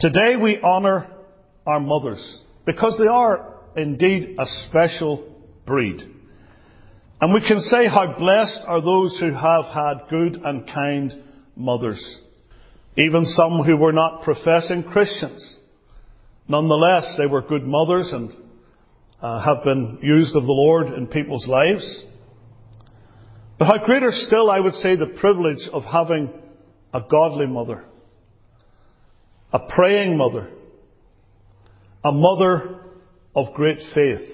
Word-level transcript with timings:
Today 0.00 0.36
we 0.40 0.58
honour 0.62 1.10
our 1.66 1.78
mothers 1.78 2.40
because 2.64 2.96
they 2.98 3.06
are 3.06 3.54
indeed 3.76 4.36
a 4.38 4.46
special 4.66 5.36
breed. 5.66 6.00
And 7.20 7.34
we 7.34 7.46
can 7.46 7.60
say 7.60 7.86
how 7.86 8.16
blessed 8.18 8.62
are 8.66 8.80
those 8.80 9.18
who 9.20 9.30
have 9.30 9.66
had 9.66 10.08
good 10.08 10.40
and 10.42 10.66
kind 10.66 11.22
mothers. 11.54 12.22
Even 12.96 13.26
some 13.26 13.62
who 13.62 13.76
were 13.76 13.92
not 13.92 14.22
professing 14.22 14.84
Christians. 14.84 15.56
Nonetheless, 16.48 17.16
they 17.18 17.26
were 17.26 17.42
good 17.42 17.64
mothers 17.64 18.10
and 18.10 18.32
uh, 19.20 19.44
have 19.44 19.62
been 19.64 19.98
used 20.02 20.34
of 20.34 20.44
the 20.44 20.52
Lord 20.52 20.94
in 20.94 21.08
people's 21.08 21.46
lives. 21.46 22.04
But 23.58 23.66
how 23.66 23.84
greater 23.84 24.12
still, 24.12 24.50
I 24.50 24.60
would 24.60 24.72
say, 24.74 24.96
the 24.96 25.14
privilege 25.20 25.68
of 25.74 25.82
having 25.84 26.32
a 26.94 27.02
godly 27.02 27.46
mother, 27.46 27.84
a 29.52 29.58
praying 29.58 30.16
mother, 30.16 30.48
a 32.04 32.12
mother 32.12 32.80
of 33.34 33.54
great 33.54 33.78
faith. 33.94 34.28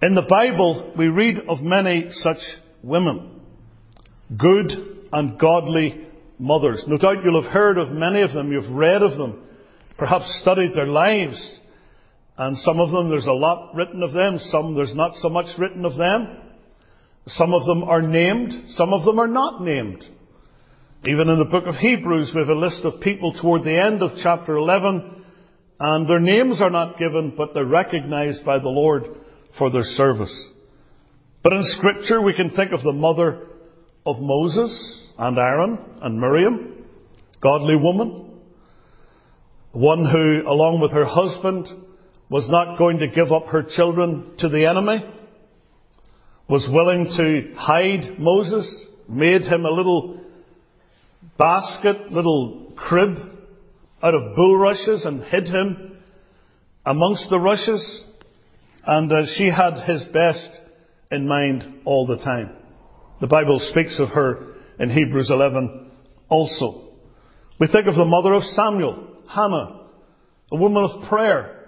In 0.00 0.14
the 0.14 0.26
Bible, 0.28 0.94
we 0.96 1.08
read 1.08 1.36
of 1.48 1.60
many 1.60 2.08
such 2.10 2.38
women, 2.82 3.40
good 4.36 4.70
and 5.12 5.38
godly 5.38 6.06
mothers. 6.38 6.84
No 6.86 6.96
doubt 6.96 7.24
you'll 7.24 7.42
have 7.42 7.52
heard 7.52 7.78
of 7.78 7.90
many 7.90 8.22
of 8.22 8.32
them, 8.32 8.52
you've 8.52 8.70
read 8.70 9.02
of 9.02 9.18
them, 9.18 9.44
perhaps 9.96 10.38
studied 10.42 10.74
their 10.74 10.86
lives. 10.86 11.58
And 12.36 12.56
some 12.58 12.78
of 12.78 12.90
them, 12.90 13.08
there's 13.08 13.26
a 13.26 13.32
lot 13.32 13.74
written 13.74 14.02
of 14.04 14.12
them, 14.12 14.38
some 14.38 14.76
there's 14.76 14.94
not 14.94 15.16
so 15.16 15.28
much 15.28 15.46
written 15.58 15.84
of 15.84 15.96
them. 15.96 16.36
Some 17.26 17.52
of 17.52 17.66
them 17.66 17.82
are 17.82 18.00
named, 18.00 18.70
some 18.70 18.94
of 18.94 19.04
them 19.04 19.18
are 19.18 19.28
not 19.28 19.62
named. 19.62 20.04
Even 21.06 21.28
in 21.28 21.38
the 21.38 21.44
book 21.44 21.64
of 21.66 21.76
Hebrews, 21.76 22.32
we 22.34 22.40
have 22.40 22.48
a 22.48 22.54
list 22.54 22.84
of 22.84 23.00
people 23.00 23.32
toward 23.32 23.62
the 23.62 23.80
end 23.80 24.02
of 24.02 24.18
chapter 24.20 24.56
11, 24.56 25.24
and 25.78 26.08
their 26.08 26.18
names 26.18 26.60
are 26.60 26.70
not 26.70 26.98
given, 26.98 27.34
but 27.36 27.54
they're 27.54 27.64
recognized 27.64 28.44
by 28.44 28.58
the 28.58 28.68
Lord 28.68 29.04
for 29.56 29.70
their 29.70 29.84
service. 29.84 30.48
But 31.44 31.52
in 31.52 31.62
scripture, 31.62 32.20
we 32.20 32.34
can 32.34 32.50
think 32.50 32.72
of 32.72 32.82
the 32.82 32.92
mother 32.92 33.46
of 34.04 34.16
Moses 34.18 35.06
and 35.16 35.38
Aaron 35.38 35.78
and 36.02 36.20
Miriam, 36.20 36.84
godly 37.40 37.76
woman, 37.76 38.40
one 39.70 40.04
who, 40.04 40.50
along 40.50 40.80
with 40.80 40.90
her 40.90 41.04
husband, 41.04 41.68
was 42.28 42.48
not 42.50 42.76
going 42.76 42.98
to 42.98 43.08
give 43.08 43.30
up 43.30 43.46
her 43.46 43.62
children 43.62 44.32
to 44.38 44.48
the 44.48 44.66
enemy, 44.66 44.98
was 46.48 46.68
willing 46.72 47.04
to 47.16 47.56
hide 47.56 48.18
Moses, 48.18 48.84
made 49.08 49.42
him 49.42 49.64
a 49.64 49.70
little 49.70 50.18
basket, 51.38 52.10
little 52.10 52.72
crib 52.76 53.16
out 54.02 54.14
of 54.14 54.34
bulrushes 54.36 55.04
and 55.04 55.22
hid 55.22 55.48
him 55.48 55.96
amongst 56.84 57.30
the 57.30 57.38
rushes. 57.38 58.04
And 58.84 59.10
uh, 59.12 59.22
she 59.36 59.46
had 59.46 59.84
his 59.86 60.04
best 60.12 60.50
in 61.10 61.26
mind 61.26 61.82
all 61.84 62.06
the 62.06 62.16
time. 62.18 62.50
The 63.20 63.26
Bible 63.26 63.58
speaks 63.70 63.98
of 64.00 64.10
her 64.10 64.54
in 64.78 64.90
Hebrews 64.90 65.30
11 65.30 65.90
also. 66.28 66.88
We 67.58 67.66
think 67.66 67.86
of 67.88 67.96
the 67.96 68.04
mother 68.04 68.32
of 68.34 68.44
Samuel, 68.44 69.08
Hannah, 69.28 69.80
a 70.52 70.56
woman 70.56 70.84
of 70.84 71.08
prayer, 71.08 71.66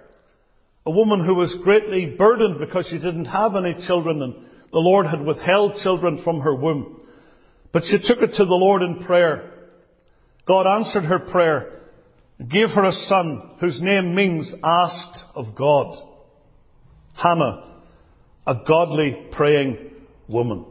a 0.87 0.91
woman 0.91 1.25
who 1.25 1.35
was 1.35 1.57
greatly 1.63 2.15
burdened 2.17 2.59
because 2.59 2.87
she 2.89 2.97
didn't 2.99 3.27
have 3.27 3.53
any 3.57 3.75
children 3.87 4.23
and 4.23 4.35
the 4.73 4.79
Lord 4.79 5.07
had 5.07 5.25
withheld 5.25 5.75
children 5.83 6.23
from 6.23 6.41
her 6.41 6.55
womb. 6.55 7.03
But 7.73 7.83
she 7.85 7.99
took 7.99 8.23
it 8.23 8.35
to 8.37 8.45
the 8.45 8.55
Lord 8.55 8.83
in 8.83 9.05
prayer 9.05 9.60
God 10.51 10.67
answered 10.67 11.05
her 11.05 11.21
prayer, 11.21 11.79
gave 12.41 12.71
her 12.71 12.85
a 12.85 12.91
son 12.91 13.53
whose 13.61 13.81
name 13.81 14.17
means 14.17 14.53
asked 14.65 15.23
of 15.37 15.55
God. 15.55 15.97
Hannah, 17.15 17.83
a 18.49 18.57
godly 18.67 19.29
praying 19.31 19.93
woman. 20.27 20.67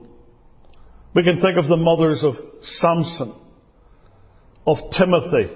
We 1.16 1.24
can 1.24 1.40
think 1.40 1.58
of 1.58 1.70
the 1.70 1.78
mothers 1.78 2.26
of 2.26 2.34
Samson, 2.62 3.34
of 4.68 4.80
Timothy, 4.98 5.50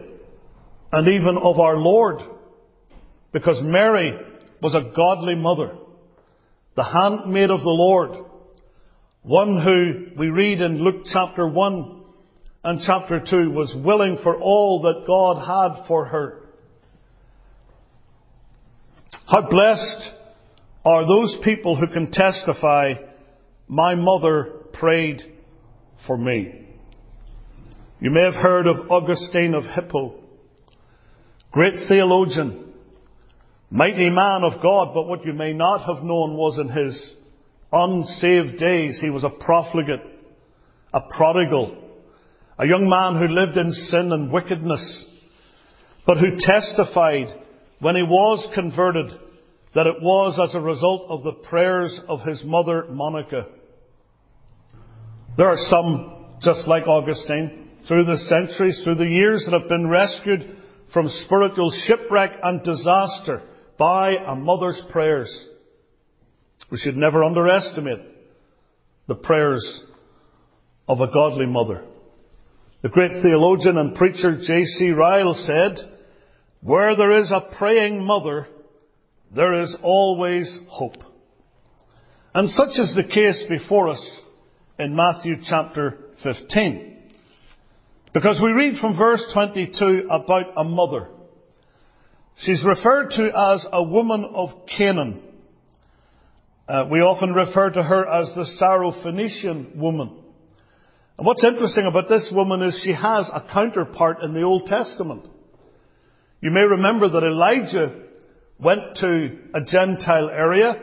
and 0.94 1.07
even 1.09 1.38
of 1.38 1.59
our 1.59 1.75
Lord, 1.75 2.22
because 3.33 3.59
Mary 3.62 4.13
was 4.62 4.73
a 4.73 4.95
godly 4.95 5.35
mother, 5.35 5.75
the 6.78 6.85
handmaid 6.85 7.50
of 7.50 7.59
the 7.59 7.66
Lord, 7.66 8.25
one 9.22 9.62
who 9.62 10.17
we 10.17 10.29
read 10.29 10.62
in 10.62 10.81
Luke 10.81 11.07
chapter 11.12 11.45
1 11.45 12.03
and 12.63 12.79
chapter 12.85 13.22
2 13.29 13.51
was 13.51 13.75
willing 13.84 14.19
for 14.24 14.40
all 14.40 14.84
that 14.84 15.06
God 15.06 15.46
had 15.46 15.85
for 15.88 16.06
her. 16.06 16.40
How 19.28 19.47
blessed 19.50 20.12
are 20.85 21.06
those 21.06 21.38
people 21.44 21.75
who 21.75 21.88
can 21.88 22.12
testify, 22.12 22.94
my 23.68 23.96
mother 23.96 24.53
prayed 24.74 25.22
for 26.07 26.18
me. 26.18 26.68
You 28.00 28.12
may 28.12 28.24
have 28.24 28.34
heard 28.34 28.68
of 28.68 28.90
Augustine 28.91 29.53
of 29.53 29.63
Hippo, 29.63 30.16
great 31.51 31.74
theologian, 31.88 32.74
mighty 33.69 34.09
man 34.09 34.44
of 34.44 34.62
God, 34.62 34.94
but 34.94 35.07
what 35.07 35.25
you 35.25 35.34
may 35.34 35.53
not 35.53 35.85
have 35.85 36.03
known 36.03 36.35
was 36.35 36.59
in 36.59 36.69
his 36.69 37.16
unsaved 37.72 38.59
days 38.59 39.00
he 39.01 39.09
was 39.09 39.24
a 39.24 39.30
profligate, 39.30 40.03
a 40.94 41.01
prodigal, 41.16 41.82
a 42.58 42.68
young 42.68 42.88
man 42.88 43.19
who 43.19 43.34
lived 43.34 43.58
in 43.58 43.72
sin 43.72 44.12
and 44.12 44.31
wickedness, 44.31 45.06
but 46.06 46.18
who 46.18 46.38
testified 46.40 47.28
when 47.80 47.96
he 47.96 48.03
was 48.03 48.50
converted 48.53 49.12
that 49.75 49.88
it 49.88 50.02
was 50.02 50.40
as 50.41 50.56
a 50.56 50.62
result 50.62 51.06
of 51.09 51.24
the 51.24 51.34
prayers 51.50 52.00
of 52.08 52.22
his 52.22 52.44
mother 52.46 52.86
Monica. 52.90 53.47
There 55.36 55.47
are 55.47 55.58
some 55.58 56.38
just 56.42 56.68
like 56.68 56.88
Augustine 56.88 57.69
through 57.88 58.06
the 58.06 58.18
centuries, 58.18 58.81
through 58.84 58.96
the 58.96 59.06
years 59.06 59.46
that 59.46 59.59
have 59.59 59.69
been 59.69 59.90
rescued 59.90 60.58
from 60.94 61.08
spiritual 61.08 61.74
shipwreck 61.86 62.31
and 62.44 62.63
disaster 62.63 63.42
by 63.80 64.16
a 64.16 64.36
mother's 64.36 64.81
prayers. 64.92 65.47
We 66.69 66.78
should 66.78 66.96
never 66.96 67.24
underestimate 67.24 68.00
the 69.08 69.16
prayers 69.16 69.84
of 70.88 71.02
a 71.02 71.08
godly 71.08 71.47
mother. 71.47 71.84
The 72.83 72.89
great 72.89 73.11
theologian 73.23 73.77
and 73.77 73.95
preacher 73.95 74.35
J.C. 74.35 74.89
Ryle 74.89 75.33
said, 75.33 75.77
Where 76.59 76.97
there 76.97 77.17
is 77.21 77.31
a 77.31 77.55
praying 77.57 78.03
mother, 78.05 78.45
there 79.33 79.53
is 79.63 79.73
always 79.81 80.59
hope. 80.67 80.97
And 82.33 82.49
such 82.49 82.77
is 82.77 82.94
the 82.94 83.05
case 83.05 83.41
before 83.47 83.88
us 83.88 84.21
in 84.77 84.97
Matthew 84.97 85.35
chapter 85.49 85.97
15. 86.23 86.97
Because 88.13 88.41
we 88.44 88.51
read 88.51 88.77
from 88.81 88.97
verse 88.97 89.25
22 89.33 90.07
about 90.11 90.47
a 90.57 90.65
mother. 90.65 91.07
She's 92.39 92.65
referred 92.67 93.11
to 93.11 93.27
as 93.27 93.65
a 93.71 93.81
woman 93.81 94.29
of 94.35 94.50
Canaan. 94.77 95.21
Uh, 96.67 96.88
we 96.91 97.00
often 97.00 97.33
refer 97.33 97.69
to 97.69 97.81
her 97.81 98.05
as 98.05 98.33
the 98.35 98.45
Syrophoenician 98.61 99.77
woman. 99.77 100.22
And 101.23 101.28
what's 101.28 101.45
interesting 101.45 101.85
about 101.85 102.09
this 102.09 102.29
woman 102.35 102.61
is 102.63 102.81
she 102.84 102.91
has 102.91 103.29
a 103.34 103.47
counterpart 103.53 104.22
in 104.23 104.34
the 104.34 104.41
Old 104.41 104.66
Testament. 104.66 105.25
You 106.41 106.51
may 106.51 106.63
remember 106.63 107.07
that 107.07 107.23
Elijah 107.23 107.97
went 108.59 108.97
to 108.97 109.38
a 109.53 109.62
Gentile 109.62 110.29
area, 110.29 110.73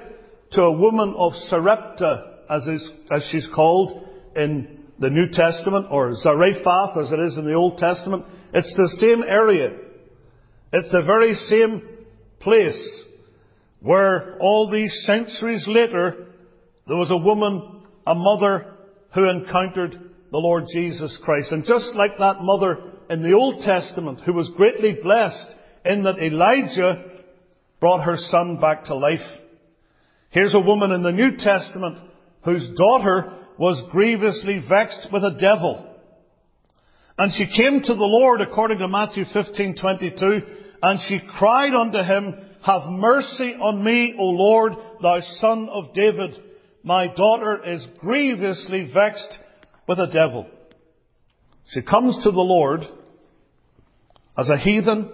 to 0.53 0.63
a 0.63 0.73
woman 0.73 1.15
of 1.19 1.35
Sarepta, 1.35 2.39
as, 2.49 2.67
is, 2.67 2.91
as 3.13 3.29
she's 3.31 3.51
called 3.55 4.09
in 4.35 4.79
the 4.99 5.11
New 5.11 5.29
Testament, 5.31 5.89
or 5.91 6.15
Zarephath 6.15 6.97
as 6.97 7.13
it 7.13 7.21
is 7.21 7.37
in 7.37 7.45
the 7.45 7.53
Old 7.53 7.77
Testament. 7.77 8.25
It's 8.55 8.75
the 8.79 8.97
same 8.99 9.23
area. 9.23 9.77
It's 10.73 10.91
the 10.91 11.03
very 11.05 11.35
same 11.35 11.83
place 12.39 13.05
where 13.81 14.39
all 14.39 14.71
these 14.71 15.03
centuries 15.05 15.67
later, 15.69 16.29
there 16.89 16.97
was 16.97 17.11
a 17.11 17.17
woman, 17.19 17.83
a 18.07 18.15
mother, 18.15 18.73
who 19.15 19.29
encountered 19.29 20.10
the 20.31 20.39
Lord 20.39 20.65
Jesus 20.73 21.19
Christ. 21.25 21.53
And 21.53 21.65
just 21.65 21.95
like 21.95 22.19
that 22.19 22.41
mother 22.41 22.79
in 23.09 23.23
the 23.23 23.33
Old 23.33 23.63
Testament 23.63 24.21
who 24.25 24.33
was 24.33 24.51
greatly 24.57 24.97
blessed 25.03 25.55
in 25.85 26.05
that 26.05 26.19
Elijah 26.19 27.05
brought 27.81 28.05
her 28.05 28.17
son 28.17 28.61
back 28.61 28.85
to 28.85 28.95
life. 28.95 29.21
Here's 30.31 30.55
a 30.55 30.61
woman 30.61 30.93
in 30.93 31.03
the 31.03 31.13
New 31.13 31.37
Testament 31.37 31.99
whose 32.45 32.69
daughter 32.77 33.35
was 33.59 33.83
grievously 33.91 34.63
vexed 34.69 35.09
with 35.13 35.25
a 35.25 35.37
devil. 35.41 35.87
And 37.19 37.33
she 37.33 37.47
came 37.47 37.81
to 37.81 37.95
the 37.95 38.01
Lord 38.01 38.41
according 38.41 38.79
to 38.79 38.89
Matthew 38.89 39.25
15:22 39.25 40.43
and 40.83 41.01
she 41.03 41.19
cried 41.19 41.75
unto 41.75 41.99
him, 41.99 42.35
"Have 42.63 42.87
mercy 42.89 43.55
on 43.55 43.85
me, 43.85 44.15
O 44.19 44.25
Lord, 44.25 44.77
thou 45.03 45.21
son 45.21 45.69
of 45.69 45.93
David. 45.93 46.39
My 46.83 47.09
daughter 47.09 47.63
is 47.63 47.87
grievously 47.99 48.85
vexed 48.85 49.39
with 49.91 49.99
a 49.99 50.07
devil. 50.07 50.47
She 51.71 51.83
comes 51.83 52.23
to 52.23 52.31
the 52.31 52.41
Lord 52.41 52.83
as 54.39 54.49
a 54.49 54.57
heathen, 54.57 55.11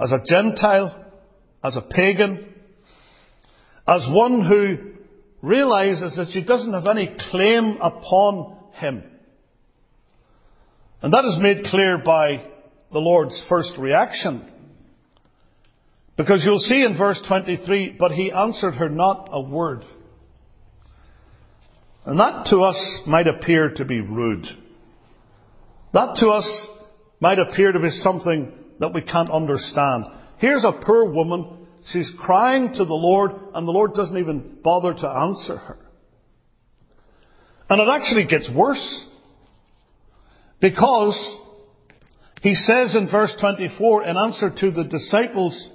as 0.00 0.12
a 0.12 0.22
Gentile, 0.24 1.04
as 1.64 1.76
a 1.76 1.80
pagan, 1.80 2.54
as 3.88 4.06
one 4.08 4.46
who 4.46 4.92
realizes 5.42 6.14
that 6.14 6.28
she 6.30 6.44
doesn't 6.44 6.72
have 6.72 6.86
any 6.86 7.16
claim 7.32 7.78
upon 7.82 8.56
him. 8.74 9.02
And 11.02 11.12
that 11.12 11.24
is 11.24 11.36
made 11.40 11.64
clear 11.64 11.98
by 11.98 12.46
the 12.92 13.00
Lord's 13.00 13.42
first 13.48 13.72
reaction. 13.76 14.48
Because 16.16 16.44
you'll 16.44 16.60
see 16.60 16.84
in 16.84 16.96
verse 16.96 17.20
23, 17.26 17.96
but 17.98 18.12
he 18.12 18.30
answered 18.30 18.74
her 18.74 18.88
not 18.88 19.30
a 19.32 19.42
word. 19.42 19.84
And 22.06 22.20
that 22.20 22.46
to 22.46 22.58
us 22.60 23.00
might 23.06 23.26
appear 23.26 23.70
to 23.70 23.84
be 23.84 24.00
rude. 24.00 24.46
That 25.92 26.16
to 26.16 26.28
us 26.28 26.66
might 27.20 27.38
appear 27.38 27.72
to 27.72 27.80
be 27.80 27.90
something 27.90 28.52
that 28.80 28.92
we 28.92 29.00
can't 29.00 29.30
understand. 29.30 30.04
Here's 30.38 30.64
a 30.64 30.80
poor 30.84 31.10
woman. 31.10 31.66
She's 31.92 32.10
crying 32.18 32.72
to 32.74 32.84
the 32.84 32.94
Lord 32.94 33.32
and 33.54 33.66
the 33.66 33.72
Lord 33.72 33.94
doesn't 33.94 34.18
even 34.18 34.58
bother 34.62 34.92
to 34.92 35.08
answer 35.08 35.56
her. 35.56 35.78
And 37.70 37.80
it 37.80 37.88
actually 37.90 38.26
gets 38.26 38.50
worse. 38.54 39.04
Because 40.60 41.38
he 42.42 42.54
says 42.54 42.94
in 42.94 43.08
verse 43.10 43.34
24, 43.40 44.04
in 44.04 44.16
answer 44.16 44.50
to 44.50 44.70
the 44.70 44.84
disciples 44.84 45.70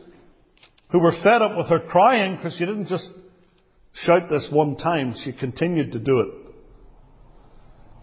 who 0.91 0.99
were 0.99 1.13
fed 1.23 1.41
up 1.41 1.57
with 1.57 1.67
her 1.67 1.79
crying, 1.79 2.35
because 2.35 2.55
she 2.57 2.65
didn't 2.65 2.87
just 2.87 3.07
shout 3.93 4.29
this 4.29 4.47
one 4.51 4.75
time, 4.77 5.15
she 5.23 5.31
continued 5.31 5.91
to 5.93 5.99
do 5.99 6.19
it. 6.19 6.27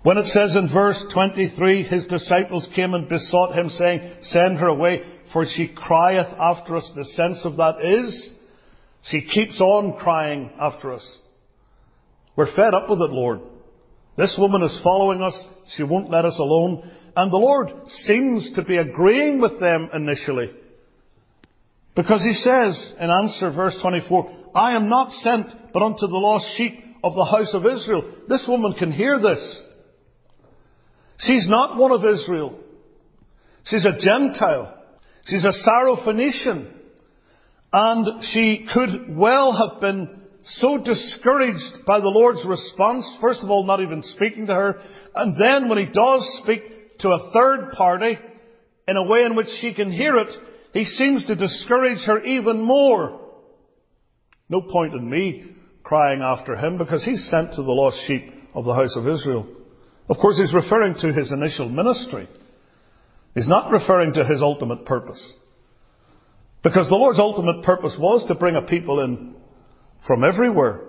When 0.03 0.19
it 0.19 0.27
says 0.27 0.55
in 0.55 0.73
verse 0.73 1.05
23, 1.12 1.83
his 1.85 2.06
disciples 2.06 2.69
came 2.77 2.94
and 2.94 3.09
besought 3.09 3.56
him 3.56 3.69
saying, 3.71 4.19
send 4.23 4.59
her 4.59 4.69
away, 4.69 5.03
for 5.33 5.44
she 5.44 5.67
crieth 5.67 6.33
after 6.38 6.77
us. 6.77 6.93
The 6.94 7.05
sense 7.05 7.41
of 7.44 7.56
that 7.56 7.83
is, 7.83 8.35
she 9.03 9.23
keeps 9.23 9.61
on 9.61 9.99
crying 9.99 10.50
after 10.61 10.93
us. 10.93 11.19
We're 12.37 12.55
fed 12.55 12.75
up 12.75 12.88
with 12.88 13.00
it, 13.00 13.11
Lord. 13.11 13.41
This 14.17 14.37
woman 14.38 14.62
is 14.62 14.81
following 14.85 15.23
us. 15.23 15.37
She 15.77 15.83
won't 15.83 16.11
let 16.11 16.25
us 16.25 16.38
alone. 16.38 16.88
And 17.17 17.33
the 17.33 17.38
Lord 17.38 17.69
seems 17.88 18.53
to 18.55 18.62
be 18.62 18.77
agreeing 18.77 19.41
with 19.41 19.59
them 19.59 19.91
initially. 19.93 20.50
Because 21.97 22.23
he 22.23 22.35
says 22.35 22.95
in 23.01 23.11
answer, 23.11 23.51
verse 23.51 23.77
24, 23.81 24.51
I 24.55 24.77
am 24.77 24.89
not 24.89 25.11
sent 25.11 25.73
but 25.73 25.83
unto 25.83 26.07
the 26.07 26.17
lost 26.17 26.47
sheep 26.57 26.79
of 27.03 27.15
the 27.15 27.25
house 27.25 27.55
of 27.55 27.65
Israel. 27.67 28.05
This 28.29 28.47
woman 28.47 28.75
can 28.75 28.93
hear 28.93 29.19
this. 29.19 29.63
She's 31.19 31.49
not 31.49 31.79
one 31.79 31.93
of 31.93 32.05
Israel. 32.05 32.59
She's 33.65 33.87
a 33.87 33.99
Gentile. 33.99 34.75
She's 35.25 35.45
a 35.45 35.53
Syrophoenician. 35.69 36.73
And 37.73 38.23
she 38.25 38.67
could 38.73 39.17
well 39.17 39.53
have 39.53 39.81
been 39.81 40.21
so 40.45 40.79
discouraged 40.79 41.85
by 41.87 42.01
the 42.01 42.09
Lord's 42.09 42.45
response, 42.47 43.05
first 43.21 43.43
of 43.43 43.51
all, 43.51 43.67
not 43.67 43.81
even 43.81 44.03
speaking 44.03 44.47
to 44.47 44.55
her, 44.55 44.81
and 45.15 45.35
then 45.41 45.69
when 45.69 45.79
he 45.79 45.87
does 45.87 46.41
speak 46.43 46.99
to 47.01 47.09
a 47.09 47.33
third 47.33 47.73
party, 47.73 48.17
in 48.87 48.97
a 48.97 49.05
way 49.05 49.25
in 49.25 49.35
which 49.35 49.49
she 49.61 49.75
can 49.75 49.91
hear 49.91 50.15
it, 50.17 50.29
he 50.76 50.84
seems 50.84 51.25
to 51.25 51.34
discourage 51.34 52.05
her 52.05 52.20
even 52.20 52.61
more. 52.61 53.19
No 54.50 54.61
point 54.61 54.93
in 54.93 55.08
me 55.08 55.52
crying 55.82 56.20
after 56.20 56.55
him 56.55 56.76
because 56.76 57.02
he's 57.02 57.31
sent 57.31 57.52
to 57.52 57.62
the 57.62 57.73
lost 57.73 57.96
sheep 58.06 58.31
of 58.55 58.67
the 58.67 58.75
house 58.75 58.94
of 58.94 59.08
Israel. 59.08 59.46
Of 60.11 60.19
course, 60.19 60.38
he's 60.38 60.52
referring 60.52 60.96
to 61.00 61.14
his 61.14 61.32
initial 61.32 61.70
ministry. 61.70 62.28
He's 63.34 63.49
not 63.49 63.70
referring 63.70 64.12
to 64.14 64.25
his 64.26 64.43
ultimate 64.43 64.84
purpose. 64.84 65.32
Because 66.62 66.90
the 66.90 66.94
Lord's 66.94 67.20
ultimate 67.20 67.64
purpose 67.64 67.96
was 67.99 68.26
to 68.28 68.34
bring 68.34 68.56
a 68.56 68.62
people 68.62 69.00
in 69.00 69.34
from 70.06 70.25
everywhere. 70.25 70.82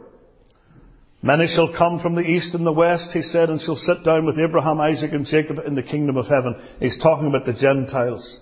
Many 1.21 1.47
shall 1.47 1.73
come 1.77 2.01
from 2.01 2.15
the 2.15 2.27
east 2.27 2.53
and 2.53 2.65
the 2.65 2.73
west, 2.73 3.11
he 3.13 3.21
said, 3.21 3.49
and 3.49 3.61
shall 3.61 3.77
sit 3.77 4.03
down 4.03 4.25
with 4.25 4.37
Abraham, 4.37 4.81
Isaac, 4.81 5.13
and 5.13 5.25
Jacob 5.25 5.59
in 5.65 5.75
the 5.75 5.81
kingdom 5.81 6.17
of 6.17 6.25
heaven. 6.25 6.61
He's 6.81 7.01
talking 7.01 7.29
about 7.29 7.45
the 7.45 7.53
Gentiles. 7.53 8.41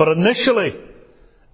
But 0.00 0.16
initially, 0.16 0.72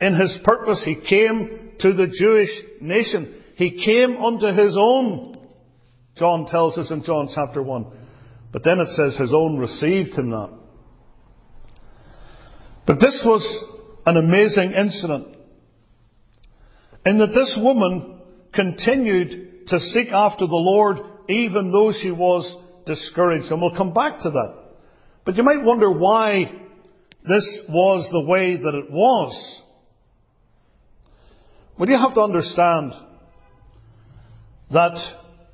in 0.00 0.14
his 0.14 0.38
purpose, 0.44 0.80
he 0.84 0.94
came 0.94 1.72
to 1.80 1.92
the 1.92 2.06
Jewish 2.06 2.50
nation. 2.80 3.42
He 3.56 3.84
came 3.84 4.22
unto 4.22 4.46
his 4.46 4.76
own. 4.78 5.36
John 6.16 6.46
tells 6.46 6.78
us 6.78 6.92
in 6.92 7.02
John 7.02 7.28
chapter 7.34 7.60
1. 7.60 7.86
But 8.52 8.62
then 8.62 8.78
it 8.78 8.90
says 8.90 9.16
his 9.16 9.34
own 9.34 9.58
received 9.58 10.10
him 10.10 10.30
not. 10.30 10.52
But 12.86 13.00
this 13.00 13.20
was 13.26 13.64
an 14.06 14.16
amazing 14.16 14.74
incident. 14.74 15.36
In 17.04 17.18
that 17.18 17.34
this 17.34 17.58
woman 17.60 18.20
continued 18.54 19.66
to 19.66 19.80
seek 19.80 20.12
after 20.12 20.46
the 20.46 20.54
Lord 20.54 20.98
even 21.28 21.72
though 21.72 21.92
she 22.00 22.12
was 22.12 22.56
discouraged. 22.86 23.50
And 23.50 23.60
we'll 23.60 23.76
come 23.76 23.92
back 23.92 24.20
to 24.20 24.30
that. 24.30 24.54
But 25.24 25.34
you 25.34 25.42
might 25.42 25.64
wonder 25.64 25.90
why 25.90 26.62
this 27.28 27.62
was 27.68 28.08
the 28.12 28.20
way 28.20 28.56
that 28.56 28.74
it 28.74 28.90
was. 28.90 29.62
But 31.78 31.88
you 31.88 31.98
have 31.98 32.14
to 32.14 32.20
understand 32.20 32.92
that 34.70 34.96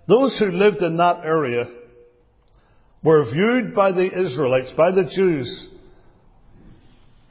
those 0.06 0.38
who 0.38 0.50
lived 0.50 0.82
in 0.82 0.96
that 0.98 1.24
area 1.24 1.66
were 3.02 3.24
viewed 3.24 3.74
by 3.74 3.92
the 3.92 4.06
Israelites, 4.06 4.72
by 4.76 4.90
the 4.92 5.04
Jews, 5.04 5.68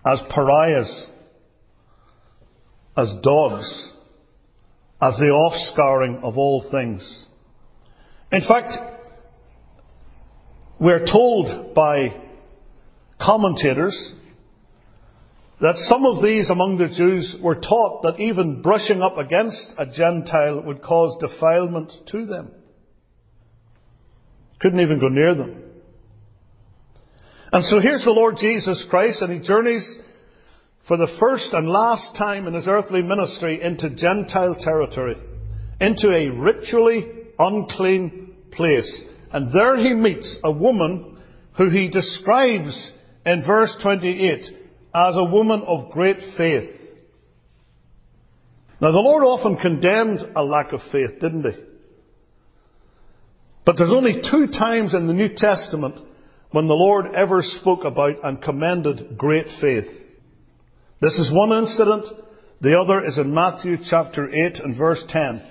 as 0.05 0.21
pariahs, 0.29 1.05
as 2.97 3.15
dogs, 3.23 3.91
as 5.01 5.15
the 5.17 5.25
offscouring 5.25 6.23
of 6.23 6.37
all 6.37 6.65
things. 6.69 7.25
In 8.31 8.41
fact, 8.47 8.73
we're 10.79 11.05
told 11.05 11.73
by 11.73 12.09
commentators 13.19 14.15
that 15.61 15.75
some 15.75 16.05
of 16.05 16.23
these 16.23 16.49
among 16.49 16.79
the 16.79 16.89
Jews 16.89 17.35
were 17.39 17.55
taught 17.55 18.01
that 18.01 18.19
even 18.19 18.63
brushing 18.63 19.03
up 19.03 19.17
against 19.17 19.73
a 19.77 19.85
Gentile 19.85 20.63
would 20.63 20.81
cause 20.81 21.15
defilement 21.19 21.91
to 22.07 22.25
them. 22.25 22.51
Couldn't 24.59 24.79
even 24.79 24.99
go 24.99 25.07
near 25.07 25.35
them. 25.35 25.63
And 27.51 27.63
so 27.63 27.79
here's 27.79 28.03
the 28.03 28.11
Lord 28.11 28.37
Jesus 28.39 28.83
Christ 28.89 29.21
and 29.21 29.31
he 29.39 29.47
journeys 29.47 29.97
for 30.87 30.97
the 30.97 31.15
first 31.19 31.53
and 31.53 31.69
last 31.69 32.15
time 32.17 32.47
in 32.47 32.55
his 32.55 32.67
earthly 32.67 33.03
ministry 33.03 33.61
into 33.61 33.91
Gentile 33.91 34.55
territory, 34.63 35.17
into 35.79 36.09
a 36.09 36.29
ritually 36.29 37.07
unclean 37.37 38.33
place. 38.51 39.03
And 39.31 39.53
there 39.53 39.77
he 39.77 39.93
meets 39.93 40.39
a 40.43 40.51
woman 40.51 41.19
who 41.57 41.69
he 41.69 41.87
describes 41.89 42.91
in 43.27 43.43
verse 43.45 43.77
28 43.83 44.60
as 44.93 45.15
a 45.15 45.23
woman 45.23 45.63
of 45.65 45.91
great 45.91 46.17
faith. 46.37 46.69
Now 48.81 48.91
the 48.91 48.99
Lord 48.99 49.23
often 49.23 49.57
condemned 49.57 50.21
a 50.35 50.43
lack 50.43 50.73
of 50.73 50.81
faith, 50.91 51.19
didn't 51.19 51.43
he? 51.43 51.57
But 53.65 53.77
there's 53.77 53.91
only 53.93 54.21
two 54.29 54.47
times 54.47 54.93
in 54.93 55.07
the 55.07 55.13
New 55.13 55.29
Testament 55.35 55.95
when 56.51 56.67
the 56.67 56.73
Lord 56.73 57.13
ever 57.13 57.41
spoke 57.41 57.85
about 57.85 58.15
and 58.23 58.41
commended 58.41 59.17
great 59.17 59.45
faith. 59.61 59.87
This 60.99 61.13
is 61.13 61.31
one 61.31 61.51
incident. 61.51 62.05
The 62.61 62.77
other 62.77 63.05
is 63.05 63.17
in 63.17 63.33
Matthew 63.33 63.77
chapter 63.89 64.29
8 64.29 64.57
and 64.63 64.77
verse 64.77 65.03
10. 65.07 65.43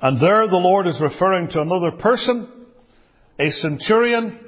And 0.00 0.20
there 0.20 0.46
the 0.46 0.56
Lord 0.56 0.86
is 0.86 1.00
referring 1.00 1.48
to 1.48 1.60
another 1.60 1.92
person, 1.92 2.48
a 3.38 3.50
centurion 3.50 4.43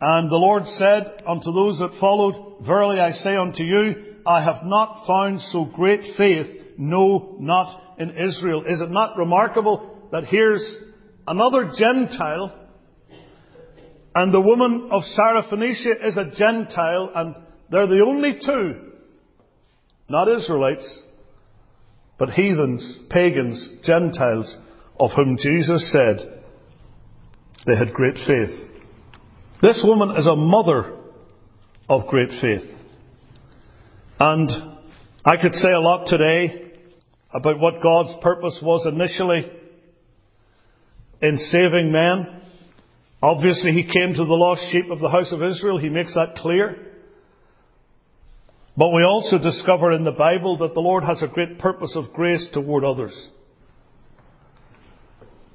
and 0.00 0.30
the 0.30 0.36
Lord 0.36 0.66
said 0.66 1.22
unto 1.26 1.52
those 1.52 1.78
that 1.78 1.98
followed, 1.98 2.64
Verily 2.66 3.00
I 3.00 3.12
say 3.12 3.36
unto 3.36 3.62
you, 3.62 4.16
I 4.26 4.42
have 4.42 4.64
not 4.64 5.06
found 5.06 5.40
so 5.40 5.64
great 5.64 6.16
faith, 6.16 6.74
no, 6.76 7.36
not 7.38 7.98
in 7.98 8.10
Israel. 8.10 8.64
Is 8.64 8.80
it 8.80 8.90
not 8.90 9.16
remarkable 9.16 10.08
that 10.12 10.24
here's 10.24 10.78
another 11.26 11.70
Gentile, 11.76 12.68
and 14.14 14.34
the 14.34 14.40
woman 14.40 14.88
of 14.90 15.02
Syrophoenicia 15.02 16.06
is 16.06 16.16
a 16.16 16.30
Gentile, 16.36 17.10
and 17.14 17.36
they're 17.70 17.86
the 17.86 18.04
only 18.04 18.38
two, 18.44 18.92
not 20.08 20.28
Israelites, 20.28 21.02
but 22.18 22.30
heathens, 22.30 23.00
pagans, 23.10 23.68
Gentiles, 23.82 24.56
of 24.98 25.10
whom 25.16 25.38
Jesus 25.38 25.90
said 25.92 26.42
they 27.66 27.76
had 27.76 27.92
great 27.92 28.16
faith. 28.26 28.65
This 29.62 29.82
woman 29.86 30.16
is 30.16 30.26
a 30.26 30.36
mother 30.36 30.96
of 31.88 32.06
great 32.08 32.28
faith. 32.40 32.70
And 34.20 34.50
I 35.24 35.36
could 35.36 35.54
say 35.54 35.72
a 35.72 35.80
lot 35.80 36.06
today 36.06 36.72
about 37.32 37.58
what 37.58 37.82
God's 37.82 38.14
purpose 38.22 38.60
was 38.62 38.86
initially 38.86 39.50
in 41.22 41.38
saving 41.38 41.90
men. 41.90 42.42
Obviously, 43.22 43.72
He 43.72 43.90
came 43.90 44.12
to 44.12 44.24
the 44.24 44.34
lost 44.34 44.70
sheep 44.70 44.90
of 44.90 45.00
the 45.00 45.08
house 45.10 45.32
of 45.32 45.42
Israel. 45.42 45.78
He 45.78 45.88
makes 45.88 46.14
that 46.14 46.36
clear. 46.36 46.76
But 48.76 48.92
we 48.92 49.02
also 49.04 49.38
discover 49.38 49.90
in 49.92 50.04
the 50.04 50.12
Bible 50.12 50.58
that 50.58 50.74
the 50.74 50.80
Lord 50.80 51.02
has 51.02 51.22
a 51.22 51.28
great 51.28 51.58
purpose 51.58 51.96
of 51.96 52.12
grace 52.12 52.46
toward 52.52 52.84
others. 52.84 53.30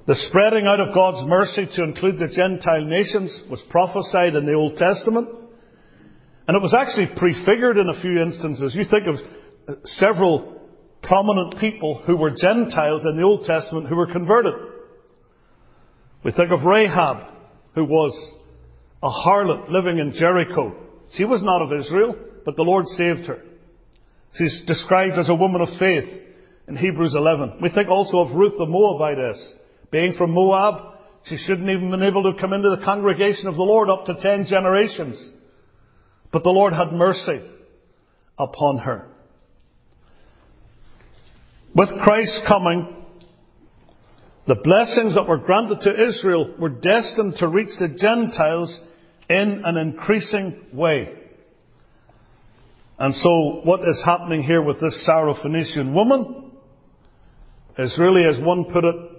The 0.06 0.16
spreading 0.16 0.66
out 0.66 0.80
of 0.80 0.94
God's 0.94 1.28
mercy 1.28 1.66
to 1.76 1.84
include 1.84 2.18
the 2.18 2.34
Gentile 2.34 2.84
nations 2.84 3.44
was 3.48 3.62
prophesied 3.70 4.34
in 4.34 4.46
the 4.46 4.54
Old 4.54 4.76
Testament. 4.76 5.28
And 6.48 6.56
it 6.56 6.62
was 6.62 6.74
actually 6.74 7.06
prefigured 7.16 7.78
in 7.78 7.88
a 7.88 8.00
few 8.00 8.20
instances. 8.20 8.74
You 8.74 8.84
think 8.84 9.06
of 9.06 9.14
uh, 9.68 9.74
several 9.84 10.60
prominent 11.04 11.58
people 11.60 12.02
who 12.04 12.16
were 12.16 12.30
Gentiles 12.30 13.04
in 13.04 13.16
the 13.16 13.22
Old 13.22 13.44
Testament 13.44 13.88
who 13.88 13.94
were 13.94 14.12
converted. 14.12 14.54
We 16.24 16.32
think 16.32 16.50
of 16.50 16.64
Rahab, 16.64 17.28
who 17.74 17.84
was 17.84 18.34
a 19.02 19.10
harlot 19.10 19.70
living 19.70 19.98
in 19.98 20.14
Jericho. 20.14 20.74
She 21.14 21.24
was 21.24 21.42
not 21.42 21.62
of 21.62 21.72
Israel, 21.72 22.16
but 22.44 22.56
the 22.56 22.62
Lord 22.62 22.86
saved 22.86 23.26
her. 23.26 23.40
She's 24.34 24.64
described 24.66 25.18
as 25.18 25.28
a 25.28 25.34
woman 25.34 25.60
of 25.60 25.68
faith 25.78 26.22
in 26.66 26.76
Hebrews 26.76 27.14
11. 27.14 27.58
We 27.62 27.70
think 27.70 27.88
also 27.88 28.18
of 28.18 28.34
Ruth 28.34 28.54
the 28.58 28.66
Moabitess. 28.66 29.54
Being 29.92 30.14
from 30.16 30.32
Moab, 30.32 30.94
she 31.26 31.36
shouldn't 31.36 31.68
even 31.68 31.90
been 31.90 32.02
able 32.02 32.24
to 32.24 32.40
come 32.40 32.52
into 32.52 32.74
the 32.74 32.84
congregation 32.84 33.46
of 33.46 33.54
the 33.54 33.62
Lord 33.62 33.88
up 33.90 34.06
to 34.06 34.14
ten 34.20 34.46
generations. 34.48 35.30
But 36.32 36.42
the 36.42 36.50
Lord 36.50 36.72
had 36.72 36.92
mercy 36.92 37.42
upon 38.38 38.78
her. 38.78 39.06
With 41.74 41.90
Christ's 42.02 42.40
coming, 42.48 42.96
the 44.46 44.60
blessings 44.64 45.14
that 45.14 45.28
were 45.28 45.38
granted 45.38 45.80
to 45.82 46.08
Israel 46.08 46.54
were 46.58 46.70
destined 46.70 47.36
to 47.38 47.48
reach 47.48 47.70
the 47.78 47.88
Gentiles 47.88 48.80
in 49.28 49.62
an 49.64 49.76
increasing 49.76 50.58
way. 50.72 51.18
And 52.98 53.14
so 53.14 53.60
what 53.64 53.80
is 53.80 54.02
happening 54.04 54.42
here 54.42 54.62
with 54.62 54.80
this 54.80 55.06
Syrophoenician 55.08 55.92
woman 55.94 56.50
is 57.78 57.96
really, 57.98 58.24
as 58.24 58.40
one 58.40 58.64
put 58.72 58.84
it, 58.84 59.11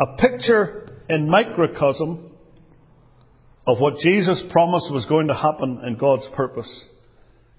a 0.00 0.16
picture 0.16 0.88
in 1.08 1.28
microcosm 1.28 2.30
of 3.66 3.80
what 3.80 3.98
Jesus 3.98 4.42
promised 4.50 4.92
was 4.92 5.06
going 5.06 5.28
to 5.28 5.34
happen 5.34 5.82
in 5.86 5.96
God's 5.96 6.28
purpose. 6.34 6.88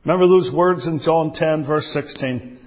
Remember 0.04 0.28
those 0.28 0.52
words 0.54 0.86
in 0.86 1.00
John 1.04 1.34
10 1.34 1.66
verse 1.66 1.90
16? 1.94 2.60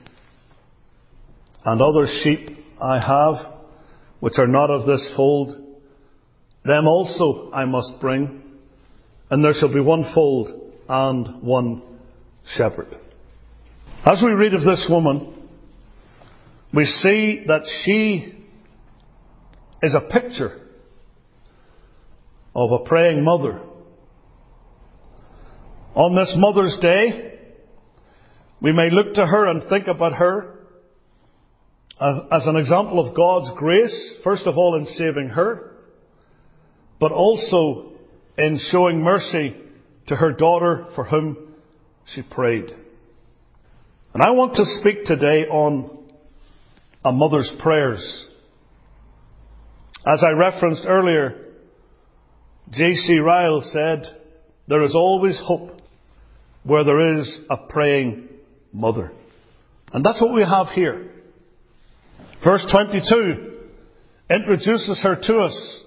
And 1.64 1.82
other 1.82 2.06
sheep 2.22 2.64
I 2.80 2.98
have, 2.98 3.54
which 4.20 4.38
are 4.38 4.46
not 4.46 4.70
of 4.70 4.86
this 4.86 5.12
fold, 5.16 5.56
them 6.64 6.86
also 6.86 7.50
I 7.52 7.64
must 7.64 8.00
bring, 8.00 8.42
and 9.30 9.44
there 9.44 9.54
shall 9.54 9.72
be 9.72 9.80
one 9.80 10.10
fold 10.14 10.48
and 10.88 11.42
one 11.42 11.82
shepherd. 12.56 12.96
As 14.04 14.22
we 14.24 14.32
read 14.32 14.54
of 14.54 14.62
this 14.62 14.86
woman, 14.90 15.48
we 16.72 16.86
see 16.86 17.44
that 17.46 17.62
she 17.84 18.37
is 19.82 19.94
a 19.94 20.00
picture 20.00 20.60
of 22.54 22.72
a 22.72 22.84
praying 22.84 23.22
mother. 23.22 23.60
On 25.94 26.14
this 26.14 26.34
Mother's 26.36 26.78
Day, 26.80 27.38
we 28.60 28.72
may 28.72 28.90
look 28.90 29.14
to 29.14 29.26
her 29.26 29.46
and 29.46 29.68
think 29.68 29.86
about 29.86 30.14
her 30.14 30.58
as, 32.00 32.14
as 32.30 32.46
an 32.46 32.56
example 32.56 33.06
of 33.06 33.14
God's 33.14 33.50
grace, 33.56 34.14
first 34.22 34.46
of 34.46 34.56
all 34.56 34.76
in 34.76 34.84
saving 34.86 35.30
her, 35.30 35.72
but 37.00 37.12
also 37.12 37.92
in 38.36 38.58
showing 38.70 39.02
mercy 39.02 39.56
to 40.08 40.16
her 40.16 40.32
daughter 40.32 40.86
for 40.94 41.04
whom 41.04 41.54
she 42.06 42.22
prayed. 42.22 42.74
And 44.14 44.22
I 44.22 44.30
want 44.30 44.54
to 44.54 44.64
speak 44.80 45.04
today 45.04 45.46
on 45.46 46.06
a 47.04 47.12
mother's 47.12 47.52
prayers. 47.60 48.28
As 50.06 50.22
I 50.22 50.30
referenced 50.30 50.84
earlier, 50.86 51.46
J.C. 52.70 53.18
Ryle 53.18 53.62
said, 53.72 54.04
there 54.68 54.82
is 54.82 54.94
always 54.94 55.40
hope 55.42 55.80
where 56.62 56.84
there 56.84 57.18
is 57.18 57.40
a 57.50 57.56
praying 57.56 58.28
mother. 58.72 59.10
And 59.92 60.04
that's 60.04 60.20
what 60.20 60.34
we 60.34 60.42
have 60.42 60.68
here. 60.74 61.10
Verse 62.44 62.66
22 62.70 63.56
introduces 64.30 65.00
her 65.02 65.16
to 65.22 65.38
us. 65.38 65.82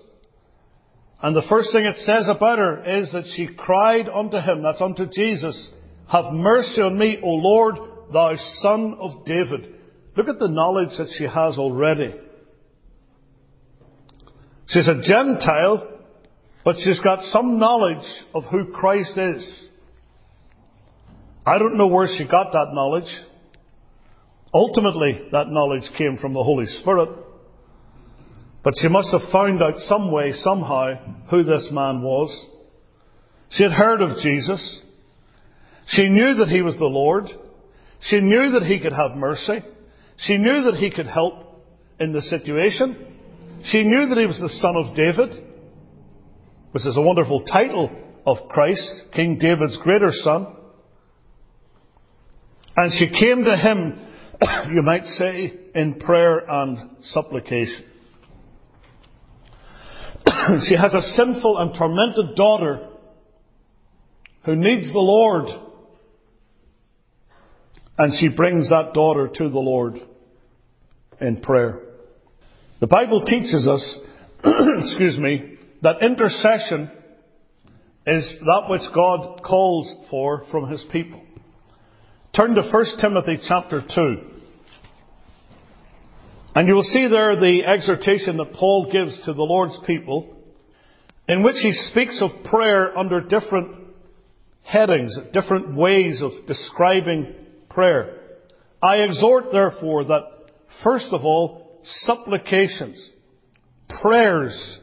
And 1.21 1.35
the 1.35 1.45
first 1.47 1.71
thing 1.71 1.85
it 1.85 1.97
says 1.97 2.27
about 2.27 2.57
her 2.57 2.81
is 2.83 3.11
that 3.11 3.25
she 3.35 3.47
cried 3.55 4.09
unto 4.09 4.37
him, 4.37 4.63
that's 4.63 4.81
unto 4.81 5.05
Jesus, 5.05 5.71
Have 6.11 6.33
mercy 6.33 6.81
on 6.81 6.97
me, 6.97 7.19
O 7.23 7.29
Lord, 7.29 7.75
thou 8.11 8.35
son 8.61 8.97
of 8.99 9.23
David. 9.25 9.75
Look 10.17 10.27
at 10.27 10.39
the 10.39 10.47
knowledge 10.47 10.97
that 10.97 11.13
she 11.15 11.25
has 11.25 11.59
already. 11.59 12.15
She's 14.71 14.87
a 14.87 15.01
Gentile, 15.01 15.85
but 16.63 16.77
she's 16.77 17.01
got 17.01 17.23
some 17.23 17.59
knowledge 17.59 18.05
of 18.33 18.45
who 18.45 18.71
Christ 18.71 19.17
is. 19.17 19.67
I 21.45 21.59
don't 21.59 21.77
know 21.77 21.87
where 21.87 22.07
she 22.07 22.25
got 22.25 22.53
that 22.53 22.69
knowledge. 22.71 23.13
Ultimately, 24.53 25.27
that 25.33 25.49
knowledge 25.49 25.89
came 25.97 26.17
from 26.19 26.33
the 26.33 26.43
Holy 26.43 26.67
Spirit. 26.67 27.09
But 28.63 28.75
she 28.77 28.87
must 28.87 29.09
have 29.11 29.29
found 29.29 29.61
out 29.61 29.77
some 29.77 30.09
way, 30.09 30.31
somehow, 30.31 31.25
who 31.29 31.43
this 31.43 31.67
man 31.73 32.01
was. 32.01 32.47
She 33.49 33.63
had 33.63 33.73
heard 33.73 34.01
of 34.01 34.19
Jesus. 34.19 34.81
She 35.87 36.07
knew 36.07 36.35
that 36.35 36.47
he 36.47 36.61
was 36.61 36.77
the 36.77 36.85
Lord. 36.85 37.25
She 37.99 38.21
knew 38.21 38.51
that 38.51 38.63
he 38.63 38.79
could 38.79 38.93
have 38.93 39.17
mercy. 39.17 39.65
She 40.17 40.37
knew 40.37 40.63
that 40.71 40.75
he 40.75 40.91
could 40.91 41.07
help 41.07 41.65
in 41.99 42.13
the 42.13 42.21
situation. 42.21 43.10
She 43.65 43.83
knew 43.83 44.07
that 44.07 44.17
he 44.17 44.25
was 44.25 44.39
the 44.39 44.49
son 44.49 44.75
of 44.75 44.95
David, 44.95 45.43
which 46.71 46.85
is 46.85 46.97
a 46.97 47.01
wonderful 47.01 47.43
title 47.43 47.91
of 48.25 48.37
Christ, 48.49 49.03
King 49.13 49.37
David's 49.39 49.77
greater 49.77 50.11
son. 50.11 50.55
And 52.75 52.91
she 52.93 53.09
came 53.09 53.43
to 53.43 53.57
him 53.57 54.07
you 54.71 54.81
might 54.81 55.05
say, 55.05 55.53
in 55.75 55.99
prayer 55.99 56.39
and 56.49 56.97
supplication. 57.03 57.85
she 60.67 60.75
has 60.75 60.93
a 60.93 61.01
sinful 61.01 61.57
and 61.57 61.73
tormented 61.77 62.35
daughter 62.35 62.87
who 64.45 64.55
needs 64.55 64.91
the 64.91 64.99
Lord. 64.99 65.47
And 67.97 68.13
she 68.19 68.29
brings 68.29 68.69
that 68.69 68.93
daughter 68.93 69.27
to 69.27 69.49
the 69.49 69.59
Lord 69.59 69.99
in 71.19 71.41
prayer. 71.41 71.81
The 72.81 72.87
Bible 72.87 73.23
teaches 73.25 73.67
us, 73.67 73.99
excuse 74.43 75.15
me, 75.15 75.55
that 75.83 76.01
intercession 76.01 76.89
is 78.07 78.39
that 78.39 78.69
which 78.69 78.81
God 78.95 79.43
calls 79.43 79.95
for 80.09 80.45
from 80.49 80.67
His 80.67 80.83
people. 80.91 81.21
Turn 82.35 82.55
to 82.55 82.63
1 82.63 82.85
Timothy 82.99 83.37
chapter 83.47 83.81
2. 83.81 84.15
And 86.55 86.67
you 86.67 86.73
will 86.73 86.81
see 86.81 87.07
there 87.07 87.39
the 87.39 87.65
exhortation 87.67 88.37
that 88.37 88.53
Paul 88.53 88.89
gives 88.91 89.25
to 89.25 89.33
the 89.33 89.43
Lord's 89.43 89.77
people, 89.85 90.35
in 91.27 91.43
which 91.43 91.57
he 91.61 91.73
speaks 91.73 92.19
of 92.19 92.45
prayer 92.45 92.97
under 92.97 93.21
different 93.21 93.75
headings, 94.63 95.15
different 95.33 95.75
ways 95.75 96.23
of 96.23 96.31
describing 96.47 97.35
prayer. 97.69 98.17
I 98.81 99.03
exhort 99.03 99.51
therefore 99.51 100.05
that, 100.05 100.23
first 100.83 101.09
of 101.11 101.23
all, 101.23 101.60
supplications, 101.83 103.11
prayers, 104.01 104.79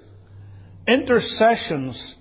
intercessions, 0.87 2.17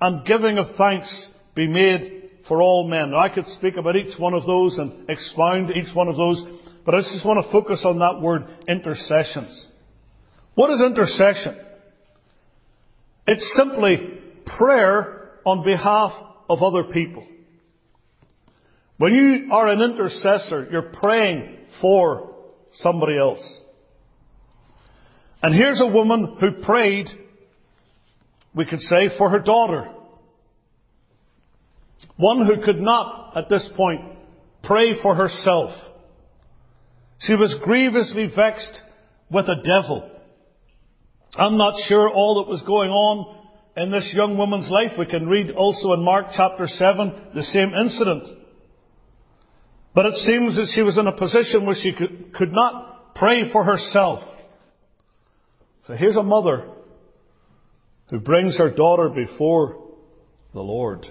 and 0.00 0.26
giving 0.26 0.58
of 0.58 0.76
thanks 0.76 1.28
be 1.54 1.66
made 1.66 2.30
for 2.46 2.62
all 2.62 2.88
men. 2.88 3.10
Now, 3.10 3.18
I 3.18 3.28
could 3.28 3.46
speak 3.48 3.76
about 3.76 3.96
each 3.96 4.18
one 4.18 4.34
of 4.34 4.46
those 4.46 4.78
and 4.78 5.08
expound 5.08 5.70
each 5.70 5.94
one 5.94 6.08
of 6.08 6.16
those, 6.16 6.44
but 6.84 6.94
I 6.94 7.00
just 7.00 7.24
want 7.26 7.44
to 7.44 7.52
focus 7.52 7.82
on 7.84 7.98
that 7.98 8.20
word 8.20 8.44
intercessions. 8.66 9.66
What 10.54 10.70
is 10.70 10.80
intercession? 10.80 11.56
It's 13.26 13.54
simply 13.56 14.20
prayer 14.58 15.30
on 15.44 15.64
behalf 15.64 16.12
of 16.48 16.62
other 16.62 16.84
people. 16.84 17.26
When 18.96 19.14
you 19.14 19.52
are 19.52 19.68
an 19.68 19.80
intercessor, 19.80 20.68
you're 20.70 20.92
praying 21.00 21.56
for 21.80 22.34
somebody 22.72 23.16
else. 23.16 23.40
And 25.42 25.54
here's 25.54 25.80
a 25.80 25.86
woman 25.86 26.36
who 26.40 26.62
prayed, 26.64 27.08
we 28.54 28.66
could 28.66 28.80
say, 28.80 29.08
for 29.16 29.30
her 29.30 29.38
daughter. 29.38 29.88
One 32.16 32.46
who 32.46 32.64
could 32.64 32.80
not, 32.80 33.36
at 33.36 33.48
this 33.48 33.68
point, 33.76 34.00
pray 34.64 35.00
for 35.00 35.14
herself. 35.14 35.70
She 37.20 37.34
was 37.34 37.54
grievously 37.62 38.30
vexed 38.34 38.80
with 39.30 39.46
a 39.46 39.62
devil. 39.62 40.10
I'm 41.36 41.56
not 41.56 41.74
sure 41.86 42.10
all 42.10 42.42
that 42.42 42.50
was 42.50 42.62
going 42.62 42.90
on 42.90 43.36
in 43.76 43.92
this 43.92 44.12
young 44.14 44.36
woman's 44.38 44.70
life. 44.70 44.92
We 44.98 45.06
can 45.06 45.28
read 45.28 45.52
also 45.52 45.92
in 45.92 46.02
Mark 46.02 46.26
chapter 46.34 46.66
7 46.66 47.30
the 47.34 47.44
same 47.44 47.74
incident. 47.74 48.24
But 49.94 50.06
it 50.06 50.14
seems 50.14 50.56
that 50.56 50.70
she 50.74 50.82
was 50.82 50.98
in 50.98 51.06
a 51.06 51.16
position 51.16 51.66
where 51.66 51.76
she 51.80 51.92
could, 51.92 52.34
could 52.34 52.52
not 52.52 53.14
pray 53.14 53.50
for 53.52 53.64
herself. 53.64 54.20
So 55.88 55.94
here's 55.94 56.16
a 56.16 56.22
mother 56.22 56.68
who 58.10 58.20
brings 58.20 58.58
her 58.58 58.68
daughter 58.68 59.08
before 59.08 59.86
the 60.52 60.60
Lord. 60.60 61.06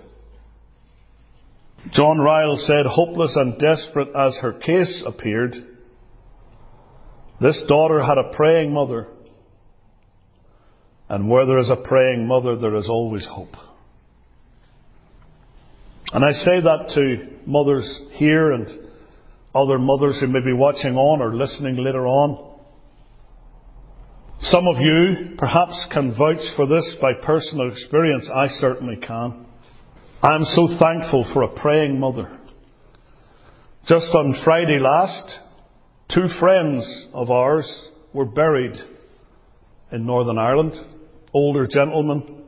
John 1.91 2.19
Ryle 2.19 2.57
said, 2.57 2.85
hopeless 2.85 3.35
and 3.35 3.57
desperate 3.57 4.09
as 4.15 4.37
her 4.37 4.53
case 4.53 5.03
appeared, 5.03 5.55
this 7.41 7.63
daughter 7.67 8.03
had 8.03 8.19
a 8.19 8.35
praying 8.35 8.71
mother. 8.71 9.07
And 11.09 11.27
where 11.27 11.47
there 11.47 11.57
is 11.57 11.71
a 11.71 11.75
praying 11.75 12.27
mother, 12.27 12.55
there 12.55 12.75
is 12.75 12.87
always 12.87 13.25
hope. 13.25 13.55
And 16.13 16.23
I 16.23 16.31
say 16.31 16.61
that 16.61 16.91
to 16.93 17.49
mothers 17.49 18.01
here 18.11 18.51
and 18.51 18.89
other 19.55 19.79
mothers 19.79 20.19
who 20.19 20.27
may 20.27 20.41
be 20.41 20.53
watching 20.53 20.95
on 20.95 21.19
or 21.19 21.33
listening 21.33 21.77
later 21.77 22.05
on. 22.05 22.46
Some 24.39 24.67
of 24.67 24.77
you 24.77 25.35
perhaps 25.37 25.83
can 25.91 26.15
vouch 26.15 26.43
for 26.55 26.67
this 26.67 26.95
by 27.01 27.13
personal 27.13 27.71
experience. 27.71 28.29
I 28.33 28.47
certainly 28.47 28.95
can. 28.95 29.45
I'm 30.21 30.43
so 30.43 30.67
thankful 30.79 31.29
for 31.33 31.41
a 31.41 31.59
praying 31.59 31.99
mother. 31.99 32.39
Just 33.87 34.13
on 34.13 34.39
Friday 34.43 34.77
last, 34.79 35.39
two 36.13 36.27
friends 36.39 37.07
of 37.13 37.31
ours 37.31 37.89
were 38.13 38.25
buried 38.25 38.75
in 39.91 40.05
Northern 40.05 40.37
Ireland. 40.37 40.73
Older 41.33 41.65
gentlemen. 41.65 42.43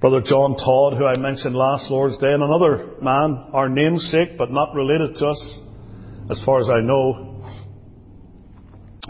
Brother 0.00 0.22
John 0.22 0.56
Todd, 0.56 0.96
who 0.96 1.04
I 1.04 1.18
mentioned 1.18 1.54
last 1.54 1.90
Lord's 1.90 2.16
Day, 2.18 2.32
and 2.32 2.42
another 2.42 2.92
man, 3.02 3.50
our 3.52 3.68
namesake, 3.68 4.38
but 4.38 4.50
not 4.50 4.74
related 4.74 5.16
to 5.16 5.26
us, 5.26 5.58
as 6.30 6.42
far 6.44 6.60
as 6.60 6.68
I 6.70 6.80
know, 6.80 7.25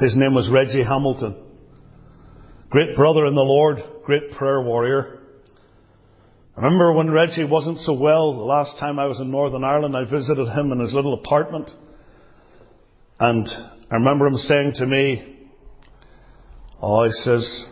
his 0.00 0.14
name 0.16 0.34
was 0.34 0.50
Reggie 0.52 0.84
Hamilton. 0.84 1.42
Great 2.70 2.96
brother 2.96 3.26
in 3.26 3.34
the 3.34 3.42
Lord, 3.42 3.78
great 4.04 4.30
prayer 4.32 4.60
warrior. 4.60 5.20
I 6.56 6.60
remember 6.60 6.92
when 6.92 7.10
Reggie 7.10 7.44
wasn't 7.44 7.78
so 7.80 7.92
well, 7.92 8.34
the 8.34 8.42
last 8.42 8.78
time 8.78 8.98
I 8.98 9.06
was 9.06 9.20
in 9.20 9.30
Northern 9.30 9.64
Ireland, 9.64 9.96
I 9.96 10.04
visited 10.04 10.48
him 10.48 10.72
in 10.72 10.80
his 10.80 10.94
little 10.94 11.14
apartment. 11.14 11.70
And 13.18 13.46
I 13.90 13.94
remember 13.94 14.26
him 14.26 14.36
saying 14.36 14.74
to 14.76 14.86
me, 14.86 15.36
Oh, 16.80 17.04
he 17.04 17.10
says, 17.12 17.64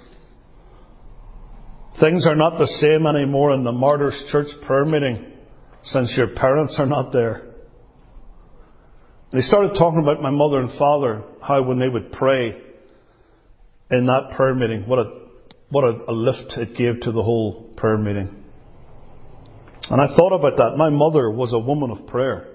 things 2.01 2.27
are 2.27 2.37
not 2.37 2.59
the 2.59 2.67
same 2.67 3.07
anymore 3.07 3.53
in 3.53 3.65
the 3.65 3.73
Martyrs 3.73 4.23
Church 4.31 4.49
prayer 4.67 4.85
meeting 4.85 5.33
since 5.83 6.15
your 6.17 6.29
parents 6.35 6.77
are 6.79 6.87
not 6.87 7.13
there. 7.13 7.54
He 9.33 9.41
started 9.43 9.75
talking 9.77 10.01
about 10.03 10.23
my 10.23 10.31
mother 10.31 10.61
and 10.61 10.79
father, 10.79 11.25
how 11.43 11.63
when 11.63 11.79
they 11.79 11.89
would 11.89 12.13
pray 12.13 12.57
in 13.91 14.07
that 14.07 14.33
prayer 14.37 14.55
meeting, 14.55 14.87
what 14.87 14.99
a, 14.99 15.21
what 15.71 15.85
a 15.85 16.13
lift 16.13 16.57
it 16.57 16.77
gave 16.77 17.01
to 17.03 17.13
the 17.13 17.23
whole 17.23 17.73
prayer 17.77 17.99
meeting. 17.99 18.45
And 19.91 20.01
I 20.01 20.15
thought 20.17 20.33
about 20.33 20.57
that. 20.57 20.77
My 20.77 20.89
mother 20.89 21.31
was 21.31 21.53
a 21.53 21.59
woman 21.59 21.91
of 21.91 22.07
prayer. 22.07 22.49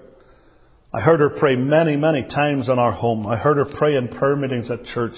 I 0.92 1.00
heard 1.00 1.20
her 1.20 1.30
pray 1.38 1.54
many, 1.54 1.96
many 1.96 2.22
times 2.22 2.68
in 2.68 2.78
our 2.78 2.92
home. 2.92 3.26
I 3.26 3.36
heard 3.36 3.58
her 3.58 3.76
pray 3.78 3.94
in 3.94 4.08
prayer 4.08 4.34
meetings 4.34 4.70
at 4.70 4.84
church. 4.84 5.14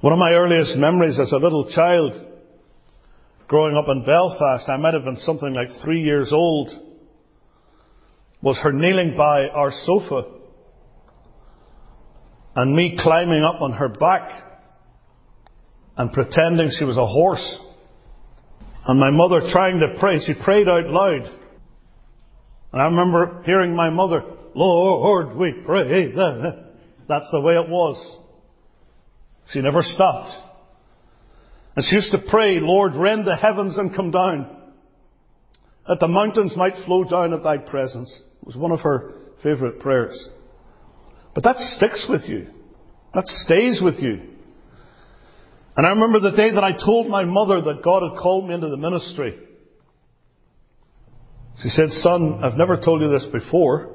One 0.00 0.12
of 0.12 0.18
my 0.18 0.32
earliest 0.32 0.76
memories 0.76 1.18
as 1.18 1.32
a 1.32 1.38
little 1.38 1.70
child, 1.70 2.12
growing 3.48 3.76
up 3.76 3.86
in 3.88 4.04
Belfast, 4.04 4.68
I 4.68 4.76
might 4.76 4.92
have 4.92 5.04
been 5.04 5.16
something 5.16 5.54
like 5.54 5.68
three 5.82 6.02
years 6.02 6.32
old, 6.32 6.70
was 8.46 8.56
her 8.62 8.70
kneeling 8.70 9.16
by 9.16 9.48
our 9.48 9.72
sofa 9.72 10.22
and 12.54 12.76
me 12.76 12.96
climbing 12.96 13.42
up 13.42 13.60
on 13.60 13.72
her 13.72 13.88
back 13.88 14.30
and 15.96 16.12
pretending 16.12 16.70
she 16.78 16.84
was 16.84 16.96
a 16.96 17.04
horse. 17.04 17.58
And 18.86 19.00
my 19.00 19.10
mother 19.10 19.40
trying 19.50 19.80
to 19.80 19.98
pray. 19.98 20.20
She 20.24 20.32
prayed 20.32 20.68
out 20.68 20.86
loud. 20.86 21.28
And 22.72 22.82
I 22.82 22.84
remember 22.84 23.42
hearing 23.44 23.74
my 23.74 23.90
mother, 23.90 24.22
Lord, 24.54 25.36
we 25.36 25.52
pray. 25.66 26.12
That's 26.12 27.28
the 27.32 27.40
way 27.40 27.54
it 27.54 27.68
was. 27.68 28.18
She 29.52 29.60
never 29.60 29.82
stopped. 29.82 30.30
And 31.74 31.84
she 31.84 31.96
used 31.96 32.12
to 32.12 32.22
pray, 32.30 32.60
Lord, 32.60 32.94
rend 32.94 33.26
the 33.26 33.34
heavens 33.34 33.76
and 33.76 33.96
come 33.96 34.12
down, 34.12 34.48
that 35.88 35.98
the 35.98 36.06
mountains 36.06 36.54
might 36.56 36.76
flow 36.84 37.02
down 37.02 37.32
at 37.32 37.42
thy 37.42 37.58
presence. 37.58 38.22
Was 38.46 38.56
one 38.56 38.70
of 38.70 38.80
her 38.80 39.12
favourite 39.42 39.80
prayers. 39.80 40.28
But 41.34 41.44
that 41.44 41.56
sticks 41.58 42.06
with 42.08 42.22
you. 42.26 42.46
That 43.12 43.26
stays 43.26 43.80
with 43.82 43.96
you. 44.00 44.22
And 45.76 45.86
I 45.86 45.90
remember 45.90 46.20
the 46.20 46.36
day 46.36 46.52
that 46.54 46.64
I 46.64 46.72
told 46.72 47.08
my 47.08 47.24
mother 47.24 47.60
that 47.60 47.82
God 47.82 48.02
had 48.08 48.18
called 48.18 48.48
me 48.48 48.54
into 48.54 48.68
the 48.68 48.78
ministry. 48.78 49.38
She 51.62 51.68
said, 51.68 51.90
Son, 51.90 52.40
I've 52.42 52.56
never 52.56 52.76
told 52.76 53.02
you 53.02 53.10
this 53.10 53.26
before, 53.32 53.94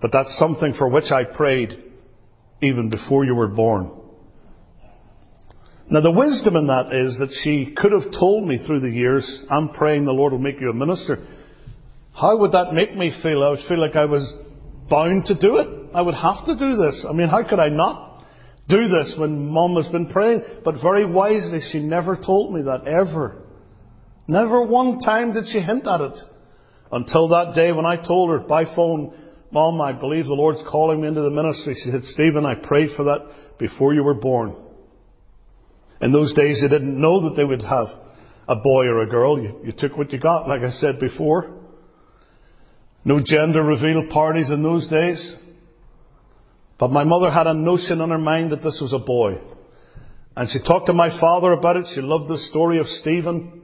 but 0.00 0.10
that's 0.12 0.36
something 0.38 0.74
for 0.76 0.88
which 0.88 1.12
I 1.12 1.24
prayed 1.24 1.84
even 2.60 2.90
before 2.90 3.24
you 3.24 3.34
were 3.34 3.48
born. 3.48 3.92
Now 5.90 6.00
the 6.00 6.10
wisdom 6.10 6.56
in 6.56 6.66
that 6.66 6.92
is 6.92 7.16
that 7.18 7.32
she 7.42 7.74
could 7.76 7.92
have 7.92 8.12
told 8.12 8.46
me 8.46 8.58
through 8.66 8.80
the 8.80 8.90
years, 8.90 9.44
I'm 9.50 9.70
praying 9.70 10.04
the 10.04 10.12
Lord 10.12 10.32
will 10.32 10.38
make 10.38 10.60
you 10.60 10.70
a 10.70 10.74
minister. 10.74 11.24
How 12.20 12.36
would 12.36 12.52
that 12.52 12.72
make 12.72 12.96
me 12.96 13.12
feel? 13.22 13.44
I 13.44 13.50
would 13.50 13.66
feel 13.68 13.80
like 13.80 13.94
I 13.94 14.06
was 14.06 14.32
bound 14.90 15.26
to 15.26 15.34
do 15.34 15.58
it. 15.58 15.68
I 15.94 16.02
would 16.02 16.14
have 16.14 16.44
to 16.46 16.56
do 16.56 16.76
this. 16.76 17.04
I 17.08 17.12
mean, 17.12 17.28
how 17.28 17.48
could 17.48 17.60
I 17.60 17.68
not 17.68 18.24
do 18.68 18.88
this 18.88 19.14
when 19.16 19.50
mom 19.50 19.76
has 19.76 19.86
been 19.88 20.08
praying? 20.08 20.42
But 20.64 20.82
very 20.82 21.06
wisely, 21.06 21.60
she 21.70 21.78
never 21.78 22.16
told 22.16 22.54
me 22.54 22.62
that 22.62 22.88
ever. 22.88 23.42
Never 24.26 24.62
one 24.62 24.98
time 24.98 25.32
did 25.32 25.44
she 25.46 25.60
hint 25.60 25.86
at 25.86 26.00
it. 26.00 26.18
Until 26.90 27.28
that 27.28 27.54
day 27.54 27.70
when 27.70 27.86
I 27.86 27.96
told 27.96 28.30
her 28.30 28.38
by 28.40 28.64
phone, 28.64 29.14
Mom, 29.50 29.80
I 29.80 29.92
believe 29.92 30.26
the 30.26 30.34
Lord's 30.34 30.62
calling 30.68 31.00
me 31.00 31.08
into 31.08 31.22
the 31.22 31.30
ministry. 31.30 31.74
She 31.82 31.90
said, 31.90 32.02
Stephen, 32.04 32.44
I 32.44 32.54
prayed 32.54 32.90
for 32.96 33.04
that 33.04 33.58
before 33.58 33.94
you 33.94 34.02
were 34.02 34.14
born. 34.14 34.54
In 36.02 36.12
those 36.12 36.34
days, 36.34 36.60
they 36.60 36.68
didn't 36.68 37.00
know 37.00 37.28
that 37.28 37.36
they 37.36 37.44
would 37.44 37.62
have 37.62 37.88
a 38.46 38.56
boy 38.56 38.86
or 38.86 39.02
a 39.02 39.08
girl. 39.08 39.40
You, 39.40 39.60
you 39.64 39.72
took 39.72 39.96
what 39.96 40.12
you 40.12 40.18
got, 40.18 40.48
like 40.48 40.62
I 40.62 40.70
said 40.70 40.98
before. 41.00 41.57
No 43.08 43.20
gender 43.24 43.62
reveal 43.62 44.04
parties 44.10 44.50
in 44.50 44.62
those 44.62 44.86
days. 44.86 45.36
But 46.78 46.90
my 46.90 47.04
mother 47.04 47.30
had 47.30 47.46
a 47.46 47.54
notion 47.54 48.02
in 48.02 48.10
her 48.10 48.18
mind 48.18 48.52
that 48.52 48.62
this 48.62 48.78
was 48.82 48.92
a 48.92 48.98
boy. 48.98 49.38
And 50.36 50.46
she 50.50 50.58
talked 50.62 50.88
to 50.88 50.92
my 50.92 51.18
father 51.18 51.52
about 51.52 51.78
it. 51.78 51.86
She 51.94 52.02
loved 52.02 52.28
the 52.28 52.36
story 52.36 52.78
of 52.78 52.86
Stephen, 52.86 53.62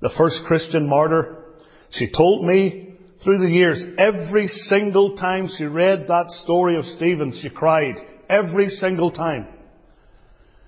the 0.00 0.14
first 0.16 0.44
Christian 0.46 0.88
martyr. 0.88 1.42
She 1.90 2.12
told 2.16 2.44
me 2.44 2.94
through 3.24 3.38
the 3.38 3.50
years, 3.50 3.82
every 3.98 4.46
single 4.46 5.16
time 5.16 5.48
she 5.58 5.64
read 5.64 6.06
that 6.06 6.30
story 6.44 6.76
of 6.76 6.84
Stephen, 6.84 7.36
she 7.42 7.50
cried. 7.50 7.96
Every 8.28 8.68
single 8.68 9.10
time. 9.10 9.48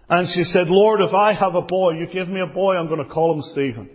And 0.08 0.26
she 0.34 0.42
said, 0.42 0.66
Lord, 0.66 1.00
if 1.00 1.14
I 1.14 1.32
have 1.32 1.54
a 1.54 1.62
boy, 1.62 1.92
you 1.92 2.08
give 2.12 2.26
me 2.26 2.40
a 2.40 2.48
boy, 2.48 2.74
I'm 2.74 2.88
going 2.88 3.06
to 3.06 3.08
call 3.08 3.34
him 3.36 3.42
Stephen. 3.52 3.88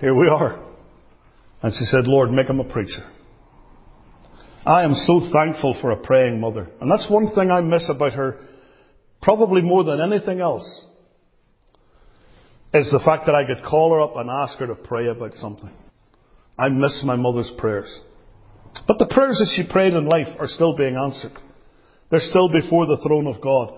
Here 0.00 0.14
we 0.14 0.28
are. 0.28 0.67
And 1.62 1.72
she 1.72 1.84
said, 1.86 2.06
Lord, 2.06 2.30
make 2.30 2.48
him 2.48 2.60
a 2.60 2.64
preacher. 2.64 3.04
I 4.64 4.84
am 4.84 4.94
so 4.94 5.20
thankful 5.32 5.76
for 5.80 5.90
a 5.90 5.96
praying 5.96 6.40
mother. 6.40 6.68
And 6.80 6.90
that's 6.90 7.10
one 7.10 7.34
thing 7.34 7.50
I 7.50 7.60
miss 7.60 7.88
about 7.88 8.12
her, 8.12 8.38
probably 9.22 9.62
more 9.62 9.82
than 9.82 10.00
anything 10.00 10.40
else, 10.40 10.84
is 12.74 12.90
the 12.90 13.02
fact 13.04 13.26
that 13.26 13.34
I 13.34 13.46
could 13.46 13.64
call 13.64 13.92
her 13.94 14.00
up 14.00 14.16
and 14.16 14.28
ask 14.28 14.58
her 14.58 14.66
to 14.66 14.74
pray 14.74 15.06
about 15.08 15.34
something. 15.34 15.70
I 16.58 16.68
miss 16.68 17.02
my 17.04 17.16
mother's 17.16 17.50
prayers. 17.56 18.00
But 18.86 18.98
the 18.98 19.06
prayers 19.10 19.38
that 19.38 19.52
she 19.56 19.70
prayed 19.70 19.94
in 19.94 20.06
life 20.06 20.28
are 20.38 20.48
still 20.48 20.76
being 20.76 20.96
answered. 20.96 21.32
They're 22.10 22.20
still 22.20 22.48
before 22.48 22.86
the 22.86 22.98
throne 23.06 23.26
of 23.26 23.40
God. 23.40 23.72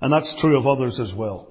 And 0.00 0.12
that's 0.12 0.34
true 0.40 0.58
of 0.58 0.66
others 0.66 0.98
as 0.98 1.12
well. 1.16 1.48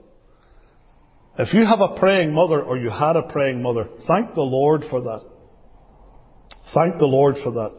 If 1.38 1.54
you 1.54 1.66
have 1.66 1.80
a 1.80 1.98
praying 2.00 2.34
mother 2.34 2.62
or 2.62 2.78
you 2.78 2.90
had 2.90 3.16
a 3.16 3.32
praying 3.32 3.62
mother, 3.62 3.88
thank 4.08 4.34
the 4.34 4.42
Lord 4.42 4.84
for 4.90 5.02
that. 5.02 5.31
Thank 6.74 7.00
the 7.00 7.06
Lord 7.06 7.36
for 7.44 7.52
that. 7.52 7.72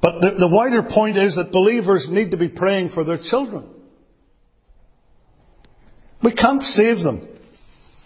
But 0.00 0.20
the, 0.20 0.30
the 0.38 0.48
wider 0.48 0.82
point 0.82 1.16
is 1.16 1.36
that 1.36 1.52
believers 1.52 2.08
need 2.10 2.30
to 2.32 2.36
be 2.36 2.48
praying 2.48 2.90
for 2.90 3.04
their 3.04 3.18
children. 3.18 3.70
We 6.22 6.32
can't 6.32 6.62
save 6.62 6.98
them. 6.98 7.28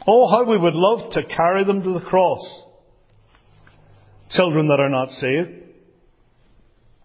Oh, 0.06 0.28
how 0.30 0.48
we 0.48 0.58
would 0.58 0.74
love 0.74 1.12
to 1.12 1.24
carry 1.24 1.64
them 1.64 1.82
to 1.82 1.92
the 1.94 2.04
cross. 2.04 2.62
Children 4.30 4.68
that 4.68 4.80
are 4.80 4.88
not 4.88 5.10
saved. 5.10 5.50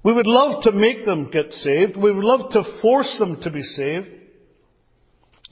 We 0.04 0.13
would 0.13 0.28
love 0.28 0.63
to 0.63 0.72
make 0.72 1.06
them 1.06 1.32
get 1.32 1.52
saved. 1.54 1.96
We 1.96 2.12
would 2.12 2.24
love 2.24 2.52
to 2.52 2.80
force 2.82 3.15
them 3.19 3.41
to 3.41 3.52
be 3.52 3.62
saved. 3.62 4.08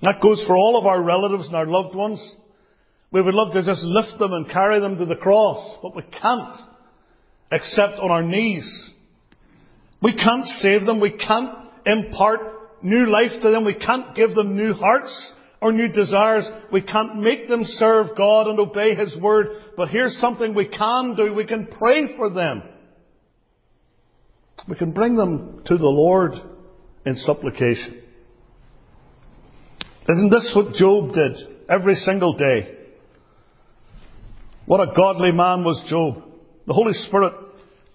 That 0.02 0.22
goes 0.22 0.44
for 0.48 0.56
all 0.56 0.78
of 0.80 0.86
our 0.86 1.02
relatives 1.02 1.48
and 1.48 1.56
our 1.56 1.68
loved 1.68 1.96
ones. 1.96 2.36
We 3.12 3.22
would 3.22 3.34
love 3.36 3.54
to 3.54 3.64
just 3.64 3.84
lift 3.84 4.20
them 4.20 4.34
and 4.34 4.50
carry 4.50 4.80
them 4.80 4.98
to 4.98 5.06
the 5.06 5.16
cross, 5.16 5.80
but 5.82 5.96
we 5.96 6.04
can't. 6.04 6.56
Except 7.52 8.00
on 8.00 8.12
our 8.12 8.24
knees. 8.24 8.92
We 10.02 10.14
can't 10.16 10.46
save 10.46 10.86
them. 10.86 11.00
We 11.00 11.12
can't 11.12 11.56
impart 11.86 12.40
new 12.82 13.10
life 13.10 13.32
to 13.42 13.50
them. 13.50 13.66
We 13.66 13.76
can't 13.76 14.16
give 14.16 14.34
them 14.34 14.56
new 14.56 14.74
hearts 14.74 15.34
or 15.62 15.72
new 15.72 15.90
desires. 15.90 16.50
We 16.72 16.82
can't 16.82 17.18
make 17.18 17.48
them 17.48 17.64
serve 17.66 18.18
God 18.18 18.48
and 18.48 18.60
obey 18.60 18.96
His 18.96 19.16
word. 19.22 19.48
But 19.78 19.90
here's 19.90 20.18
something 20.20 20.56
we 20.56 20.68
can 20.68 21.16
do. 21.16 21.34
We 21.34 21.46
can 21.46 21.68
pray 21.68 22.16
for 22.16 22.30
them. 22.30 22.64
We 24.68 24.76
can 24.76 24.92
bring 24.92 25.16
them 25.16 25.62
to 25.66 25.78
the 25.78 25.88
Lord 25.88 26.34
in 27.06 27.16
supplication. 27.16 28.02
Isn't 30.08 30.30
this 30.30 30.52
what 30.56 30.74
Job 30.74 31.14
did 31.14 31.38
every 31.70 31.96
single 31.96 32.36
day? 32.36 32.78
What 34.66 34.80
a 34.80 34.94
godly 34.96 35.32
man 35.32 35.64
was 35.64 35.84
Job. 35.88 36.24
The 36.72 36.76
Holy 36.76 36.94
Spirit 36.94 37.34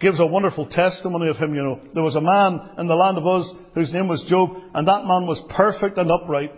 gives 0.03 0.21
a 0.21 0.27
wonderful 0.27 0.67
testimony 0.67 1.31
of 1.31 1.37
him, 1.37 1.55
you 1.55 1.63
know. 1.63 1.81
There 1.95 2.03
was 2.03 2.15
a 2.15 2.21
man 2.21 2.61
in 2.77 2.87
the 2.87 2.95
land 2.95 3.17
of 3.17 3.25
Uz 3.25 3.51
whose 3.73 3.91
name 3.91 4.07
was 4.07 4.23
Job, 4.29 4.51
and 4.75 4.87
that 4.87 5.07
man 5.07 5.27
was 5.27 5.43
perfect 5.49 5.97
and 5.97 6.11
upright, 6.11 6.53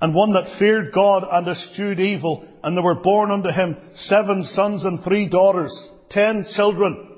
and 0.00 0.12
one 0.12 0.32
that 0.32 0.58
feared 0.58 0.92
God 0.92 1.22
and 1.30 1.46
eschewed 1.46 2.00
evil, 2.00 2.44
and 2.64 2.76
there 2.76 2.82
were 2.82 3.00
born 3.00 3.30
unto 3.30 3.50
him 3.50 3.76
seven 3.94 4.42
sons 4.42 4.84
and 4.84 5.04
three 5.04 5.28
daughters, 5.28 5.70
ten 6.10 6.46
children. 6.56 7.12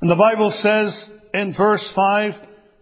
And 0.00 0.10
the 0.10 0.16
Bible 0.16 0.50
says 0.52 1.10
in 1.34 1.52
verse 1.54 1.86
5 1.94 2.32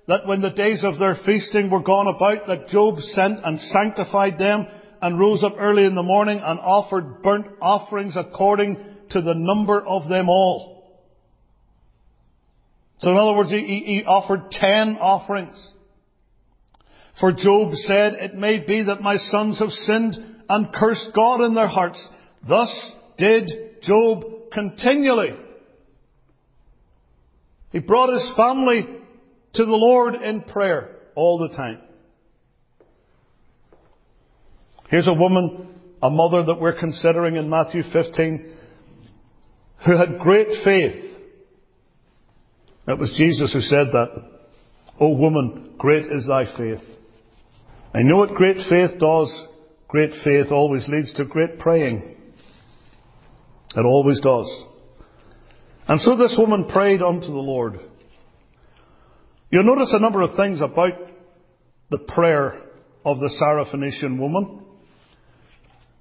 that 0.06 0.28
when 0.28 0.40
the 0.40 0.50
days 0.50 0.84
of 0.84 1.00
their 1.00 1.16
feasting 1.26 1.68
were 1.68 1.82
gone 1.82 2.06
about, 2.06 2.46
that 2.46 2.68
Job 2.68 3.00
sent 3.00 3.40
and 3.44 3.58
sanctified 3.58 4.38
them 4.38 4.68
and 5.04 5.20
rose 5.20 5.44
up 5.44 5.56
early 5.58 5.84
in 5.84 5.94
the 5.94 6.02
morning 6.02 6.40
and 6.42 6.58
offered 6.58 7.22
burnt 7.22 7.46
offerings 7.60 8.16
according 8.16 8.82
to 9.10 9.20
the 9.20 9.34
number 9.34 9.78
of 9.78 10.08
them 10.08 10.30
all. 10.30 10.98
So 13.00 13.10
in 13.10 13.18
other 13.18 13.36
words, 13.36 13.50
he, 13.50 13.82
he 13.84 14.04
offered 14.06 14.50
ten 14.50 14.96
offerings. 14.98 15.62
For 17.20 17.32
Job 17.32 17.74
said, 17.74 18.14
It 18.14 18.34
may 18.34 18.60
be 18.60 18.84
that 18.84 19.02
my 19.02 19.18
sons 19.18 19.58
have 19.58 19.68
sinned 19.68 20.16
and 20.48 20.72
cursed 20.72 21.10
God 21.14 21.42
in 21.42 21.54
their 21.54 21.68
hearts. 21.68 22.08
Thus 22.48 22.92
did 23.18 23.82
Job 23.82 24.24
continually. 24.54 25.36
He 27.72 27.80
brought 27.80 28.10
his 28.10 28.32
family 28.38 28.86
to 29.52 29.64
the 29.66 29.70
Lord 29.70 30.14
in 30.14 30.44
prayer 30.44 30.96
all 31.14 31.46
the 31.46 31.54
time. 31.54 31.80
Here's 34.94 35.08
a 35.08 35.12
woman, 35.12 35.74
a 36.00 36.08
mother 36.08 36.44
that 36.44 36.60
we're 36.60 36.78
considering 36.78 37.34
in 37.34 37.50
Matthew 37.50 37.82
15, 37.92 38.56
who 39.84 39.96
had 39.96 40.20
great 40.20 40.46
faith. 40.62 41.16
It 42.86 42.96
was 42.96 43.12
Jesus 43.18 43.52
who 43.52 43.58
said 43.58 43.88
that. 43.90 44.08
O 45.00 45.08
woman, 45.16 45.74
great 45.78 46.06
is 46.06 46.28
thy 46.28 46.44
faith. 46.56 46.78
I 47.92 48.02
know 48.02 48.18
what 48.18 48.36
great 48.36 48.58
faith 48.70 49.00
does. 49.00 49.46
Great 49.88 50.12
faith 50.22 50.52
always 50.52 50.88
leads 50.88 51.12
to 51.14 51.24
great 51.24 51.58
praying. 51.58 52.16
It 53.74 53.84
always 53.84 54.20
does. 54.20 54.48
And 55.88 56.00
so 56.02 56.16
this 56.16 56.36
woman 56.38 56.68
prayed 56.68 57.02
unto 57.02 57.26
the 57.26 57.32
Lord. 57.32 57.80
You'll 59.50 59.64
notice 59.64 59.92
a 59.92 60.00
number 60.00 60.20
of 60.20 60.36
things 60.36 60.60
about 60.60 60.92
the 61.90 61.98
prayer 61.98 62.62
of 63.04 63.18
the 63.18 63.36
Syrophoenician 63.42 64.20
woman. 64.20 64.60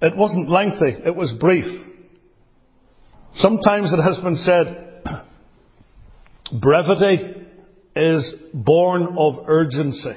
It 0.03 0.17
wasn't 0.17 0.49
lengthy, 0.49 0.97
it 1.05 1.15
was 1.15 1.33
brief. 1.39 1.65
Sometimes 3.35 3.93
it 3.93 4.01
has 4.01 4.17
been 4.17 4.35
said, 4.35 5.01
brevity 6.61 7.45
is 7.95 8.35
born 8.53 9.15
of 9.17 9.45
urgency. 9.47 10.15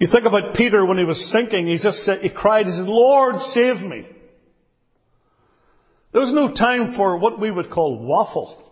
You 0.00 0.08
think 0.12 0.26
about 0.26 0.56
Peter 0.56 0.84
when 0.84 0.98
he 0.98 1.04
was 1.04 1.30
sinking, 1.32 1.68
he 1.68 1.78
just 1.80 1.98
said, 1.98 2.18
he 2.20 2.28
cried, 2.28 2.66
he 2.66 2.72
said, 2.72 2.86
Lord, 2.86 3.40
save 3.52 3.76
me. 3.76 4.04
There 6.12 6.22
was 6.22 6.34
no 6.34 6.52
time 6.52 6.94
for 6.96 7.18
what 7.18 7.38
we 7.38 7.52
would 7.52 7.70
call 7.70 8.04
waffle. 8.04 8.64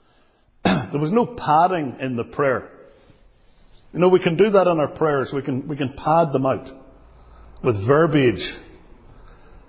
there 0.64 1.00
was 1.00 1.12
no 1.12 1.26
padding 1.26 1.98
in 2.00 2.16
the 2.16 2.24
prayer. 2.24 2.70
You 3.92 4.00
know, 4.00 4.08
we 4.08 4.20
can 4.20 4.38
do 4.38 4.48
that 4.48 4.66
in 4.66 4.80
our 4.80 4.96
prayers. 4.96 5.30
We 5.34 5.42
can, 5.42 5.68
we 5.68 5.76
can 5.76 5.92
pad 5.92 6.32
them 6.32 6.46
out 6.46 6.70
with 7.62 7.86
verbiage 7.86 8.42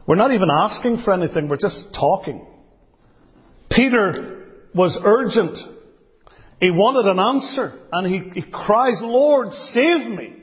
we're 0.07 0.15
not 0.15 0.31
even 0.31 0.49
asking 0.51 1.01
for 1.03 1.13
anything, 1.13 1.49
we're 1.49 1.57
just 1.57 1.93
talking. 1.93 2.45
Peter 3.71 4.43
was 4.73 4.99
urgent. 5.03 5.57
He 6.59 6.69
wanted 6.69 7.09
an 7.09 7.19
answer, 7.19 7.79
and 7.91 8.07
he, 8.07 8.41
he 8.41 8.51
cries, 8.51 8.99
Lord, 9.01 9.51
save 9.51 10.07
me. 10.07 10.35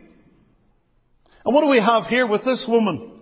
And 1.45 1.55
what 1.55 1.63
do 1.63 1.69
we 1.69 1.81
have 1.81 2.07
here 2.07 2.27
with 2.27 2.45
this 2.45 2.65
woman? 2.69 3.21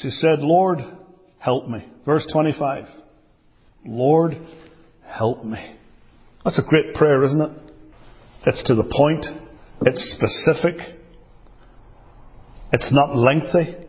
She 0.00 0.10
said, 0.10 0.40
Lord, 0.40 0.78
help 1.38 1.66
me. 1.68 1.86
Verse 2.04 2.26
25. 2.32 2.84
Lord, 3.84 4.36
help 5.04 5.44
me. 5.44 5.76
That's 6.44 6.58
a 6.58 6.68
great 6.68 6.94
prayer, 6.94 7.24
isn't 7.24 7.40
it? 7.40 7.50
It's 8.46 8.62
to 8.64 8.74
the 8.74 8.84
point. 8.84 9.26
It's 9.82 10.16
specific. 10.16 10.76
It's 12.72 12.92
not 12.92 13.16
lengthy 13.16 13.87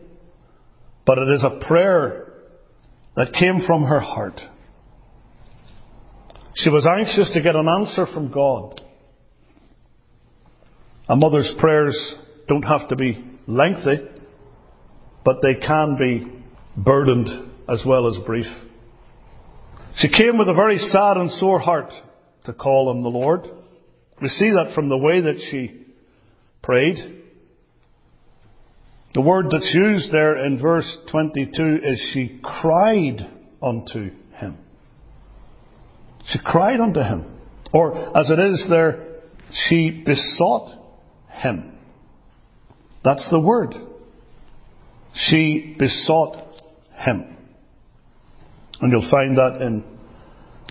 but 1.10 1.18
it 1.18 1.28
is 1.28 1.42
a 1.42 1.66
prayer 1.66 2.28
that 3.16 3.32
came 3.32 3.62
from 3.66 3.82
her 3.82 3.98
heart. 3.98 4.40
She 6.54 6.70
was 6.70 6.86
anxious 6.86 7.32
to 7.34 7.42
get 7.42 7.56
an 7.56 7.66
answer 7.66 8.06
from 8.06 8.30
God. 8.30 8.80
A 11.08 11.16
mother's 11.16 11.52
prayers 11.58 12.14
don't 12.46 12.62
have 12.62 12.86
to 12.90 12.94
be 12.94 13.24
lengthy, 13.48 14.06
but 15.24 15.38
they 15.42 15.56
can 15.56 15.96
be 15.98 16.32
burdened 16.80 17.50
as 17.68 17.82
well 17.84 18.06
as 18.06 18.16
brief. 18.24 18.46
She 19.96 20.08
came 20.16 20.38
with 20.38 20.48
a 20.48 20.54
very 20.54 20.78
sad 20.78 21.16
and 21.16 21.28
sore 21.28 21.58
heart 21.58 21.92
to 22.44 22.52
call 22.52 22.88
on 22.88 23.02
the 23.02 23.08
Lord. 23.08 23.48
We 24.22 24.28
see 24.28 24.50
that 24.50 24.76
from 24.76 24.88
the 24.88 24.96
way 24.96 25.22
that 25.22 25.40
she 25.50 25.86
prayed. 26.62 27.19
The 29.12 29.20
word 29.20 29.46
that's 29.50 29.74
used 29.74 30.12
there 30.12 30.44
in 30.44 30.60
verse 30.60 30.98
22 31.10 31.80
is 31.82 32.10
she 32.12 32.40
cried 32.42 33.28
unto 33.60 34.10
him. 34.34 34.58
She 36.26 36.38
cried 36.44 36.80
unto 36.80 37.00
him. 37.00 37.38
Or, 37.72 38.16
as 38.16 38.30
it 38.30 38.38
is 38.38 38.66
there, 38.70 39.06
she 39.66 39.90
besought 40.06 40.72
him. 41.28 41.72
That's 43.02 43.28
the 43.30 43.40
word. 43.40 43.74
She 45.14 45.74
besought 45.78 46.36
him. 46.94 47.36
And 48.80 48.92
you'll 48.92 49.10
find 49.10 49.36
that 49.38 49.60
in 49.60 49.84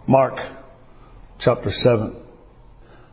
Mark 0.08 0.36
chapter 1.40 1.70
7. 1.72 2.16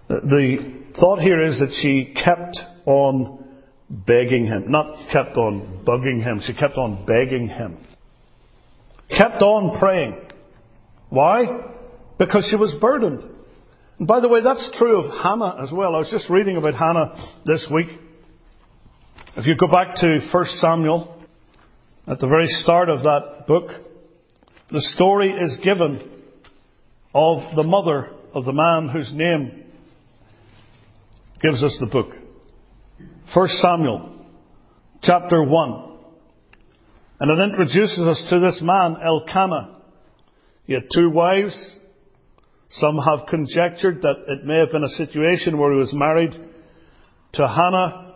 The 0.08 0.82
thought 0.98 1.20
here 1.20 1.40
is 1.40 1.58
that 1.58 1.72
she 1.82 2.14
kept 2.14 2.56
on 2.86 3.45
begging 3.88 4.46
him. 4.46 4.70
Not 4.70 5.10
kept 5.12 5.36
on 5.36 5.84
bugging 5.86 6.22
him, 6.22 6.40
she 6.44 6.54
kept 6.54 6.76
on 6.76 7.04
begging 7.06 7.48
him. 7.48 7.78
Kept 9.08 9.42
on 9.42 9.78
praying. 9.78 10.16
Why? 11.08 11.44
Because 12.18 12.48
she 12.50 12.56
was 12.56 12.74
burdened. 12.80 13.22
And 13.98 14.08
by 14.08 14.20
the 14.20 14.28
way, 14.28 14.42
that's 14.42 14.70
true 14.78 14.96
of 14.96 15.22
Hannah 15.22 15.62
as 15.62 15.72
well. 15.72 15.94
I 15.94 15.98
was 15.98 16.10
just 16.10 16.28
reading 16.28 16.56
about 16.56 16.74
Hannah 16.74 17.40
this 17.46 17.68
week. 17.72 17.88
If 19.36 19.46
you 19.46 19.56
go 19.56 19.68
back 19.68 19.94
to 19.96 20.18
1 20.32 20.44
Samuel, 20.60 21.16
at 22.06 22.20
the 22.20 22.26
very 22.26 22.46
start 22.46 22.88
of 22.88 23.02
that 23.02 23.46
book, 23.46 23.70
the 24.70 24.80
story 24.80 25.30
is 25.30 25.58
given 25.62 26.10
of 27.14 27.54
the 27.54 27.62
mother 27.62 28.10
of 28.34 28.44
the 28.44 28.52
man 28.52 28.88
whose 28.88 29.12
name 29.14 29.64
gives 31.40 31.62
us 31.62 31.76
the 31.80 31.86
book. 31.86 32.08
1 33.34 33.48
Samuel 33.60 34.26
chapter 35.02 35.42
1. 35.42 35.82
And 37.20 37.30
it 37.30 37.42
introduces 37.50 38.00
us 38.00 38.26
to 38.30 38.40
this 38.40 38.60
man, 38.62 38.96
Elkanah. 39.02 39.76
He 40.64 40.74
had 40.74 40.84
two 40.92 41.10
wives. 41.10 41.76
Some 42.70 42.98
have 42.98 43.26
conjectured 43.28 44.02
that 44.02 44.24
it 44.28 44.44
may 44.44 44.58
have 44.58 44.72
been 44.72 44.84
a 44.84 44.88
situation 44.88 45.58
where 45.58 45.72
he 45.72 45.78
was 45.78 45.92
married 45.94 46.32
to 47.34 47.46
Hannah, 47.46 48.14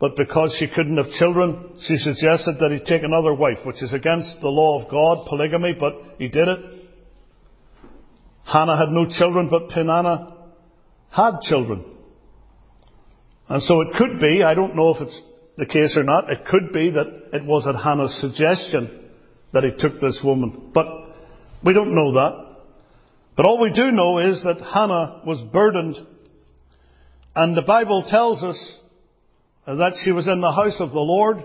but 0.00 0.16
because 0.16 0.56
she 0.58 0.66
couldn't 0.68 0.96
have 0.96 1.10
children, 1.18 1.76
she 1.80 1.96
suggested 1.96 2.56
that 2.60 2.70
he 2.72 2.78
take 2.78 3.02
another 3.02 3.34
wife, 3.34 3.58
which 3.64 3.82
is 3.82 3.92
against 3.92 4.40
the 4.40 4.48
law 4.48 4.82
of 4.82 4.90
God, 4.90 5.26
polygamy, 5.28 5.74
but 5.78 5.94
he 6.18 6.28
did 6.28 6.48
it. 6.48 6.58
Hannah 8.44 8.76
had 8.76 8.90
no 8.90 9.06
children, 9.08 9.48
but 9.50 9.68
Peninnah 9.68 10.36
had 11.10 11.40
children. 11.42 11.93
And 13.48 13.62
so 13.62 13.80
it 13.82 13.88
could 13.98 14.20
be, 14.20 14.42
I 14.42 14.54
don't 14.54 14.76
know 14.76 14.94
if 14.94 15.02
it's 15.02 15.22
the 15.56 15.66
case 15.66 15.96
or 15.96 16.02
not, 16.02 16.30
it 16.30 16.46
could 16.50 16.72
be 16.72 16.90
that 16.90 17.06
it 17.32 17.44
was 17.44 17.66
at 17.66 17.80
Hannah's 17.80 18.18
suggestion 18.20 19.10
that 19.52 19.64
he 19.64 19.70
took 19.78 20.00
this 20.00 20.20
woman. 20.24 20.70
But 20.74 20.86
we 21.64 21.72
don't 21.72 21.94
know 21.94 22.14
that. 22.14 22.56
But 23.36 23.46
all 23.46 23.60
we 23.60 23.72
do 23.72 23.90
know 23.90 24.18
is 24.18 24.42
that 24.44 24.60
Hannah 24.60 25.22
was 25.26 25.42
burdened. 25.52 25.96
And 27.34 27.56
the 27.56 27.62
Bible 27.62 28.04
tells 28.08 28.42
us 28.42 28.78
that 29.66 29.94
she 30.04 30.12
was 30.12 30.28
in 30.28 30.40
the 30.40 30.52
house 30.52 30.76
of 30.80 30.90
the 30.90 31.00
Lord. 31.00 31.38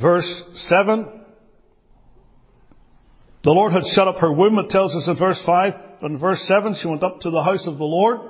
Verse 0.00 0.42
7. 0.68 1.22
The 3.44 3.50
Lord 3.50 3.72
had 3.72 3.84
shut 3.94 4.08
up 4.08 4.16
her 4.18 4.32
womb, 4.32 4.58
it 4.58 4.70
tells 4.70 4.94
us 4.94 5.06
in 5.06 5.18
verse 5.18 5.40
5. 5.44 5.72
But 6.00 6.10
in 6.10 6.18
verse 6.18 6.42
7, 6.48 6.76
she 6.80 6.88
went 6.88 7.02
up 7.02 7.20
to 7.20 7.30
the 7.30 7.42
house 7.42 7.66
of 7.66 7.78
the 7.78 7.84
Lord. 7.84 8.20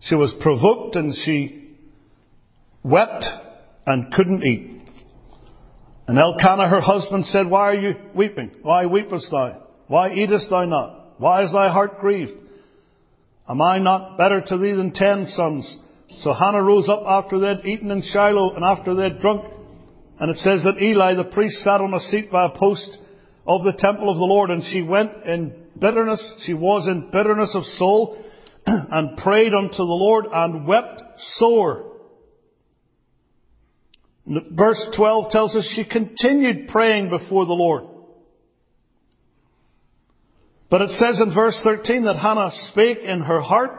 She 0.00 0.14
was 0.14 0.34
provoked 0.40 0.96
and 0.96 1.14
she 1.24 1.76
wept 2.82 3.24
and 3.86 4.12
couldn't 4.12 4.44
eat. 4.44 4.82
And 6.06 6.18
Elkanah, 6.18 6.68
her 6.68 6.80
husband, 6.80 7.26
said, 7.26 7.48
Why 7.48 7.68
are 7.68 7.76
you 7.76 7.94
weeping? 8.14 8.50
Why 8.62 8.84
weepest 8.84 9.30
thou? 9.30 9.62
Why 9.88 10.12
eatest 10.12 10.48
thou 10.50 10.64
not? 10.64 11.18
Why 11.18 11.42
is 11.42 11.52
thy 11.52 11.70
heart 11.70 12.00
grieved? 12.00 12.32
Am 13.48 13.60
I 13.60 13.78
not 13.78 14.16
better 14.16 14.40
to 14.40 14.58
thee 14.58 14.72
than 14.72 14.92
ten 14.92 15.26
sons? 15.26 15.76
So 16.20 16.32
Hannah 16.32 16.62
rose 16.62 16.88
up 16.88 17.02
after 17.06 17.38
they 17.38 17.48
had 17.48 17.66
eaten 17.66 17.90
in 17.90 18.02
Shiloh 18.02 18.54
and 18.54 18.64
after 18.64 18.94
they 18.94 19.04
had 19.04 19.20
drunk. 19.20 19.44
And 20.20 20.30
it 20.30 20.36
says 20.38 20.64
that 20.64 20.82
Eli 20.82 21.14
the 21.14 21.24
priest 21.24 21.58
sat 21.62 21.80
on 21.80 21.94
a 21.94 22.00
seat 22.00 22.30
by 22.30 22.46
a 22.46 22.58
post 22.58 22.98
of 23.46 23.64
the 23.64 23.72
temple 23.72 24.10
of 24.10 24.16
the 24.16 24.24
Lord 24.24 24.50
and 24.50 24.62
she 24.64 24.82
went 24.82 25.24
in 25.24 25.54
bitterness. 25.78 26.34
She 26.44 26.54
was 26.54 26.86
in 26.88 27.10
bitterness 27.10 27.54
of 27.54 27.64
soul 27.64 28.22
and 28.66 29.16
prayed 29.16 29.54
unto 29.54 29.76
the 29.76 29.82
Lord 29.82 30.26
and 30.32 30.66
wept 30.66 31.02
sore. 31.36 31.84
Verse 34.26 34.88
12 34.94 35.30
tells 35.30 35.56
us 35.56 35.72
she 35.74 35.84
continued 35.84 36.68
praying 36.68 37.08
before 37.08 37.46
the 37.46 37.52
Lord. 37.52 37.84
But 40.70 40.82
it 40.82 40.90
says 40.90 41.20
in 41.20 41.34
verse 41.34 41.58
13 41.64 42.04
that 42.04 42.18
Hannah 42.18 42.50
spake 42.70 42.98
in 42.98 43.22
her 43.22 43.40
heart, 43.40 43.70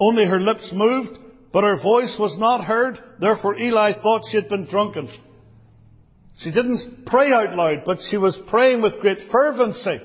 only 0.00 0.24
her 0.24 0.40
lips 0.40 0.70
moved, 0.72 1.18
but 1.52 1.64
her 1.64 1.76
voice 1.82 2.16
was 2.18 2.38
not 2.38 2.64
heard. 2.64 2.98
Therefore 3.20 3.56
Eli 3.58 3.92
thought 4.02 4.22
she 4.30 4.36
had 4.36 4.48
been 4.48 4.66
drunken. 4.66 5.10
She 6.38 6.50
didn't 6.50 7.04
pray 7.06 7.30
out 7.30 7.54
loud, 7.54 7.82
but 7.84 7.98
she 8.10 8.16
was 8.16 8.38
praying 8.48 8.80
with 8.80 8.98
great 9.00 9.18
fervency. 9.30 10.00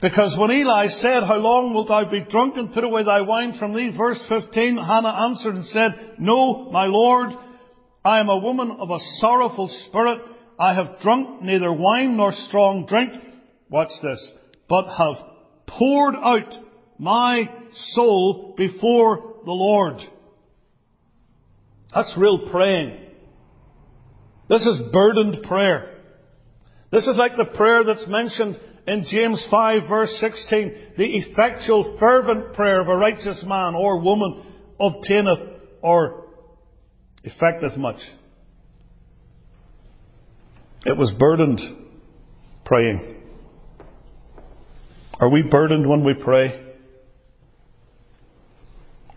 Because 0.00 0.36
when 0.38 0.50
Eli 0.50 0.88
said, 0.88 1.22
How 1.22 1.36
long 1.36 1.72
wilt 1.72 1.88
thou 1.88 2.10
be 2.10 2.24
drunk 2.30 2.56
and 2.56 2.74
put 2.74 2.84
away 2.84 3.04
thy 3.04 3.22
wine 3.22 3.56
from 3.58 3.74
thee? 3.74 3.92
Verse 3.96 4.22
15, 4.28 4.76
Hannah 4.76 5.28
answered 5.28 5.54
and 5.54 5.64
said, 5.66 6.16
No, 6.18 6.70
my 6.70 6.86
Lord, 6.86 7.30
I 8.04 8.20
am 8.20 8.28
a 8.28 8.38
woman 8.38 8.76
of 8.78 8.90
a 8.90 8.98
sorrowful 9.18 9.68
spirit. 9.86 10.20
I 10.58 10.74
have 10.74 11.00
drunk 11.00 11.42
neither 11.42 11.72
wine 11.72 12.16
nor 12.16 12.32
strong 12.32 12.86
drink. 12.86 13.12
Watch 13.70 13.90
this. 14.02 14.32
But 14.68 14.86
have 14.86 15.16
poured 15.66 16.14
out 16.16 16.52
my 16.98 17.48
soul 17.94 18.54
before 18.56 19.36
the 19.44 19.52
Lord. 19.52 20.00
That's 21.94 22.14
real 22.18 22.48
praying. 22.50 23.00
This 24.48 24.66
is 24.66 24.92
burdened 24.92 25.44
prayer. 25.44 25.98
This 26.92 27.06
is 27.06 27.16
like 27.16 27.36
the 27.36 27.56
prayer 27.56 27.84
that's 27.84 28.06
mentioned 28.06 28.58
in 28.86 29.04
James 29.10 29.46
5 29.50 29.88
verse 29.88 30.16
16. 30.20 30.94
The 30.96 31.16
effectual 31.16 31.96
fervent 31.98 32.54
prayer 32.54 32.80
of 32.80 32.88
a 32.88 32.96
righteous 32.96 33.42
man 33.46 33.74
or 33.74 34.02
woman 34.02 34.44
obtaineth 34.80 35.38
or 35.82 36.26
effecteth 37.24 37.76
much. 37.76 38.00
It 40.84 40.96
was 40.96 41.12
burdened 41.18 41.60
praying. 42.64 43.22
Are 45.18 45.28
we 45.28 45.42
burdened 45.42 45.88
when 45.88 46.04
we 46.04 46.14
pray? 46.14 46.60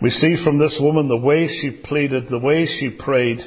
We 0.02 0.10
see 0.12 0.42
from 0.44 0.60
this 0.60 0.80
woman 0.82 1.08
the 1.08 1.18
way 1.18 1.48
she 1.48 1.72
pleaded, 1.72 2.30
the 2.30 2.40
way 2.40 2.68
she 2.68 2.90
prayed, 2.90 3.40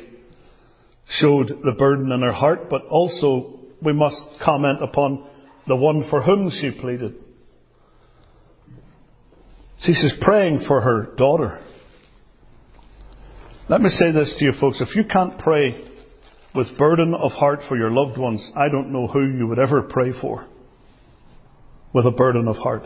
showed 1.09 1.49
the 1.49 1.77
burden 1.79 2.11
in 2.13 2.23
her 2.23 2.33
heart, 2.33 2.69
but 2.69 2.83
also 2.87 3.61
we 3.83 3.93
must 3.93 4.21
comment 4.45 4.83
upon 4.83 5.27
the 5.67 5.77
one 5.77 6.09
for 6.11 6.23
whom 6.23 6.51
she 6.51 6.71
pleaded. 6.71 7.25
See, 9.81 9.95
she's 9.95 10.15
praying 10.21 10.65
for 10.69 10.81
her 10.81 11.15
daughter. 11.17 11.65
Let 13.69 13.81
me 13.81 13.89
say 13.89 14.13
this 14.13 14.35
to 14.39 14.45
you 14.45 14.53
folks. 14.61 14.81
If 14.81 14.95
you 14.95 15.05
can't 15.05 15.39
pray 15.39 15.87
with 16.55 16.77
burden 16.77 17.15
of 17.15 17.33
heart 17.33 17.61
for 17.69 17.77
your 17.77 17.91
loved 17.91 18.19
ones, 18.19 18.51
I 18.57 18.69
don't 18.69 18.93
know 18.93 19.07
who 19.07 19.25
you 19.25 19.47
would 19.47 19.59
ever 19.59 19.83
pray 19.83 20.13
for 20.21 20.47
with 21.95 22.07
a 22.07 22.11
burden 22.11 22.49
of 22.49 22.57
heart. 22.57 22.83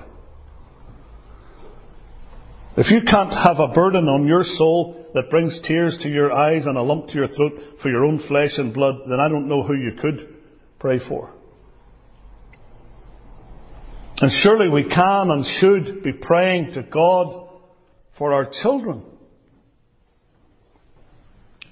If 2.77 2.91
you 2.91 3.01
can't 3.09 3.33
have 3.33 3.61
a 3.61 3.73
burden 3.73 4.09
on 4.09 4.27
your 4.27 4.43
soul 4.43 5.07
that 5.15 5.31
brings 5.31 5.61
tears 5.67 5.97
to 6.03 6.09
your 6.09 6.33
eyes 6.33 6.67
and 6.67 6.77
a 6.77 6.83
lump 6.83 7.07
to 7.09 7.15
your 7.15 7.29
throat 7.29 7.53
for 7.81 7.89
your 7.89 8.05
own 8.05 8.23
flesh 8.27 8.51
and 8.59 8.75
blood, 8.75 8.97
then 9.09 9.21
I 9.21 9.29
don't 9.29 9.49
know 9.49 9.63
who 9.63 9.75
you 9.75 9.93
could 10.01 10.37
pray 10.81 10.99
for. 11.09 11.33
And 14.19 14.31
surely 14.43 14.69
we 14.69 14.85
can 14.85 15.31
and 15.31 15.45
should 15.61 16.03
be 16.03 16.13
praying 16.13 16.75
to 16.75 16.83
God 16.83 17.49
for 18.17 18.33
our 18.33 18.49
children. 18.63 19.05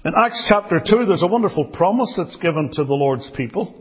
In 0.03 0.13
Acts 0.17 0.45
chapter 0.49 0.81
2, 0.85 1.05
there's 1.05 1.23
a 1.23 1.27
wonderful 1.27 1.65
promise 1.65 2.13
that's 2.17 2.35
given 2.37 2.71
to 2.73 2.83
the 2.83 2.93
Lord's 2.93 3.31
people. 3.37 3.73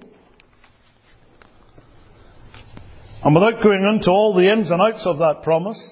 And 3.25 3.35
without 3.35 3.62
going 3.62 3.85
into 3.94 4.11
all 4.11 4.35
the 4.35 4.53
ins 4.53 4.70
and 4.70 4.81
outs 4.81 5.05
of 5.07 5.18
that 5.18 5.42
promise, 5.42 5.85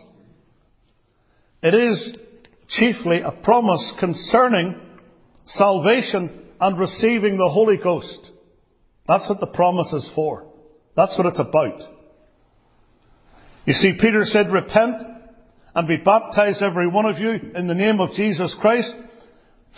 it 1.63 1.75
is 1.75 2.15
chiefly 2.69 3.21
a 3.21 3.33
promise 3.33 3.93
concerning 3.99 4.81
salvation 5.47 6.45
and 6.61 6.79
receiving 6.79 7.37
the 7.37 7.49
Holy 7.49 7.77
Ghost. 7.77 8.31
That's 9.09 9.29
what 9.29 9.41
the 9.41 9.47
promise 9.49 9.93
is 9.93 10.09
for. 10.15 10.47
That's 10.95 11.19
what 11.19 11.27
it's 11.27 11.41
about. 11.41 12.00
You 13.67 13.75
see, 13.75 13.93
Peter 14.01 14.25
said, 14.25 14.51
repent 14.51 14.97
and 15.75 15.89
be 15.89 15.99
baptized 15.99 16.63
every 16.63 16.89
one 16.89 17.07
of 17.07 17.19
you 17.19 17.31
in 17.55 17.69
the 17.69 17.75
name 17.75 18.01
of 18.01 18.13
Jesus 18.13 18.57
Christ 18.61 18.95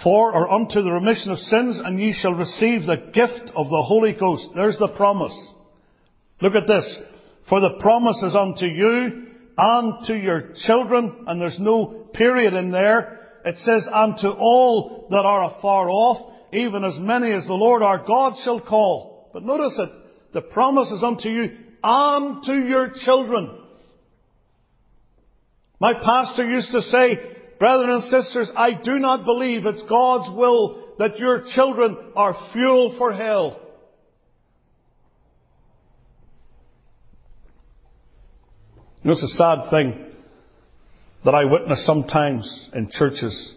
for 0.02 0.32
or 0.32 0.50
unto 0.50 0.82
the 0.82 0.92
remission 0.92 1.32
of 1.32 1.38
sins 1.38 1.80
and 1.84 2.00
ye 2.00 2.14
shall 2.18 2.32
receive 2.32 2.82
the 2.82 3.10
gift 3.12 3.50
of 3.54 3.66
the 3.68 3.82
Holy 3.82 4.14
Ghost. 4.14 4.48
There's 4.54 4.78
the 4.78 4.92
promise. 4.96 5.36
Look 6.40 6.54
at 6.54 6.66
this. 6.66 6.98
For 7.48 7.60
the 7.60 7.78
promise 7.80 8.22
is 8.22 8.34
unto 8.34 8.64
you 8.64 9.26
and 9.58 10.06
to 10.06 10.16
your 10.16 10.54
children, 10.66 11.24
and 11.26 11.40
there's 11.40 11.58
no 11.60 12.06
period 12.14 12.54
in 12.54 12.70
there. 12.70 13.20
It 13.44 13.56
says, 13.58 13.86
and 13.92 14.16
to 14.18 14.30
all 14.30 15.08
that 15.10 15.24
are 15.24 15.52
afar 15.52 15.90
off, 15.90 16.32
even 16.52 16.84
as 16.84 16.96
many 16.98 17.32
as 17.32 17.46
the 17.46 17.52
Lord 17.52 17.82
our 17.82 17.98
God 17.98 18.34
shall 18.44 18.60
call. 18.60 19.30
But 19.32 19.42
notice 19.42 19.78
it, 19.78 19.90
the 20.32 20.42
promise 20.42 20.90
is 20.90 21.02
unto 21.02 21.28
you 21.28 21.50
and 21.82 22.42
to 22.44 22.54
your 22.66 22.92
children. 23.04 23.58
My 25.82 25.94
pastor 25.94 26.48
used 26.48 26.70
to 26.70 26.80
say, 26.80 27.18
brethren 27.58 27.90
and 27.90 28.04
sisters, 28.04 28.48
I 28.56 28.70
do 28.84 29.00
not 29.00 29.24
believe 29.24 29.66
it's 29.66 29.82
God's 29.88 30.30
will 30.32 30.94
that 31.00 31.18
your 31.18 31.42
children 31.56 31.98
are 32.14 32.36
fuel 32.52 32.94
for 32.96 33.12
hell. 33.12 33.60
You 39.02 39.08
know, 39.08 39.12
it's 39.14 39.24
a 39.24 39.36
sad 39.36 39.70
thing 39.72 40.12
that 41.24 41.34
I 41.34 41.46
witness 41.46 41.84
sometimes 41.84 42.70
in 42.72 42.88
churches. 42.92 43.54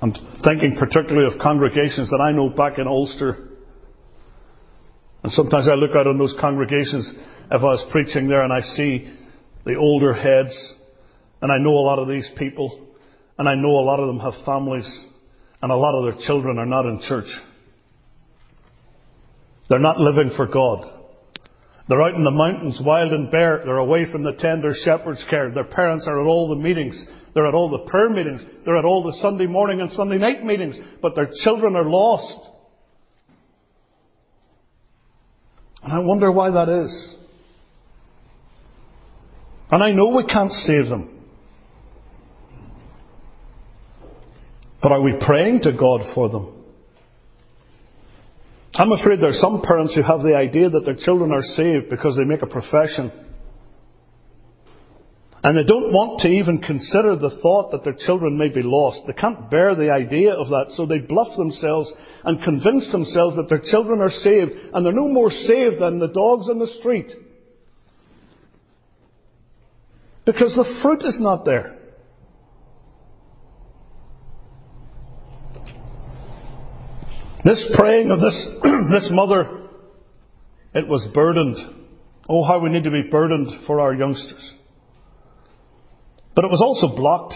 I'm 0.00 0.12
thinking 0.44 0.76
particularly 0.78 1.34
of 1.34 1.40
congregations 1.40 2.08
that 2.10 2.22
I 2.24 2.30
know 2.30 2.50
back 2.50 2.78
in 2.78 2.86
Ulster. 2.86 3.48
And 5.24 5.32
sometimes 5.32 5.66
I 5.68 5.74
look 5.74 5.96
out 5.96 6.06
on 6.06 6.18
those 6.18 6.36
congregations 6.40 7.12
if 7.50 7.50
I 7.50 7.64
was 7.64 7.84
preaching 7.90 8.28
there 8.28 8.44
and 8.44 8.52
I 8.52 8.60
see 8.60 9.18
the 9.64 9.76
older 9.76 10.12
heads, 10.12 10.56
and 11.40 11.52
I 11.52 11.58
know 11.58 11.72
a 11.72 11.86
lot 11.86 11.98
of 11.98 12.08
these 12.08 12.30
people, 12.36 12.88
and 13.38 13.48
I 13.48 13.54
know 13.54 13.70
a 13.70 13.86
lot 13.86 14.00
of 14.00 14.06
them 14.06 14.20
have 14.20 14.44
families, 14.44 15.06
and 15.60 15.70
a 15.70 15.76
lot 15.76 15.98
of 15.98 16.04
their 16.12 16.26
children 16.26 16.58
are 16.58 16.66
not 16.66 16.86
in 16.86 17.00
church. 17.08 17.28
They're 19.68 19.78
not 19.78 19.98
living 19.98 20.32
for 20.36 20.46
God. 20.46 21.02
They're 21.88 22.02
out 22.02 22.14
in 22.14 22.24
the 22.24 22.30
mountains, 22.30 22.80
wild 22.84 23.12
and 23.12 23.30
bare. 23.30 23.62
They're 23.64 23.76
away 23.76 24.10
from 24.10 24.22
the 24.22 24.32
tender 24.38 24.72
shepherd's 24.84 25.24
care. 25.28 25.50
Their 25.52 25.64
parents 25.64 26.06
are 26.08 26.20
at 26.20 26.26
all 26.26 26.48
the 26.48 26.62
meetings. 26.62 27.02
They're 27.34 27.46
at 27.46 27.54
all 27.54 27.70
the 27.70 27.90
prayer 27.90 28.10
meetings. 28.10 28.44
They're 28.64 28.76
at 28.76 28.84
all 28.84 29.02
the 29.02 29.16
Sunday 29.20 29.46
morning 29.46 29.80
and 29.80 29.90
Sunday 29.90 30.18
night 30.18 30.44
meetings. 30.44 30.78
But 31.00 31.14
their 31.16 31.30
children 31.42 31.74
are 31.74 31.84
lost. 31.84 32.38
And 35.82 35.92
I 35.92 35.98
wonder 36.00 36.30
why 36.30 36.50
that 36.50 36.68
is. 36.68 37.16
And 39.72 39.82
I 39.82 39.90
know 39.90 40.08
we 40.08 40.26
can't 40.26 40.52
save 40.52 40.90
them. 40.90 41.08
But 44.82 44.92
are 44.92 45.00
we 45.00 45.14
praying 45.18 45.62
to 45.62 45.72
God 45.72 46.02
for 46.14 46.28
them? 46.28 46.62
I'm 48.74 48.92
afraid 48.92 49.20
there 49.20 49.30
are 49.30 49.32
some 49.32 49.62
parents 49.62 49.94
who 49.94 50.02
have 50.02 50.20
the 50.20 50.36
idea 50.36 50.68
that 50.68 50.84
their 50.84 50.96
children 50.96 51.32
are 51.32 51.42
saved 51.42 51.88
because 51.88 52.16
they 52.16 52.24
make 52.24 52.42
a 52.42 52.46
profession. 52.46 53.12
And 55.42 55.56
they 55.56 55.64
don't 55.64 55.92
want 55.92 56.20
to 56.20 56.28
even 56.28 56.60
consider 56.60 57.16
the 57.16 57.38
thought 57.42 57.72
that 57.72 57.82
their 57.82 57.96
children 57.98 58.36
may 58.36 58.48
be 58.48 58.62
lost. 58.62 59.02
They 59.06 59.12
can't 59.14 59.50
bear 59.50 59.74
the 59.74 59.90
idea 59.90 60.34
of 60.34 60.48
that, 60.48 60.66
so 60.70 60.84
they 60.84 60.98
bluff 60.98 61.36
themselves 61.36 61.92
and 62.24 62.44
convince 62.44 62.92
themselves 62.92 63.36
that 63.36 63.48
their 63.48 63.62
children 63.64 64.00
are 64.00 64.10
saved, 64.10 64.52
and 64.72 64.84
they're 64.84 64.92
no 64.92 65.08
more 65.08 65.30
saved 65.30 65.80
than 65.80 65.98
the 65.98 66.12
dogs 66.12 66.48
in 66.50 66.58
the 66.58 66.66
street. 66.78 67.10
Because 70.24 70.54
the 70.54 70.80
fruit 70.82 71.02
is 71.04 71.18
not 71.20 71.44
there. 71.44 71.78
This 77.44 77.68
praying 77.74 78.10
of 78.10 78.20
this, 78.20 78.48
this 78.92 79.08
mother, 79.10 79.68
it 80.74 80.86
was 80.86 81.08
burdened. 81.12 81.56
Oh, 82.28 82.44
how 82.44 82.60
we 82.60 82.70
need 82.70 82.84
to 82.84 82.90
be 82.90 83.02
burdened 83.10 83.66
for 83.66 83.80
our 83.80 83.92
youngsters. 83.92 84.54
But 86.36 86.44
it 86.44 86.50
was 86.50 86.62
also 86.62 86.94
blocked. 86.94 87.34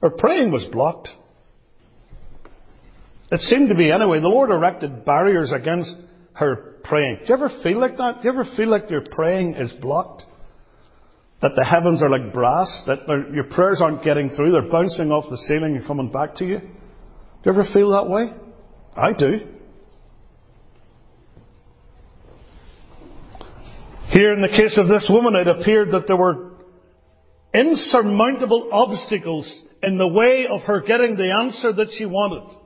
Her 0.00 0.10
praying 0.10 0.50
was 0.50 0.64
blocked. 0.72 1.08
It 3.30 3.40
seemed 3.40 3.68
to 3.68 3.74
be 3.74 3.92
anyway. 3.92 4.20
The 4.20 4.28
Lord 4.28 4.50
erected 4.50 5.04
barriers 5.04 5.52
against 5.52 5.94
her 6.34 6.76
praying. 6.84 7.18
Do 7.20 7.26
you 7.28 7.34
ever 7.34 7.50
feel 7.62 7.78
like 7.78 7.96
that? 7.98 8.22
Do 8.22 8.28
you 8.28 8.32
ever 8.32 8.46
feel 8.56 8.68
like 8.68 8.90
your 8.90 9.04
praying 9.10 9.54
is 9.54 9.72
blocked? 9.72 10.24
That 11.42 11.56
the 11.56 11.64
heavens 11.64 12.02
are 12.02 12.08
like 12.08 12.32
brass? 12.32 12.82
That 12.86 13.00
your 13.34 13.44
prayers 13.44 13.80
aren't 13.82 14.04
getting 14.04 14.30
through? 14.30 14.52
They're 14.52 14.70
bouncing 14.70 15.10
off 15.10 15.24
the 15.28 15.36
ceiling 15.36 15.76
and 15.76 15.86
coming 15.86 16.10
back 16.10 16.36
to 16.36 16.44
you? 16.44 16.58
Do 16.58 16.66
you 17.44 17.52
ever 17.52 17.64
feel 17.72 17.90
that 17.90 18.08
way? 18.08 18.32
I 18.96 19.12
do. 19.12 19.48
Here 24.10 24.32
in 24.32 24.42
the 24.42 24.48
case 24.48 24.78
of 24.78 24.86
this 24.86 25.10
woman, 25.10 25.34
it 25.34 25.48
appeared 25.48 25.90
that 25.92 26.06
there 26.06 26.16
were 26.16 26.52
insurmountable 27.52 28.68
obstacles 28.70 29.62
in 29.82 29.98
the 29.98 30.06
way 30.06 30.46
of 30.48 30.60
her 30.62 30.80
getting 30.80 31.16
the 31.16 31.32
answer 31.32 31.72
that 31.72 31.88
she 31.98 32.04
wanted. 32.04 32.56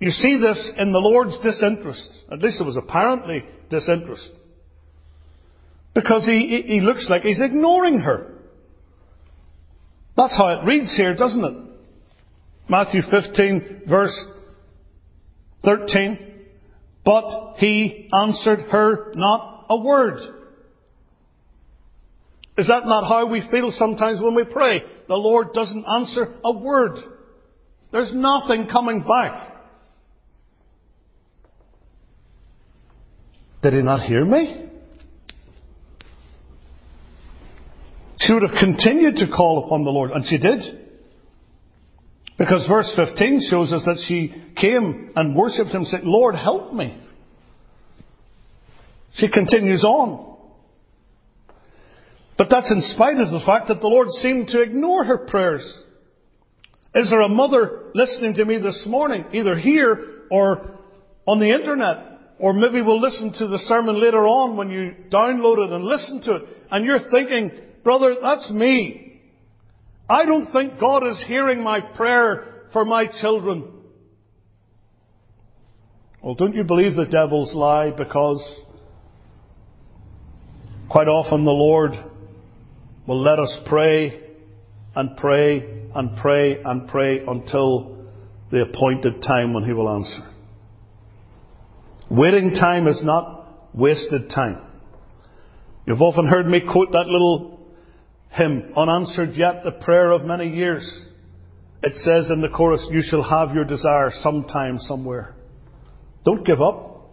You 0.00 0.10
see 0.10 0.38
this 0.38 0.72
in 0.76 0.92
the 0.92 0.98
Lord's 0.98 1.38
disinterest. 1.38 2.24
At 2.30 2.40
least 2.40 2.60
it 2.60 2.64
was 2.64 2.76
apparently 2.76 3.44
disinterest. 3.70 4.30
Because 5.98 6.24
he, 6.26 6.62
he 6.64 6.80
looks 6.80 7.08
like 7.10 7.22
he's 7.22 7.40
ignoring 7.40 7.98
her. 7.98 8.32
That's 10.16 10.36
how 10.36 10.50
it 10.50 10.64
reads 10.64 10.94
here, 10.96 11.12
doesn't 11.16 11.44
it? 11.44 11.56
Matthew 12.68 13.02
15 13.10 13.82
verse 13.88 14.16
13. 15.64 16.34
But 17.04 17.56
he 17.56 18.08
answered 18.12 18.70
her 18.70 19.12
not 19.16 19.66
a 19.68 19.76
word. 19.76 20.20
Is 22.56 22.68
that 22.68 22.86
not 22.86 23.08
how 23.08 23.26
we 23.26 23.42
feel 23.50 23.72
sometimes 23.72 24.22
when 24.22 24.36
we 24.36 24.44
pray? 24.44 24.82
The 25.08 25.16
Lord 25.16 25.52
doesn't 25.52 25.84
answer 25.84 26.32
a 26.44 26.52
word. 26.52 26.96
There's 27.90 28.12
nothing 28.14 28.68
coming 28.70 29.00
back. 29.02 29.52
Did 33.64 33.72
he 33.72 33.82
not 33.82 34.02
hear 34.02 34.24
me? 34.24 34.67
She 38.28 38.34
would 38.34 38.42
have 38.42 38.58
continued 38.60 39.16
to 39.16 39.28
call 39.34 39.64
upon 39.64 39.84
the 39.84 39.90
Lord, 39.90 40.10
and 40.10 40.22
she 40.26 40.36
did. 40.36 40.60
Because 42.36 42.68
verse 42.68 42.92
15 42.94 43.46
shows 43.48 43.72
us 43.72 43.82
that 43.86 44.04
she 44.06 44.34
came 44.54 45.12
and 45.16 45.34
worshipped 45.34 45.70
him 45.70 45.86
saying, 45.86 46.04
Lord, 46.04 46.34
help 46.34 46.74
me. 46.74 47.02
She 49.14 49.30
continues 49.30 49.82
on. 49.82 50.36
But 52.36 52.48
that's 52.50 52.70
in 52.70 52.82
spite 52.82 53.16
of 53.16 53.30
the 53.30 53.40
fact 53.46 53.68
that 53.68 53.80
the 53.80 53.88
Lord 53.88 54.08
seemed 54.20 54.48
to 54.48 54.60
ignore 54.60 55.04
her 55.04 55.26
prayers. 55.26 55.62
Is 56.94 57.08
there 57.08 57.22
a 57.22 57.30
mother 57.30 57.84
listening 57.94 58.34
to 58.34 58.44
me 58.44 58.58
this 58.58 58.84
morning, 58.86 59.24
either 59.32 59.56
here 59.56 60.26
or 60.30 60.78
on 61.26 61.40
the 61.40 61.50
internet, 61.50 61.96
or 62.38 62.52
maybe 62.52 62.82
we'll 62.82 63.00
listen 63.00 63.32
to 63.38 63.48
the 63.48 63.58
sermon 63.60 63.98
later 63.98 64.26
on 64.26 64.58
when 64.58 64.68
you 64.68 64.94
download 65.10 65.66
it 65.66 65.72
and 65.72 65.82
listen 65.82 66.20
to 66.24 66.34
it, 66.34 66.42
and 66.70 66.84
you're 66.84 67.10
thinking, 67.10 67.67
brother, 67.84 68.16
that's 68.20 68.50
me. 68.50 69.20
I 70.08 70.24
don't 70.24 70.50
think 70.52 70.80
God 70.80 71.06
is 71.06 71.22
hearing 71.26 71.62
my 71.62 71.80
prayer 71.80 72.64
for 72.72 72.84
my 72.84 73.06
children. 73.20 73.72
Well, 76.22 76.34
don't 76.34 76.54
you 76.54 76.64
believe 76.64 76.94
the 76.96 77.06
devil's 77.06 77.54
lie? 77.54 77.90
Because 77.90 78.42
quite 80.88 81.08
often 81.08 81.44
the 81.44 81.50
Lord 81.50 81.92
will 83.06 83.20
let 83.20 83.38
us 83.38 83.60
pray 83.66 84.22
and 84.94 85.16
pray 85.16 85.86
and 85.94 86.16
pray 86.18 86.60
and 86.62 86.88
pray 86.88 87.24
until 87.24 88.06
the 88.50 88.62
appointed 88.62 89.22
time 89.22 89.52
when 89.52 89.64
He 89.64 89.72
will 89.72 89.88
answer. 89.88 90.28
Waiting 92.10 92.54
time 92.54 92.86
is 92.86 93.00
not 93.04 93.74
wasted 93.74 94.30
time. 94.30 94.62
You've 95.86 96.02
often 96.02 96.26
heard 96.26 96.46
me 96.46 96.60
quote 96.70 96.92
that 96.92 97.06
little 97.06 97.57
hymn, 98.30 98.72
unanswered 98.76 99.34
yet 99.34 99.64
the 99.64 99.72
prayer 99.72 100.12
of 100.12 100.22
many 100.22 100.48
years. 100.48 101.06
It 101.82 101.94
says 101.94 102.30
in 102.30 102.40
the 102.40 102.48
chorus, 102.48 102.86
you 102.90 103.02
shall 103.02 103.22
have 103.22 103.54
your 103.54 103.64
desire 103.64 104.10
sometime, 104.12 104.78
somewhere. 104.78 105.34
Don't 106.24 106.44
give 106.46 106.60
up. 106.60 107.10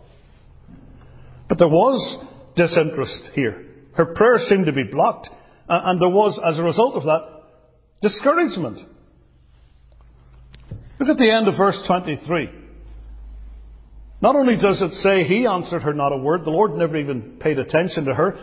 But 1.48 1.60
there 1.60 1.68
was 1.68 2.20
disinterest 2.56 3.30
here. 3.34 3.66
Her 3.94 4.08
prayer 4.08 4.40
seemed 4.40 4.66
to 4.66 4.74
be 4.74 4.84
blocked, 4.84 5.30
and 5.70 6.02
there 6.02 6.10
was, 6.10 6.40
as 6.44 6.58
a 6.58 6.64
result 6.64 6.96
of 6.96 7.04
that, 7.04 7.22
discouragement. 8.02 8.80
Look 11.00 11.10
at 11.10 11.18
the 11.18 11.32
end 11.32 11.48
of 11.48 11.58
verse 11.58 11.82
23. 11.88 12.50
Not 14.22 14.36
only 14.36 14.56
does 14.56 14.82
it 14.82 14.94
say 14.94 15.24
he 15.24 15.46
answered 15.46 15.84
her 15.84 15.94
not 15.94 16.14
a 16.14 16.18
word, 16.18 16.46
the 16.46 16.50
Lord 16.50 16.72
never 16.74 16.98
even 16.98 17.38
paid 17.40 17.60
attention 17.60 18.06
to 18.06 18.14
her, 18.14 18.38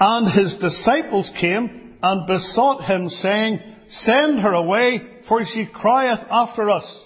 and 0.00 0.32
his 0.32 0.56
disciples 0.60 1.30
came 1.40 1.83
and 2.04 2.26
besought 2.26 2.84
him, 2.84 3.08
saying, 3.08 3.60
Send 3.88 4.40
her 4.40 4.52
away, 4.52 5.00
for 5.26 5.42
she 5.42 5.66
crieth 5.72 6.20
after 6.30 6.68
us. 6.68 7.02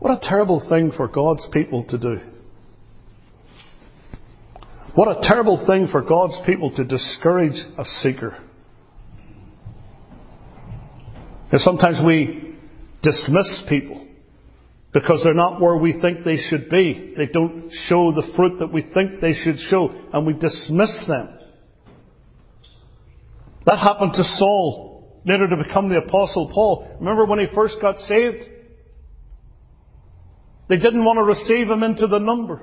What 0.00 0.18
a 0.18 0.28
terrible 0.28 0.66
thing 0.68 0.90
for 0.96 1.06
God's 1.06 1.46
people 1.52 1.84
to 1.84 1.98
do. 1.98 2.16
What 4.96 5.06
a 5.06 5.28
terrible 5.28 5.64
thing 5.68 5.86
for 5.92 6.02
God's 6.02 6.36
people 6.44 6.74
to 6.74 6.82
discourage 6.82 7.64
a 7.78 7.84
seeker. 7.84 8.36
And 11.52 11.60
sometimes 11.60 12.00
we 12.04 12.56
dismiss 13.04 13.62
people 13.68 14.05
because 14.96 15.20
they're 15.22 15.34
not 15.34 15.60
where 15.60 15.76
we 15.76 16.00
think 16.00 16.24
they 16.24 16.38
should 16.38 16.70
be. 16.70 17.12
They 17.18 17.26
don't 17.26 17.70
show 17.84 18.12
the 18.12 18.32
fruit 18.34 18.60
that 18.60 18.72
we 18.72 18.82
think 18.94 19.20
they 19.20 19.34
should 19.34 19.58
show, 19.58 19.90
and 20.10 20.26
we 20.26 20.32
dismiss 20.32 21.04
them. 21.06 21.38
That 23.66 23.78
happened 23.78 24.14
to 24.14 24.24
Saul, 24.24 25.20
later 25.26 25.50
to 25.50 25.62
become 25.62 25.90
the 25.90 25.98
Apostle 25.98 26.50
Paul. 26.50 26.96
Remember 26.98 27.26
when 27.26 27.40
he 27.40 27.54
first 27.54 27.76
got 27.78 27.98
saved? 27.98 28.42
They 30.70 30.78
didn't 30.78 31.04
want 31.04 31.18
to 31.18 31.24
receive 31.24 31.68
him 31.68 31.82
into 31.82 32.06
the 32.06 32.18
number. 32.18 32.62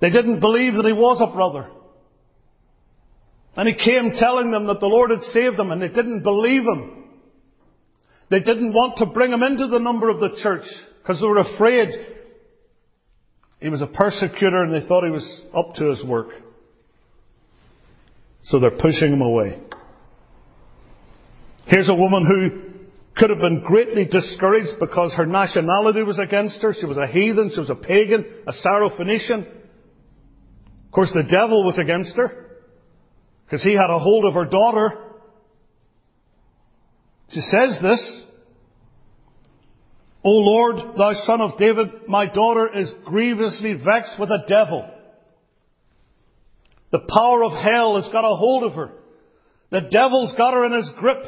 They 0.00 0.10
didn't 0.10 0.40
believe 0.40 0.74
that 0.74 0.86
he 0.86 0.92
was 0.92 1.20
a 1.20 1.32
brother. 1.32 1.68
And 3.54 3.68
he 3.68 3.74
came 3.76 4.10
telling 4.18 4.50
them 4.50 4.66
that 4.66 4.80
the 4.80 4.86
Lord 4.86 5.10
had 5.10 5.20
saved 5.20 5.56
them, 5.56 5.70
and 5.70 5.80
they 5.80 5.86
didn't 5.86 6.24
believe 6.24 6.62
him. 6.62 6.99
They 8.30 8.38
didn't 8.40 8.72
want 8.72 8.98
to 8.98 9.06
bring 9.06 9.32
him 9.32 9.42
into 9.42 9.66
the 9.66 9.80
number 9.80 10.08
of 10.08 10.20
the 10.20 10.38
church 10.40 10.64
because 11.02 11.20
they 11.20 11.26
were 11.26 11.38
afraid 11.38 11.88
he 13.60 13.68
was 13.68 13.82
a 13.82 13.86
persecutor 13.86 14.62
and 14.62 14.72
they 14.72 14.86
thought 14.86 15.04
he 15.04 15.10
was 15.10 15.44
up 15.54 15.74
to 15.74 15.90
his 15.90 16.04
work. 16.04 16.28
So 18.44 18.58
they're 18.58 18.70
pushing 18.70 19.12
him 19.12 19.20
away. 19.20 19.60
Here's 21.66 21.88
a 21.88 21.94
woman 21.94 22.24
who 22.24 22.70
could 23.16 23.30
have 23.30 23.40
been 23.40 23.62
greatly 23.66 24.04
discouraged 24.06 24.78
because 24.78 25.12
her 25.14 25.26
nationality 25.26 26.02
was 26.02 26.18
against 26.18 26.62
her. 26.62 26.72
She 26.72 26.86
was 26.86 26.96
a 26.96 27.06
heathen, 27.06 27.50
she 27.52 27.60
was 27.60 27.70
a 27.70 27.74
pagan, 27.74 28.24
a 28.46 28.52
Syrophoenician. 28.52 29.46
Of 29.46 30.92
course, 30.92 31.12
the 31.12 31.24
devil 31.28 31.64
was 31.64 31.78
against 31.78 32.16
her 32.16 32.46
because 33.44 33.62
he 33.62 33.72
had 33.72 33.90
a 33.90 33.98
hold 33.98 34.24
of 34.24 34.34
her 34.34 34.46
daughter 34.46 35.09
she 37.30 37.40
says 37.40 37.78
this, 37.80 38.24
O 40.24 40.30
Lord, 40.30 40.76
thou 40.98 41.12
son 41.24 41.40
of 41.40 41.56
David, 41.56 42.08
my 42.08 42.26
daughter 42.26 42.68
is 42.68 42.92
grievously 43.04 43.74
vexed 43.74 44.18
with 44.18 44.30
a 44.30 44.44
devil. 44.46 44.88
The 46.90 46.98
power 46.98 47.44
of 47.44 47.52
hell 47.52 47.96
has 47.96 48.10
got 48.12 48.24
a 48.24 48.36
hold 48.36 48.64
of 48.64 48.74
her. 48.74 48.90
The 49.70 49.82
devil's 49.82 50.34
got 50.36 50.54
her 50.54 50.64
in 50.66 50.72
his 50.72 50.90
grip. 50.98 51.24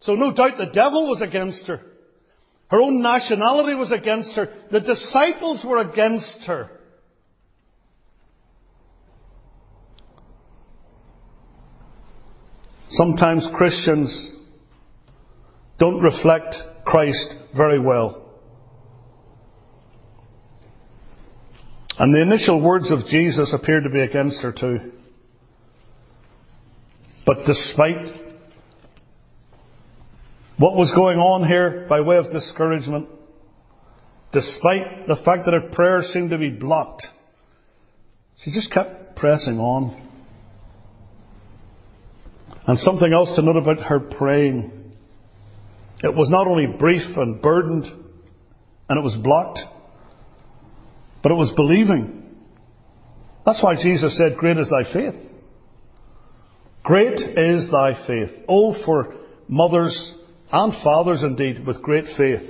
So 0.00 0.14
no 0.14 0.32
doubt 0.34 0.58
the 0.58 0.72
devil 0.74 1.08
was 1.08 1.22
against 1.22 1.66
her. 1.68 1.80
Her 2.68 2.80
own 2.80 3.00
nationality 3.00 3.74
was 3.74 3.92
against 3.92 4.32
her. 4.34 4.52
The 4.70 4.80
disciples 4.80 5.64
were 5.64 5.78
against 5.78 6.46
her. 6.46 6.70
Sometimes 12.90 13.48
Christians 13.56 14.32
don't 15.80 16.00
reflect 16.00 16.54
Christ 16.84 17.34
very 17.56 17.80
well. 17.80 18.20
And 21.98 22.14
the 22.14 22.22
initial 22.22 22.60
words 22.60 22.90
of 22.90 23.06
Jesus 23.06 23.52
appear 23.52 23.80
to 23.80 23.90
be 23.90 24.00
against 24.00 24.40
her 24.42 24.52
too. 24.52 24.92
But 27.26 27.38
despite 27.46 28.14
what 30.56 30.76
was 30.76 30.92
going 30.94 31.18
on 31.18 31.48
here 31.48 31.86
by 31.88 32.00
way 32.00 32.16
of 32.16 32.30
discouragement, 32.30 33.08
despite 34.32 35.06
the 35.08 35.16
fact 35.24 35.46
that 35.46 35.54
her 35.54 35.70
prayers 35.72 36.10
seemed 36.12 36.30
to 36.30 36.38
be 36.38 36.50
blocked, 36.50 37.06
she 38.42 38.52
just 38.52 38.70
kept 38.70 39.16
pressing 39.16 39.58
on. 39.58 40.08
And 42.66 42.78
something 42.78 43.12
else 43.12 43.34
to 43.36 43.42
note 43.42 43.56
about 43.56 43.84
her 43.84 44.00
praying. 44.00 44.79
It 46.02 46.14
was 46.14 46.30
not 46.30 46.46
only 46.46 46.66
brief 46.66 47.02
and 47.16 47.42
burdened, 47.42 47.84
and 48.88 48.98
it 48.98 49.02
was 49.02 49.18
blocked, 49.22 49.60
but 51.22 51.30
it 51.30 51.36
was 51.36 51.52
believing. 51.54 52.36
That's 53.44 53.62
why 53.62 53.74
Jesus 53.74 54.16
said, 54.16 54.36
Great 54.36 54.58
is 54.58 54.70
thy 54.70 54.92
faith. 54.92 55.14
Great 56.82 57.20
is 57.20 57.70
thy 57.70 58.06
faith. 58.06 58.30
Oh, 58.48 58.74
for 58.84 59.14
mothers 59.48 60.14
and 60.50 60.72
fathers 60.82 61.22
indeed 61.22 61.66
with 61.66 61.82
great 61.82 62.06
faith. 62.16 62.48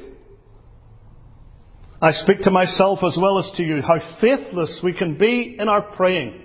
I 2.03 2.13
speak 2.13 2.41
to 2.43 2.51
myself 2.51 3.01
as 3.03 3.19
well 3.21 3.39
as 3.39 3.51
to 3.57 3.63
you 3.63 3.83
how 3.83 3.99
faithless 4.21 4.81
we 4.83 4.95
can 4.95 5.19
be 5.19 5.57
in 5.59 5.69
our 5.69 5.83
praying. 5.83 6.41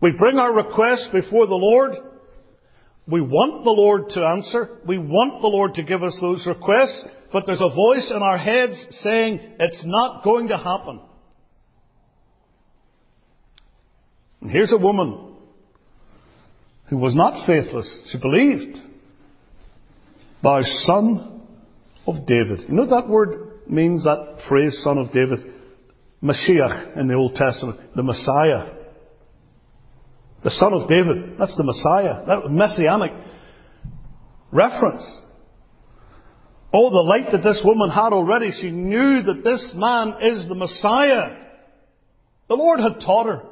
We 0.00 0.12
bring 0.12 0.38
our 0.38 0.54
requests 0.54 1.08
before 1.12 1.46
the 1.46 1.54
Lord. 1.54 1.92
We 3.06 3.20
want 3.20 3.64
the 3.64 3.70
Lord 3.70 4.10
to 4.10 4.24
answer. 4.24 4.78
We 4.86 4.98
want 4.98 5.42
the 5.42 5.48
Lord 5.48 5.74
to 5.74 5.82
give 5.82 6.02
us 6.02 6.16
those 6.20 6.46
requests, 6.46 7.04
but 7.32 7.44
there's 7.46 7.60
a 7.60 7.74
voice 7.74 8.12
in 8.14 8.22
our 8.22 8.38
heads 8.38 8.86
saying 9.02 9.40
it's 9.58 9.82
not 9.84 10.22
going 10.22 10.48
to 10.48 10.56
happen. 10.56 11.00
And 14.40 14.50
here's 14.50 14.72
a 14.72 14.78
woman 14.78 15.36
who 16.88 16.96
was 16.96 17.14
not 17.14 17.46
faithless. 17.46 17.90
She 18.10 18.18
believed. 18.18 18.76
Thou 20.42 20.60
son 20.62 21.42
of 22.06 22.26
David. 22.26 22.60
You 22.68 22.74
know 22.74 22.86
that 22.86 23.08
word 23.08 23.62
means 23.68 24.04
that 24.04 24.42
phrase, 24.48 24.80
son 24.82 24.98
of 24.98 25.12
David? 25.12 25.38
Mashiach 26.22 26.96
in 26.96 27.08
the 27.08 27.14
Old 27.14 27.34
Testament, 27.34 27.80
the 27.96 28.02
Messiah. 28.02 28.81
The 30.44 30.50
son 30.50 30.72
of 30.72 30.88
David. 30.88 31.38
That's 31.38 31.56
the 31.56 31.64
Messiah. 31.64 32.24
That 32.26 32.50
messianic 32.50 33.12
reference. 34.50 35.06
Oh, 36.74 36.90
the 36.90 36.96
light 36.96 37.30
that 37.32 37.42
this 37.42 37.62
woman 37.64 37.90
had 37.90 38.12
already. 38.12 38.50
She 38.52 38.70
knew 38.70 39.22
that 39.22 39.44
this 39.44 39.72
man 39.74 40.14
is 40.20 40.48
the 40.48 40.54
Messiah. 40.54 41.36
The 42.48 42.54
Lord 42.56 42.80
had 42.80 43.00
taught 43.00 43.26
her. 43.26 43.42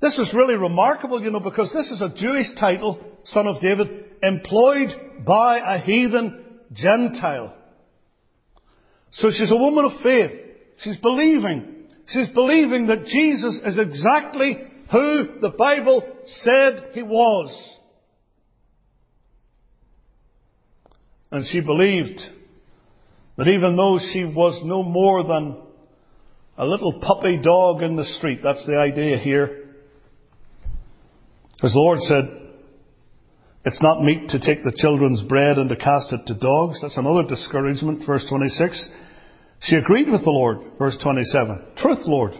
This 0.00 0.18
is 0.18 0.34
really 0.34 0.54
remarkable, 0.54 1.22
you 1.22 1.30
know, 1.30 1.40
because 1.40 1.72
this 1.72 1.90
is 1.90 2.00
a 2.00 2.12
Jewish 2.14 2.46
title, 2.58 2.98
son 3.24 3.46
of 3.46 3.60
David, 3.60 3.88
employed 4.22 5.24
by 5.24 5.58
a 5.58 5.78
heathen 5.78 6.44
Gentile. 6.72 7.56
So 9.12 9.30
she's 9.30 9.52
a 9.52 9.56
woman 9.56 9.84
of 9.84 10.02
faith. 10.02 10.32
She's 10.78 10.96
believing. 10.96 11.84
She's 12.08 12.30
believing 12.30 12.88
that 12.88 13.04
Jesus 13.04 13.60
is 13.64 13.78
exactly 13.78 14.58
who 14.92 15.40
the 15.40 15.54
Bible 15.56 16.02
said 16.26 16.90
he 16.92 17.02
was. 17.02 17.78
And 21.30 21.46
she 21.46 21.60
believed 21.60 22.20
that 23.38 23.48
even 23.48 23.76
though 23.76 23.98
she 24.12 24.24
was 24.24 24.60
no 24.64 24.82
more 24.82 25.24
than 25.24 25.56
a 26.58 26.66
little 26.66 27.00
puppy 27.00 27.40
dog 27.42 27.82
in 27.82 27.96
the 27.96 28.04
street, 28.04 28.40
that's 28.44 28.64
the 28.66 28.76
idea 28.76 29.16
here. 29.16 29.70
As 31.62 31.72
the 31.72 31.78
Lord 31.78 32.00
said, 32.00 32.24
it's 33.64 33.80
not 33.80 34.02
meet 34.02 34.28
to 34.30 34.40
take 34.40 34.62
the 34.62 34.76
children's 34.76 35.22
bread 35.22 35.56
and 35.56 35.70
to 35.70 35.76
cast 35.76 36.12
it 36.12 36.26
to 36.26 36.34
dogs. 36.34 36.80
That's 36.82 36.98
another 36.98 37.22
discouragement. 37.26 38.04
Verse 38.06 38.26
26. 38.28 38.90
She 39.60 39.76
agreed 39.76 40.10
with 40.10 40.24
the 40.24 40.30
Lord. 40.30 40.58
Verse 40.78 40.98
27. 41.00 41.76
Truth, 41.78 42.00
Lord. 42.04 42.32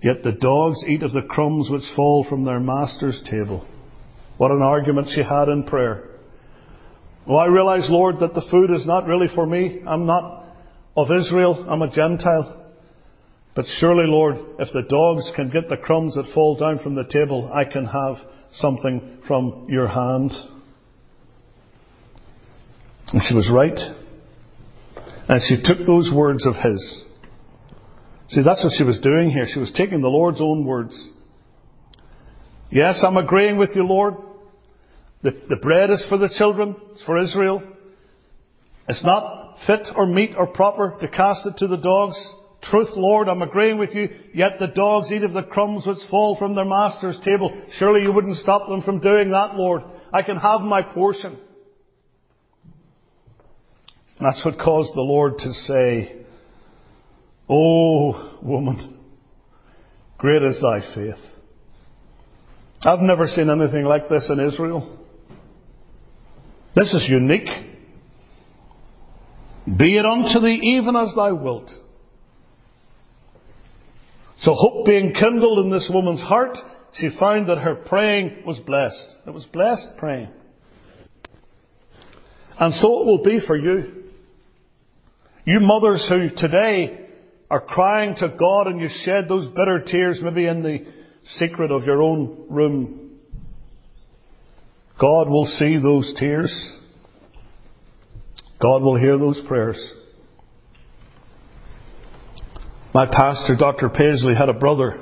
Yet 0.00 0.22
the 0.22 0.32
dogs 0.32 0.84
eat 0.86 1.02
of 1.02 1.12
the 1.12 1.22
crumbs 1.22 1.68
which 1.70 1.82
fall 1.96 2.24
from 2.28 2.44
their 2.44 2.60
master's 2.60 3.20
table. 3.28 3.66
What 4.36 4.52
an 4.52 4.62
argument 4.62 5.08
she 5.12 5.22
had 5.22 5.48
in 5.48 5.64
prayer. 5.64 6.04
Well, 7.26 7.38
I 7.38 7.46
realize, 7.46 7.88
Lord, 7.90 8.20
that 8.20 8.34
the 8.34 8.46
food 8.50 8.70
is 8.70 8.86
not 8.86 9.06
really 9.06 9.26
for 9.34 9.44
me. 9.44 9.80
I'm 9.86 10.06
not 10.06 10.44
of 10.96 11.08
Israel. 11.10 11.66
I'm 11.68 11.82
a 11.82 11.90
Gentile. 11.90 12.66
But 13.54 13.66
surely, 13.80 14.06
Lord, 14.06 14.36
if 14.60 14.68
the 14.72 14.86
dogs 14.88 15.30
can 15.34 15.50
get 15.50 15.68
the 15.68 15.76
crumbs 15.76 16.14
that 16.14 16.32
fall 16.32 16.56
down 16.56 16.78
from 16.78 16.94
the 16.94 17.04
table, 17.04 17.50
I 17.52 17.64
can 17.64 17.86
have 17.86 18.16
something 18.52 19.18
from 19.26 19.66
your 19.68 19.88
hand. 19.88 20.30
And 23.08 23.22
she 23.28 23.34
was 23.34 23.50
right. 23.52 23.78
And 25.28 25.42
she 25.48 25.60
took 25.62 25.84
those 25.84 26.12
words 26.14 26.46
of 26.46 26.54
his. 26.54 27.02
See, 28.30 28.42
that's 28.42 28.62
what 28.62 28.74
she 28.76 28.84
was 28.84 28.98
doing 29.00 29.30
here. 29.30 29.46
She 29.52 29.58
was 29.58 29.72
taking 29.72 30.02
the 30.02 30.08
Lord's 30.08 30.40
own 30.40 30.64
words. 30.64 31.10
Yes, 32.70 33.02
I'm 33.02 33.16
agreeing 33.16 33.56
with 33.56 33.70
you, 33.74 33.86
Lord. 33.86 34.14
The, 35.22 35.30
the 35.48 35.56
bread 35.56 35.90
is 35.90 36.04
for 36.08 36.18
the 36.18 36.28
children. 36.36 36.76
It's 36.92 37.02
for 37.04 37.16
Israel. 37.16 37.62
It's 38.88 39.04
not 39.04 39.56
fit 39.66 39.88
or 39.94 40.06
meet 40.06 40.34
or 40.36 40.46
proper 40.46 40.96
to 41.00 41.08
cast 41.08 41.46
it 41.46 41.56
to 41.58 41.68
the 41.68 41.76
dogs. 41.76 42.16
Truth, 42.62 42.90
Lord, 42.96 43.28
I'm 43.28 43.42
agreeing 43.42 43.78
with 43.78 43.94
you, 43.94 44.08
yet 44.34 44.58
the 44.58 44.66
dogs 44.68 45.10
eat 45.12 45.22
of 45.22 45.32
the 45.32 45.44
crumbs 45.44 45.86
which 45.86 45.98
fall 46.10 46.36
from 46.36 46.54
their 46.54 46.64
master's 46.64 47.18
table. 47.24 47.62
Surely 47.78 48.02
you 48.02 48.12
wouldn't 48.12 48.36
stop 48.38 48.68
them 48.68 48.82
from 48.82 49.00
doing 49.00 49.30
that, 49.30 49.54
Lord. 49.54 49.82
I 50.12 50.22
can 50.22 50.36
have 50.36 50.60
my 50.62 50.82
portion. 50.82 51.38
And 54.18 54.26
that's 54.26 54.44
what 54.44 54.58
caused 54.58 54.94
the 54.94 55.00
Lord 55.00 55.38
to 55.38 55.52
say, 55.52 56.17
Oh, 57.48 58.38
woman, 58.42 58.98
great 60.18 60.42
is 60.42 60.60
thy 60.60 60.80
faith. 60.94 61.24
I've 62.82 63.00
never 63.00 63.26
seen 63.26 63.50
anything 63.50 63.84
like 63.84 64.08
this 64.08 64.30
in 64.30 64.38
Israel. 64.38 64.98
This 66.76 66.92
is 66.92 67.06
unique. 67.08 67.48
Be 69.76 69.98
it 69.98 70.04
unto 70.04 70.40
thee 70.40 70.60
even 70.76 70.94
as 70.94 71.12
thou 71.14 71.34
wilt. 71.34 71.70
So 74.38 74.54
hope 74.54 74.86
being 74.86 75.12
kindled 75.12 75.64
in 75.64 75.70
this 75.70 75.90
woman's 75.92 76.20
heart, 76.20 76.56
she 76.92 77.10
found 77.18 77.48
that 77.48 77.58
her 77.58 77.74
praying 77.74 78.44
was 78.46 78.58
blessed. 78.60 79.16
It 79.26 79.30
was 79.30 79.44
blessed 79.46 79.88
praying. 79.98 80.28
And 82.60 82.72
so 82.74 83.00
it 83.00 83.06
will 83.06 83.22
be 83.24 83.40
for 83.44 83.56
you. 83.56 84.04
You 85.44 85.60
mothers 85.60 86.06
who 86.08 86.28
today 86.36 87.07
are 87.50 87.60
crying 87.60 88.14
to 88.16 88.28
God 88.28 88.66
and 88.66 88.80
you 88.80 88.88
shed 89.04 89.26
those 89.28 89.46
bitter 89.48 89.82
tears 89.86 90.20
maybe 90.22 90.46
in 90.46 90.62
the 90.62 90.84
secret 91.24 91.70
of 91.70 91.84
your 91.84 92.02
own 92.02 92.46
room. 92.50 93.18
God 95.00 95.28
will 95.28 95.46
see 95.46 95.78
those 95.78 96.14
tears. 96.18 96.72
God 98.60 98.82
will 98.82 98.98
hear 98.98 99.16
those 99.16 99.40
prayers. 99.46 99.94
My 102.92 103.06
pastor, 103.06 103.54
Dr. 103.56 103.88
Paisley, 103.90 104.34
had 104.34 104.48
a 104.48 104.54
brother, 104.54 105.00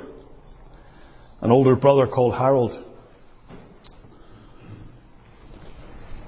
an 1.41 1.51
older 1.51 1.75
brother 1.75 2.05
called 2.05 2.35
Harold. 2.35 2.83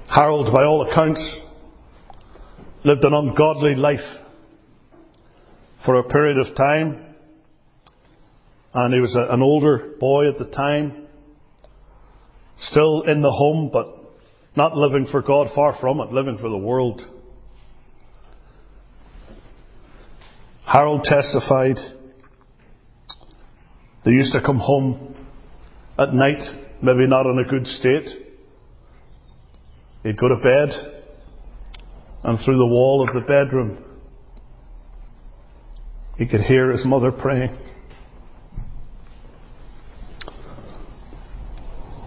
Harold, 0.09 0.51
by 0.51 0.63
all 0.63 0.89
accounts, 0.89 1.39
lived 2.83 3.03
an 3.03 3.13
ungodly 3.13 3.75
life 3.75 3.99
for 5.85 5.95
a 5.95 6.03
period 6.03 6.37
of 6.37 6.55
time. 6.55 7.05
And 8.73 8.93
he 8.93 8.99
was 8.99 9.15
a, 9.15 9.33
an 9.33 9.41
older 9.41 9.95
boy 9.99 10.29
at 10.29 10.37
the 10.37 10.45
time, 10.45 11.07
still 12.57 13.01
in 13.03 13.21
the 13.21 13.31
home, 13.31 13.69
but 13.71 13.87
not 14.55 14.75
living 14.75 15.07
for 15.11 15.21
God, 15.21 15.47
far 15.55 15.77
from 15.79 15.99
it, 15.99 16.11
living 16.11 16.37
for 16.37 16.49
the 16.49 16.57
world. 16.57 17.01
Harold 20.65 21.03
testified 21.03 21.77
they 24.05 24.11
used 24.11 24.33
to 24.33 24.41
come 24.41 24.59
home 24.59 25.15
at 25.97 26.13
night, 26.13 26.41
maybe 26.81 27.05
not 27.07 27.25
in 27.25 27.39
a 27.39 27.49
good 27.49 27.67
state, 27.67 28.07
He'd 30.03 30.17
go 30.17 30.29
to 30.29 30.37
bed, 30.37 30.69
and 32.23 32.39
through 32.43 32.57
the 32.57 32.65
wall 32.65 33.05
of 33.05 33.13
the 33.13 33.27
bedroom, 33.27 33.83
he 36.19 36.27
could 36.27 36.41
hear 36.41 36.69
his 36.69 36.85
mother 36.85 37.13
praying. 37.13 37.57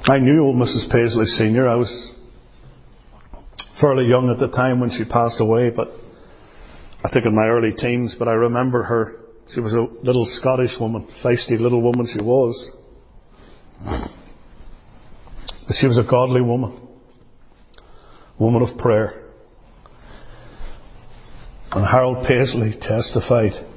I 0.05 0.19
knew 0.19 0.43
old 0.43 0.57
Mrs. 0.57 0.91
Paisley 0.93 1.25
Sr. 1.25 1.67
I 1.67 1.77
was 1.77 2.13
fairly 3.81 4.07
young 4.07 4.29
at 4.29 4.39
the 4.39 4.55
time 4.55 4.81
when 4.81 4.91
she 4.91 5.05
passed 5.05 5.41
away, 5.41 5.71
but 5.71 5.93
I 7.03 7.09
think 7.11 7.25
in 7.25 7.35
my 7.35 7.47
early 7.47 7.73
teens, 7.73 8.15
but 8.19 8.29
I 8.29 8.33
remember 8.33 8.83
her. 8.83 9.17
She 9.55 9.61
was 9.61 9.73
a 9.73 9.87
little 10.05 10.27
Scottish 10.27 10.79
woman, 10.79 11.09
feisty 11.25 11.59
little 11.59 11.81
woman 11.81 12.07
she 12.13 12.23
was. 12.23 12.71
But 15.67 15.75
she 15.81 15.87
was 15.87 15.97
a 15.97 16.05
godly 16.09 16.43
woman, 16.43 16.87
woman 18.39 18.61
of 18.61 18.77
prayer. 18.77 19.31
And 21.71 21.87
Harold 21.87 22.27
Paisley 22.27 22.75
testified 22.79 23.72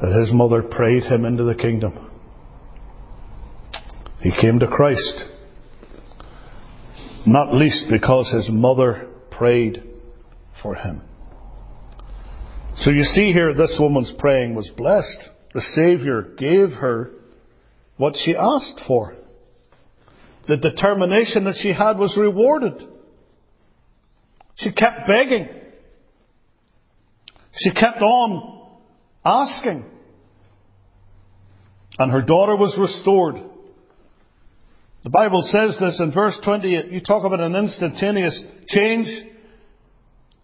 that 0.00 0.18
his 0.18 0.32
mother 0.32 0.62
prayed 0.62 1.04
him 1.04 1.24
into 1.24 1.44
the 1.44 1.54
kingdom. 1.54 2.10
He 4.20 4.30
came 4.40 4.58
to 4.58 4.66
Christ, 4.66 5.24
not 7.24 7.54
least 7.54 7.86
because 7.90 8.30
his 8.30 8.48
mother 8.50 9.08
prayed 9.30 9.82
for 10.62 10.74
him. 10.74 11.02
So 12.76 12.90
you 12.90 13.04
see 13.04 13.32
here, 13.32 13.54
this 13.54 13.76
woman's 13.80 14.12
praying 14.18 14.54
was 14.54 14.70
blessed. 14.76 15.30
The 15.54 15.62
Saviour 15.74 16.22
gave 16.36 16.72
her 16.72 17.10
what 17.96 18.14
she 18.22 18.36
asked 18.36 18.82
for. 18.86 19.14
The 20.46 20.56
determination 20.56 21.44
that 21.44 21.56
she 21.60 21.72
had 21.72 21.98
was 21.98 22.16
rewarded. 22.18 22.86
She 24.56 24.72
kept 24.72 25.06
begging. 25.06 25.48
She 27.54 27.70
kept 27.70 28.02
on 28.02 28.55
asking. 29.26 29.84
And 31.98 32.12
her 32.12 32.22
daughter 32.22 32.56
was 32.56 32.76
restored. 32.78 33.36
The 35.02 35.10
Bible 35.10 35.42
says 35.42 35.76
this 35.80 36.00
in 36.00 36.12
verse 36.12 36.38
28. 36.44 36.90
You 36.90 37.00
talk 37.00 37.24
about 37.24 37.40
an 37.40 37.54
instantaneous 37.54 38.44
change. 38.68 39.06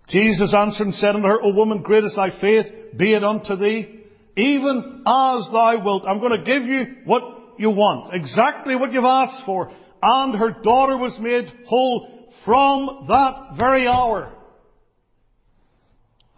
Jesus 0.09 0.55
answered 0.55 0.87
and 0.87 0.95
said 0.95 1.15
unto 1.15 1.29
her, 1.29 1.43
O 1.43 1.53
woman, 1.53 1.83
great 1.83 2.05
is 2.05 2.15
thy 2.15 2.31
faith, 2.41 2.67
be 2.97 3.15
it 3.15 3.25
unto 3.25 3.57
thee, 3.57 4.03
even 4.37 5.03
as 5.07 5.49
thou 5.53 5.83
wilt. 5.85 6.05
I'm 6.07 6.21
going 6.21 6.39
to 6.39 6.45
give 6.45 6.65
you 6.65 6.97
what 7.05 7.23
you 7.59 7.71
want, 7.71 8.15
exactly 8.15 8.77
what 8.77 8.93
you've 8.93 9.05
asked 9.05 9.47
for. 9.47 9.71
And 10.03 10.39
her 10.39 10.51
daughter 10.63 10.97
was 10.97 11.17
made 11.21 11.47
whole 11.67 12.29
from 12.45 13.07
that 13.09 13.57
very 13.57 13.87
hour. 13.87 14.33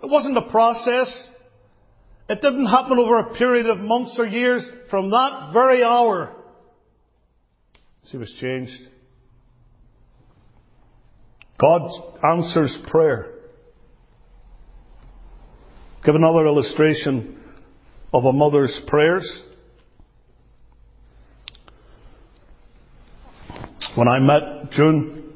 It 0.03 0.11
wasn't 0.11 0.37
a 0.37 0.51
process. 0.51 1.29
It 2.29 2.41
didn't 2.41 2.67
happen 2.67 2.99
over 2.99 3.19
a 3.19 3.35
period 3.35 3.67
of 3.67 3.79
months 3.79 4.17
or 4.19 4.27
years. 4.27 4.67
From 4.91 5.11
that 5.11 5.51
very 5.53 5.83
hour, 5.83 6.35
she 8.11 8.17
was 8.17 8.33
changed. 8.41 8.73
God 11.59 11.83
answers 12.23 12.77
prayer. 12.89 13.31
Give 16.05 16.15
another 16.15 16.47
illustration 16.47 17.41
of 18.13 18.25
a 18.25 18.33
mother's 18.33 18.83
prayers. 18.87 19.43
When 23.95 24.09
I 24.09 24.19
met 24.19 24.71
June, 24.73 25.35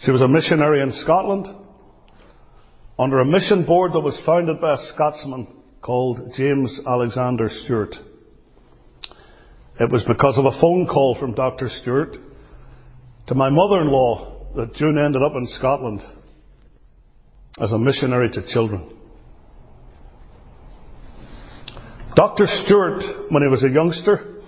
she 0.00 0.10
was 0.10 0.20
a 0.20 0.28
missionary 0.28 0.82
in 0.82 0.92
Scotland 0.92 1.46
under 2.98 3.20
a 3.20 3.24
mission 3.24 3.64
board 3.64 3.92
that 3.92 4.00
was 4.00 4.20
founded 4.26 4.60
by 4.60 4.74
a 4.74 4.76
Scotsman 4.92 5.63
called 5.84 6.32
James 6.34 6.80
Alexander 6.86 7.50
Stewart. 7.50 7.94
It 9.78 9.92
was 9.92 10.02
because 10.08 10.38
of 10.38 10.46
a 10.46 10.58
phone 10.58 10.86
call 10.86 11.14
from 11.20 11.34
Dr. 11.34 11.68
Stewart 11.68 12.16
to 13.26 13.34
my 13.34 13.50
mother-in-law 13.50 14.54
that 14.56 14.74
June 14.74 14.96
ended 14.96 15.20
up 15.22 15.32
in 15.36 15.46
Scotland 15.46 16.00
as 17.60 17.70
a 17.70 17.78
missionary 17.78 18.30
to 18.30 18.46
children. 18.46 18.96
Dr. 22.16 22.46
Stewart, 22.64 23.02
when 23.30 23.42
he 23.42 23.48
was 23.50 23.62
a 23.62 23.68
youngster, 23.68 24.40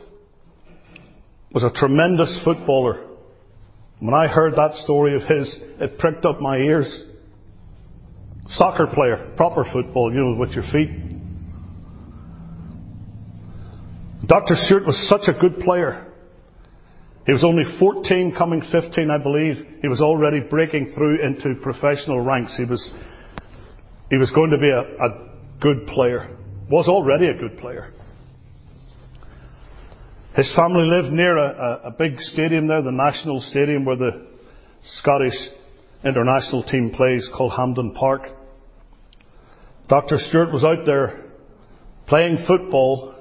was 1.53 1.65
a 1.65 1.71
tremendous 1.71 2.41
footballer. 2.45 3.09
When 3.99 4.15
I 4.15 4.27
heard 4.27 4.55
that 4.55 4.73
story 4.85 5.15
of 5.17 5.23
his, 5.23 5.55
it 5.81 5.99
pricked 5.99 6.25
up 6.25 6.41
my 6.41 6.57
ears. 6.57 7.05
Soccer 8.49 8.87
player, 8.87 9.35
proper 9.37 9.65
football, 9.71 10.11
you 10.15 10.21
know, 10.21 10.37
with 10.39 10.53
your 10.53 10.65
feet. 10.73 11.06
Dr. 14.27 14.55
Stewart 14.57 14.87
was 14.87 15.09
such 15.09 15.29
a 15.35 15.39
good 15.39 15.59
player. 15.61 16.13
He 17.27 17.33
was 17.33 17.45
only 17.45 17.65
14, 17.79 18.35
coming 18.37 18.63
15, 18.71 19.11
I 19.11 19.19
believe. 19.23 19.57
He 19.83 19.89
was 19.89 20.01
already 20.01 20.41
breaking 20.49 20.93
through 20.95 21.25
into 21.25 21.55
professional 21.61 22.21
ranks. 22.21 22.57
He 22.57 22.65
was, 22.65 22.93
he 24.11 24.17
was 24.17 24.31
going 24.31 24.51
to 24.51 24.59
be 24.59 24.71
a, 24.71 24.81
a 24.81 25.29
good 25.61 25.87
player 25.89 26.37
was 26.71 26.89
already 26.89 27.29
a 27.29 27.35
good 27.35 27.59
player. 27.59 27.93
His 30.35 30.53
family 30.55 30.85
lived 30.85 31.13
near 31.13 31.37
a, 31.37 31.49
a, 31.49 31.89
a 31.89 31.91
big 31.93 32.21
stadium 32.21 32.67
there, 32.67 32.83
the 32.83 32.91
National 32.91 33.41
Stadium, 33.41 33.85
where 33.85 33.97
the 33.97 34.27
Scottish 34.85 35.37
international 36.05 36.63
team 36.65 36.93
plays, 36.95 37.29
called 37.35 37.53
Hampden 37.57 37.95
Park. 37.95 38.23
Dr. 39.89 40.17
Stewart 40.19 40.53
was 40.53 40.65
out 40.65 40.85
there 40.85 41.25
playing 42.07 42.45
football, 42.47 43.15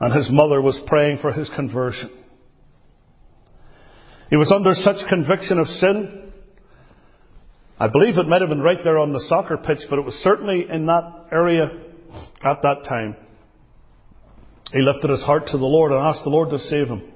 and 0.00 0.14
his 0.14 0.28
mother 0.30 0.60
was 0.60 0.80
praying 0.86 1.18
for 1.20 1.32
his 1.32 1.50
conversion. 1.54 2.10
He 4.30 4.36
was 4.36 4.52
under 4.52 4.72
such 4.72 5.06
conviction 5.08 5.58
of 5.58 5.66
sin 5.66 6.20
I 7.80 7.88
believe 7.88 8.18
it 8.18 8.28
might 8.28 8.42
have 8.42 8.50
been 8.50 8.60
right 8.60 8.84
there 8.84 8.98
on 8.98 9.14
the 9.14 9.20
soccer 9.20 9.56
pitch, 9.56 9.78
but 9.88 9.98
it 9.98 10.04
was 10.04 10.12
certainly 10.16 10.68
in 10.68 10.84
that 10.84 11.28
area 11.32 11.64
at 12.44 12.60
that 12.60 12.84
time. 12.86 13.16
He 14.70 14.82
lifted 14.82 15.08
his 15.08 15.22
heart 15.22 15.46
to 15.46 15.56
the 15.56 15.64
Lord 15.64 15.90
and 15.90 15.98
asked 15.98 16.22
the 16.22 16.30
Lord 16.30 16.50
to 16.50 16.58
save 16.58 16.88
him. 16.88 17.10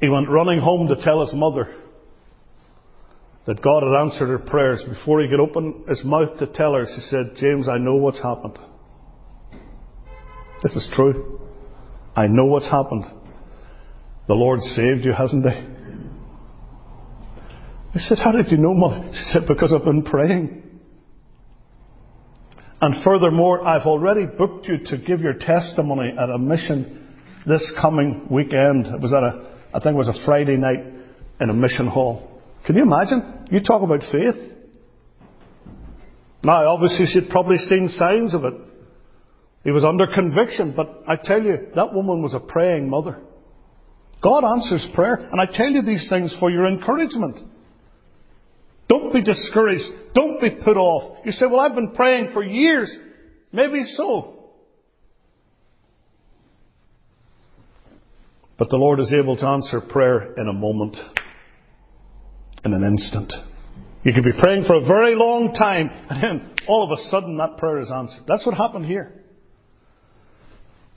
He 0.00 0.08
went 0.08 0.30
running 0.30 0.58
home 0.58 0.88
to 0.88 0.96
tell 1.04 1.20
his 1.20 1.34
mother 1.34 1.68
that 3.46 3.60
God 3.60 3.82
had 3.82 4.06
answered 4.06 4.28
her 4.28 4.38
prayers. 4.38 4.82
Before 4.88 5.20
he 5.20 5.28
could 5.28 5.38
open 5.38 5.84
his 5.86 6.02
mouth 6.02 6.38
to 6.38 6.46
tell 6.46 6.72
her, 6.72 6.86
she 6.86 7.02
said, 7.02 7.36
James, 7.36 7.68
I 7.68 7.76
know 7.76 7.96
what's 7.96 8.22
happened. 8.22 8.58
This 10.62 10.76
is 10.76 10.88
true. 10.94 11.40
I 12.14 12.26
know 12.26 12.46
what's 12.46 12.70
happened. 12.70 13.04
The 14.28 14.34
Lord 14.34 14.60
saved 14.60 15.04
you, 15.04 15.12
hasn't 15.12 15.44
he? 15.44 15.72
I 17.94 17.98
said, 17.98 18.18
How 18.18 18.32
did 18.32 18.50
you 18.50 18.58
know, 18.58 18.72
Mother? 18.74 19.10
She 19.12 19.24
said, 19.32 19.42
Because 19.48 19.72
I've 19.72 19.84
been 19.84 20.04
praying. 20.04 20.62
And 22.80 23.04
furthermore, 23.04 23.66
I've 23.66 23.86
already 23.86 24.26
booked 24.26 24.66
you 24.66 24.78
to 24.86 24.98
give 24.98 25.20
your 25.20 25.34
testimony 25.34 26.14
at 26.18 26.30
a 26.30 26.38
mission 26.38 27.16
this 27.46 27.72
coming 27.80 28.26
weekend. 28.30 28.86
It 28.86 29.00
was 29.00 29.12
at 29.12 29.22
a, 29.22 29.50
I 29.74 29.80
think 29.80 29.94
it 29.94 29.98
was 29.98 30.08
a 30.08 30.24
Friday 30.24 30.56
night 30.56 30.84
in 31.40 31.50
a 31.50 31.54
mission 31.54 31.86
hall. 31.86 32.40
Can 32.66 32.76
you 32.76 32.82
imagine? 32.82 33.46
You 33.50 33.60
talk 33.60 33.82
about 33.82 34.00
faith. 34.10 34.52
Now, 36.44 36.66
obviously, 36.68 37.06
she'd 37.06 37.30
probably 37.30 37.58
seen 37.58 37.88
signs 37.88 38.34
of 38.34 38.44
it. 38.44 38.54
He 39.64 39.70
was 39.70 39.84
under 39.84 40.06
conviction, 40.06 40.74
but 40.76 41.02
I 41.06 41.16
tell 41.16 41.42
you, 41.42 41.68
that 41.74 41.92
woman 41.92 42.22
was 42.22 42.34
a 42.34 42.40
praying 42.40 42.90
mother. 42.90 43.20
God 44.22 44.44
answers 44.44 44.88
prayer, 44.94 45.14
and 45.14 45.40
I 45.40 45.46
tell 45.52 45.70
you 45.70 45.82
these 45.82 46.06
things 46.08 46.34
for 46.38 46.50
your 46.50 46.66
encouragement. 46.66 47.38
Don't 48.88 49.12
be 49.12 49.22
discouraged. 49.22 49.84
Don't 50.14 50.40
be 50.40 50.50
put 50.50 50.76
off. 50.76 51.24
You 51.24 51.32
say, 51.32 51.46
well, 51.46 51.60
I've 51.60 51.74
been 51.74 51.92
praying 51.94 52.30
for 52.32 52.42
years. 52.42 52.94
Maybe 53.52 53.82
so. 53.84 54.50
But 58.58 58.68
the 58.70 58.76
Lord 58.76 59.00
is 59.00 59.12
able 59.12 59.36
to 59.36 59.46
answer 59.46 59.80
prayer 59.80 60.34
in 60.34 60.48
a 60.48 60.52
moment, 60.52 60.96
in 62.64 62.72
an 62.72 62.84
instant. 62.84 63.32
You 64.04 64.12
could 64.12 64.24
be 64.24 64.32
praying 64.38 64.64
for 64.64 64.76
a 64.76 64.86
very 64.86 65.14
long 65.14 65.54
time, 65.54 65.90
and 66.10 66.22
then 66.22 66.54
all 66.68 66.84
of 66.84 66.90
a 66.90 67.02
sudden 67.10 67.38
that 67.38 67.56
prayer 67.58 67.78
is 67.78 67.90
answered. 67.90 68.24
That's 68.26 68.44
what 68.44 68.56
happened 68.56 68.86
here. 68.86 69.21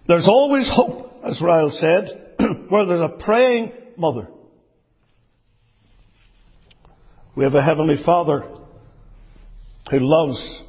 There's 0.08 0.28
always 0.28 0.70
hope, 0.72 1.22
as 1.24 1.42
Ryle 1.42 1.72
said, 1.72 2.36
where 2.70 2.86
there's 2.86 3.00
a 3.00 3.24
praying 3.24 3.72
mother. 3.98 4.28
We 7.36 7.44
have 7.44 7.56
a 7.56 7.64
Heavenly 7.64 7.96
Father 8.06 8.44
who 9.90 10.00
loves 10.00 10.64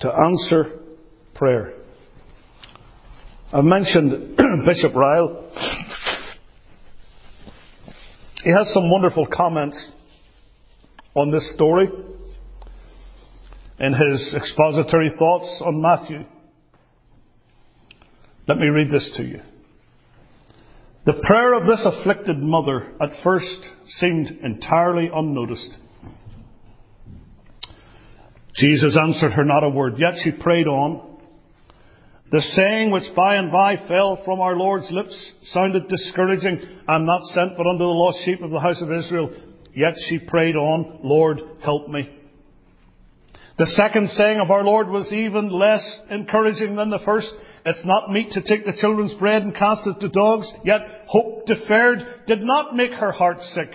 to 0.00 0.12
answer 0.12 0.80
prayer. 1.34 1.74
I've 3.52 3.64
mentioned 3.64 4.36
Bishop 4.66 4.94
Ryle. 4.94 5.50
He 8.42 8.50
has 8.50 8.72
some 8.72 8.90
wonderful 8.90 9.26
comments 9.26 9.92
on 11.14 11.30
this 11.30 11.54
story 11.54 11.88
in 13.78 13.92
his 13.92 14.34
expository 14.34 15.12
thoughts 15.18 15.62
on 15.64 15.80
Matthew. 15.80 16.24
Let 18.46 18.58
me 18.58 18.66
read 18.66 18.90
this 18.90 19.12
to 19.16 19.24
you. 19.24 19.40
The 21.06 21.20
prayer 21.22 21.54
of 21.54 21.66
this 21.66 21.84
afflicted 21.84 22.38
mother 22.38 22.92
at 23.00 23.10
first 23.22 23.66
seemed 23.86 24.38
entirely 24.42 25.10
unnoticed. 25.12 25.76
Jesus 28.56 28.96
answered 29.00 29.32
her 29.32 29.44
not 29.44 29.64
a 29.64 29.68
word, 29.68 29.94
yet 29.98 30.14
she 30.22 30.30
prayed 30.30 30.66
on. 30.66 31.18
The 32.30 32.40
saying 32.40 32.90
which 32.90 33.14
by 33.14 33.36
and 33.36 33.52
by 33.52 33.76
fell 33.88 34.22
from 34.24 34.40
our 34.40 34.56
Lord's 34.56 34.90
lips 34.90 35.34
sounded 35.44 35.88
discouraging. 35.88 36.60
I'm 36.88 37.04
not 37.04 37.22
sent 37.26 37.56
but 37.56 37.66
unto 37.66 37.84
the 37.84 37.84
lost 37.84 38.24
sheep 38.24 38.42
of 38.42 38.50
the 38.50 38.60
house 38.60 38.80
of 38.80 38.90
Israel. 38.90 39.30
Yet 39.74 39.94
she 40.08 40.18
prayed 40.18 40.56
on, 40.56 41.00
Lord, 41.02 41.40
help 41.62 41.88
me. 41.88 42.08
The 43.56 43.66
second 43.66 44.10
saying 44.10 44.40
of 44.40 44.50
our 44.50 44.64
Lord 44.64 44.88
was 44.88 45.12
even 45.12 45.48
less 45.48 46.00
encouraging 46.10 46.74
than 46.74 46.90
the 46.90 46.98
first. 47.04 47.32
It's 47.64 47.84
not 47.84 48.10
meet 48.10 48.32
to 48.32 48.42
take 48.42 48.64
the 48.64 48.76
children's 48.80 49.14
bread 49.14 49.42
and 49.42 49.54
cast 49.54 49.86
it 49.86 50.00
to 50.00 50.08
dogs, 50.08 50.50
yet 50.64 50.80
hope 51.06 51.46
deferred 51.46 52.00
did 52.26 52.42
not 52.42 52.74
make 52.74 52.92
her 52.92 53.12
heart 53.12 53.40
sick. 53.40 53.70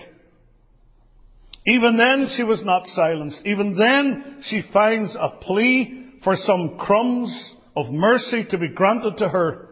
Even 1.66 1.96
then 1.96 2.28
she 2.36 2.42
was 2.42 2.62
not 2.64 2.86
silenced. 2.86 3.40
Even 3.46 3.74
then 3.76 4.42
she 4.42 4.62
finds 4.72 5.16
a 5.18 5.30
plea 5.40 6.18
for 6.24 6.36
some 6.36 6.76
crumbs 6.78 7.54
of 7.74 7.86
mercy 7.90 8.44
to 8.50 8.58
be 8.58 8.68
granted 8.68 9.16
to 9.18 9.28
her. 9.28 9.68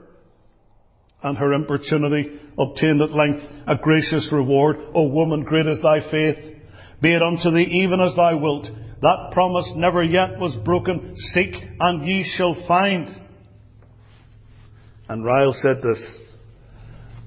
And 1.22 1.36
her 1.36 1.52
importunity 1.52 2.38
obtained 2.58 3.02
at 3.02 3.10
length 3.10 3.42
a 3.66 3.76
gracious 3.76 4.28
reward. 4.32 4.76
O 4.94 5.08
woman, 5.08 5.42
great 5.42 5.66
is 5.66 5.82
thy 5.82 6.00
faith. 6.10 6.56
Be 7.02 7.14
it 7.14 7.22
unto 7.22 7.50
thee 7.50 7.82
even 7.82 8.00
as 8.00 8.14
thou 8.16 8.38
wilt. 8.38 8.68
That 9.00 9.30
promise 9.32 9.72
never 9.76 10.02
yet 10.02 10.38
was 10.38 10.56
broken. 10.64 11.14
Seek 11.16 11.54
and 11.80 12.06
ye 12.06 12.24
shall 12.36 12.56
find. 12.66 13.08
And 15.08 15.24
Ryle 15.24 15.54
said 15.54 15.78
this. 15.82 16.18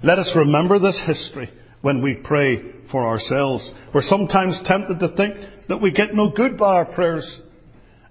Let 0.04 0.20
us 0.20 0.34
remember 0.36 0.80
this 0.80 1.02
history 1.06 1.50
when 1.82 2.04
we 2.04 2.16
pray 2.24 2.62
for 2.92 3.08
ourselves. 3.08 3.72
We're 3.94 4.02
sometimes 4.02 4.62
tempted 4.66 5.00
to 5.00 5.16
think 5.16 5.36
that 5.70 5.82
we 5.82 5.92
get 5.92 6.14
no 6.14 6.32
good 6.36 6.58
by 6.58 6.76
our 6.76 6.86
prayers 6.86 7.42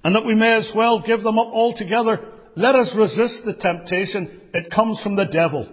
and 0.02 0.14
that 0.14 0.24
we 0.24 0.34
may 0.34 0.54
as 0.56 0.70
well 0.74 1.02
give 1.06 1.22
them 1.22 1.38
up 1.38 1.48
altogether. 1.48 2.20
Let 2.56 2.74
us 2.74 2.94
resist 2.96 3.42
the 3.44 3.54
temptation. 3.54 4.40
It 4.54 4.72
comes 4.72 5.00
from 5.02 5.16
the 5.16 5.26
devil. 5.26 5.68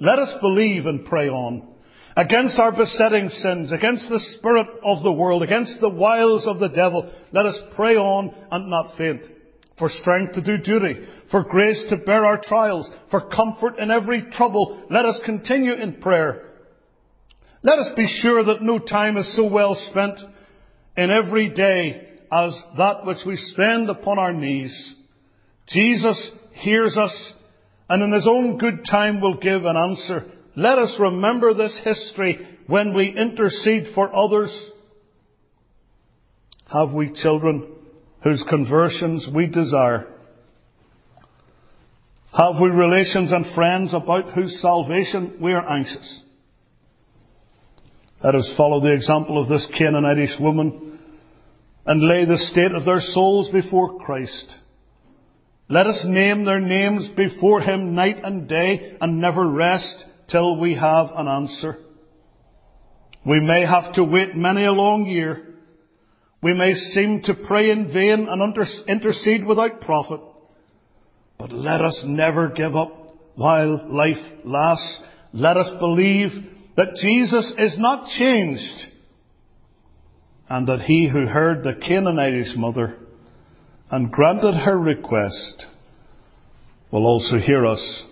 Let 0.00 0.18
us 0.18 0.32
believe 0.40 0.86
and 0.86 1.04
pray 1.04 1.28
on. 1.28 1.69
Against 2.16 2.58
our 2.58 2.72
besetting 2.72 3.28
sins, 3.28 3.72
against 3.72 4.08
the 4.08 4.20
spirit 4.36 4.66
of 4.82 5.02
the 5.02 5.12
world, 5.12 5.42
against 5.42 5.80
the 5.80 5.90
wiles 5.90 6.46
of 6.46 6.58
the 6.58 6.68
devil, 6.68 7.10
let 7.32 7.46
us 7.46 7.56
pray 7.76 7.96
on 7.96 8.34
and 8.50 8.68
not 8.68 8.96
faint. 8.98 9.22
For 9.78 9.88
strength 9.88 10.34
to 10.34 10.42
do 10.42 10.58
duty, 10.58 11.06
for 11.30 11.44
grace 11.44 11.82
to 11.88 11.96
bear 11.96 12.24
our 12.24 12.40
trials, 12.42 12.90
for 13.10 13.28
comfort 13.28 13.78
in 13.78 13.90
every 13.90 14.30
trouble, 14.32 14.82
let 14.90 15.06
us 15.06 15.20
continue 15.24 15.72
in 15.72 16.00
prayer. 16.00 16.50
Let 17.62 17.78
us 17.78 17.90
be 17.96 18.06
sure 18.20 18.44
that 18.44 18.62
no 18.62 18.78
time 18.78 19.16
is 19.16 19.36
so 19.36 19.46
well 19.46 19.74
spent 19.90 20.18
in 20.96 21.10
every 21.10 21.48
day 21.50 22.08
as 22.32 22.52
that 22.76 23.04
which 23.04 23.18
we 23.26 23.36
spend 23.36 23.88
upon 23.88 24.18
our 24.18 24.32
knees. 24.32 24.94
Jesus 25.68 26.32
hears 26.52 26.96
us 26.96 27.32
and 27.88 28.02
in 28.02 28.12
his 28.12 28.26
own 28.26 28.58
good 28.58 28.84
time 28.90 29.20
will 29.20 29.36
give 29.36 29.64
an 29.64 29.76
answer. 29.76 30.24
Let 30.56 30.78
us 30.78 30.96
remember 30.98 31.54
this 31.54 31.80
history 31.84 32.38
when 32.66 32.94
we 32.94 33.08
intercede 33.16 33.94
for 33.94 34.14
others. 34.14 34.70
Have 36.72 36.92
we 36.92 37.12
children 37.12 37.72
whose 38.22 38.44
conversions 38.48 39.28
we 39.34 39.46
desire? 39.46 40.06
Have 42.32 42.60
we 42.60 42.68
relations 42.68 43.32
and 43.32 43.54
friends 43.54 43.92
about 43.92 44.32
whose 44.32 44.60
salvation 44.60 45.38
we 45.40 45.52
are 45.52 45.68
anxious? 45.68 46.22
Let 48.22 48.34
us 48.34 48.52
follow 48.56 48.80
the 48.80 48.92
example 48.92 49.40
of 49.40 49.48
this 49.48 49.66
Canaanitish 49.78 50.40
woman 50.40 50.98
and 51.86 52.06
lay 52.06 52.24
the 52.24 52.36
state 52.36 52.72
of 52.72 52.84
their 52.84 53.00
souls 53.00 53.48
before 53.48 53.98
Christ. 53.98 54.54
Let 55.68 55.86
us 55.86 56.04
name 56.06 56.44
their 56.44 56.60
names 56.60 57.08
before 57.16 57.62
Him 57.62 57.94
night 57.94 58.18
and 58.22 58.48
day 58.48 58.96
and 59.00 59.20
never 59.20 59.48
rest 59.48 60.04
till 60.30 60.58
we 60.58 60.74
have 60.74 61.08
an 61.14 61.28
answer. 61.28 61.76
We 63.26 63.40
may 63.40 63.66
have 63.66 63.92
to 63.94 64.04
wait 64.04 64.34
many 64.34 64.64
a 64.64 64.72
long 64.72 65.06
year. 65.06 65.46
We 66.42 66.54
may 66.54 66.72
seem 66.72 67.22
to 67.24 67.34
pray 67.46 67.70
in 67.70 67.92
vain 67.92 68.26
and 68.28 68.56
intercede 68.88 69.44
without 69.44 69.82
profit. 69.82 70.20
But 71.38 71.52
let 71.52 71.82
us 71.82 72.02
never 72.06 72.48
give 72.48 72.74
up 72.76 72.92
while 73.34 73.88
life 73.92 74.16
lasts. 74.44 75.00
Let 75.32 75.56
us 75.56 75.70
believe 75.78 76.30
that 76.76 76.96
Jesus 77.00 77.52
is 77.58 77.76
not 77.78 78.08
changed 78.18 78.90
and 80.48 80.66
that 80.66 80.82
he 80.82 81.08
who 81.08 81.26
heard 81.26 81.62
the 81.62 81.74
Canaanitish 81.74 82.56
mother 82.56 82.96
and 83.90 84.10
granted 84.10 84.54
her 84.54 84.78
request 84.78 85.66
will 86.90 87.06
also 87.06 87.36
hear 87.36 87.66
us 87.66 88.04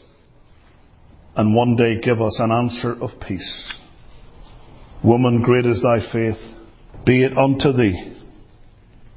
and 1.38 1.54
one 1.54 1.76
day 1.76 2.00
give 2.00 2.20
us 2.20 2.36
an 2.40 2.50
answer 2.50 2.96
of 3.00 3.10
peace. 3.26 3.72
Woman, 5.04 5.40
great 5.44 5.64
is 5.66 5.80
thy 5.80 6.00
faith. 6.12 6.36
Be 7.06 7.22
it 7.22 7.38
unto 7.38 7.72
thee, 7.72 8.16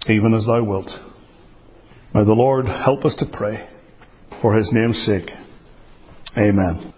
even 0.07 0.35
as 0.35 0.45
thou 0.45 0.63
wilt. 0.63 0.89
May 2.13 2.23
the 2.23 2.33
Lord 2.33 2.67
help 2.67 3.05
us 3.05 3.15
to 3.17 3.25
pray 3.25 3.67
for 4.39 4.55
his 4.55 4.69
name's 4.71 5.03
sake. 5.03 5.31
Amen. 6.37 6.93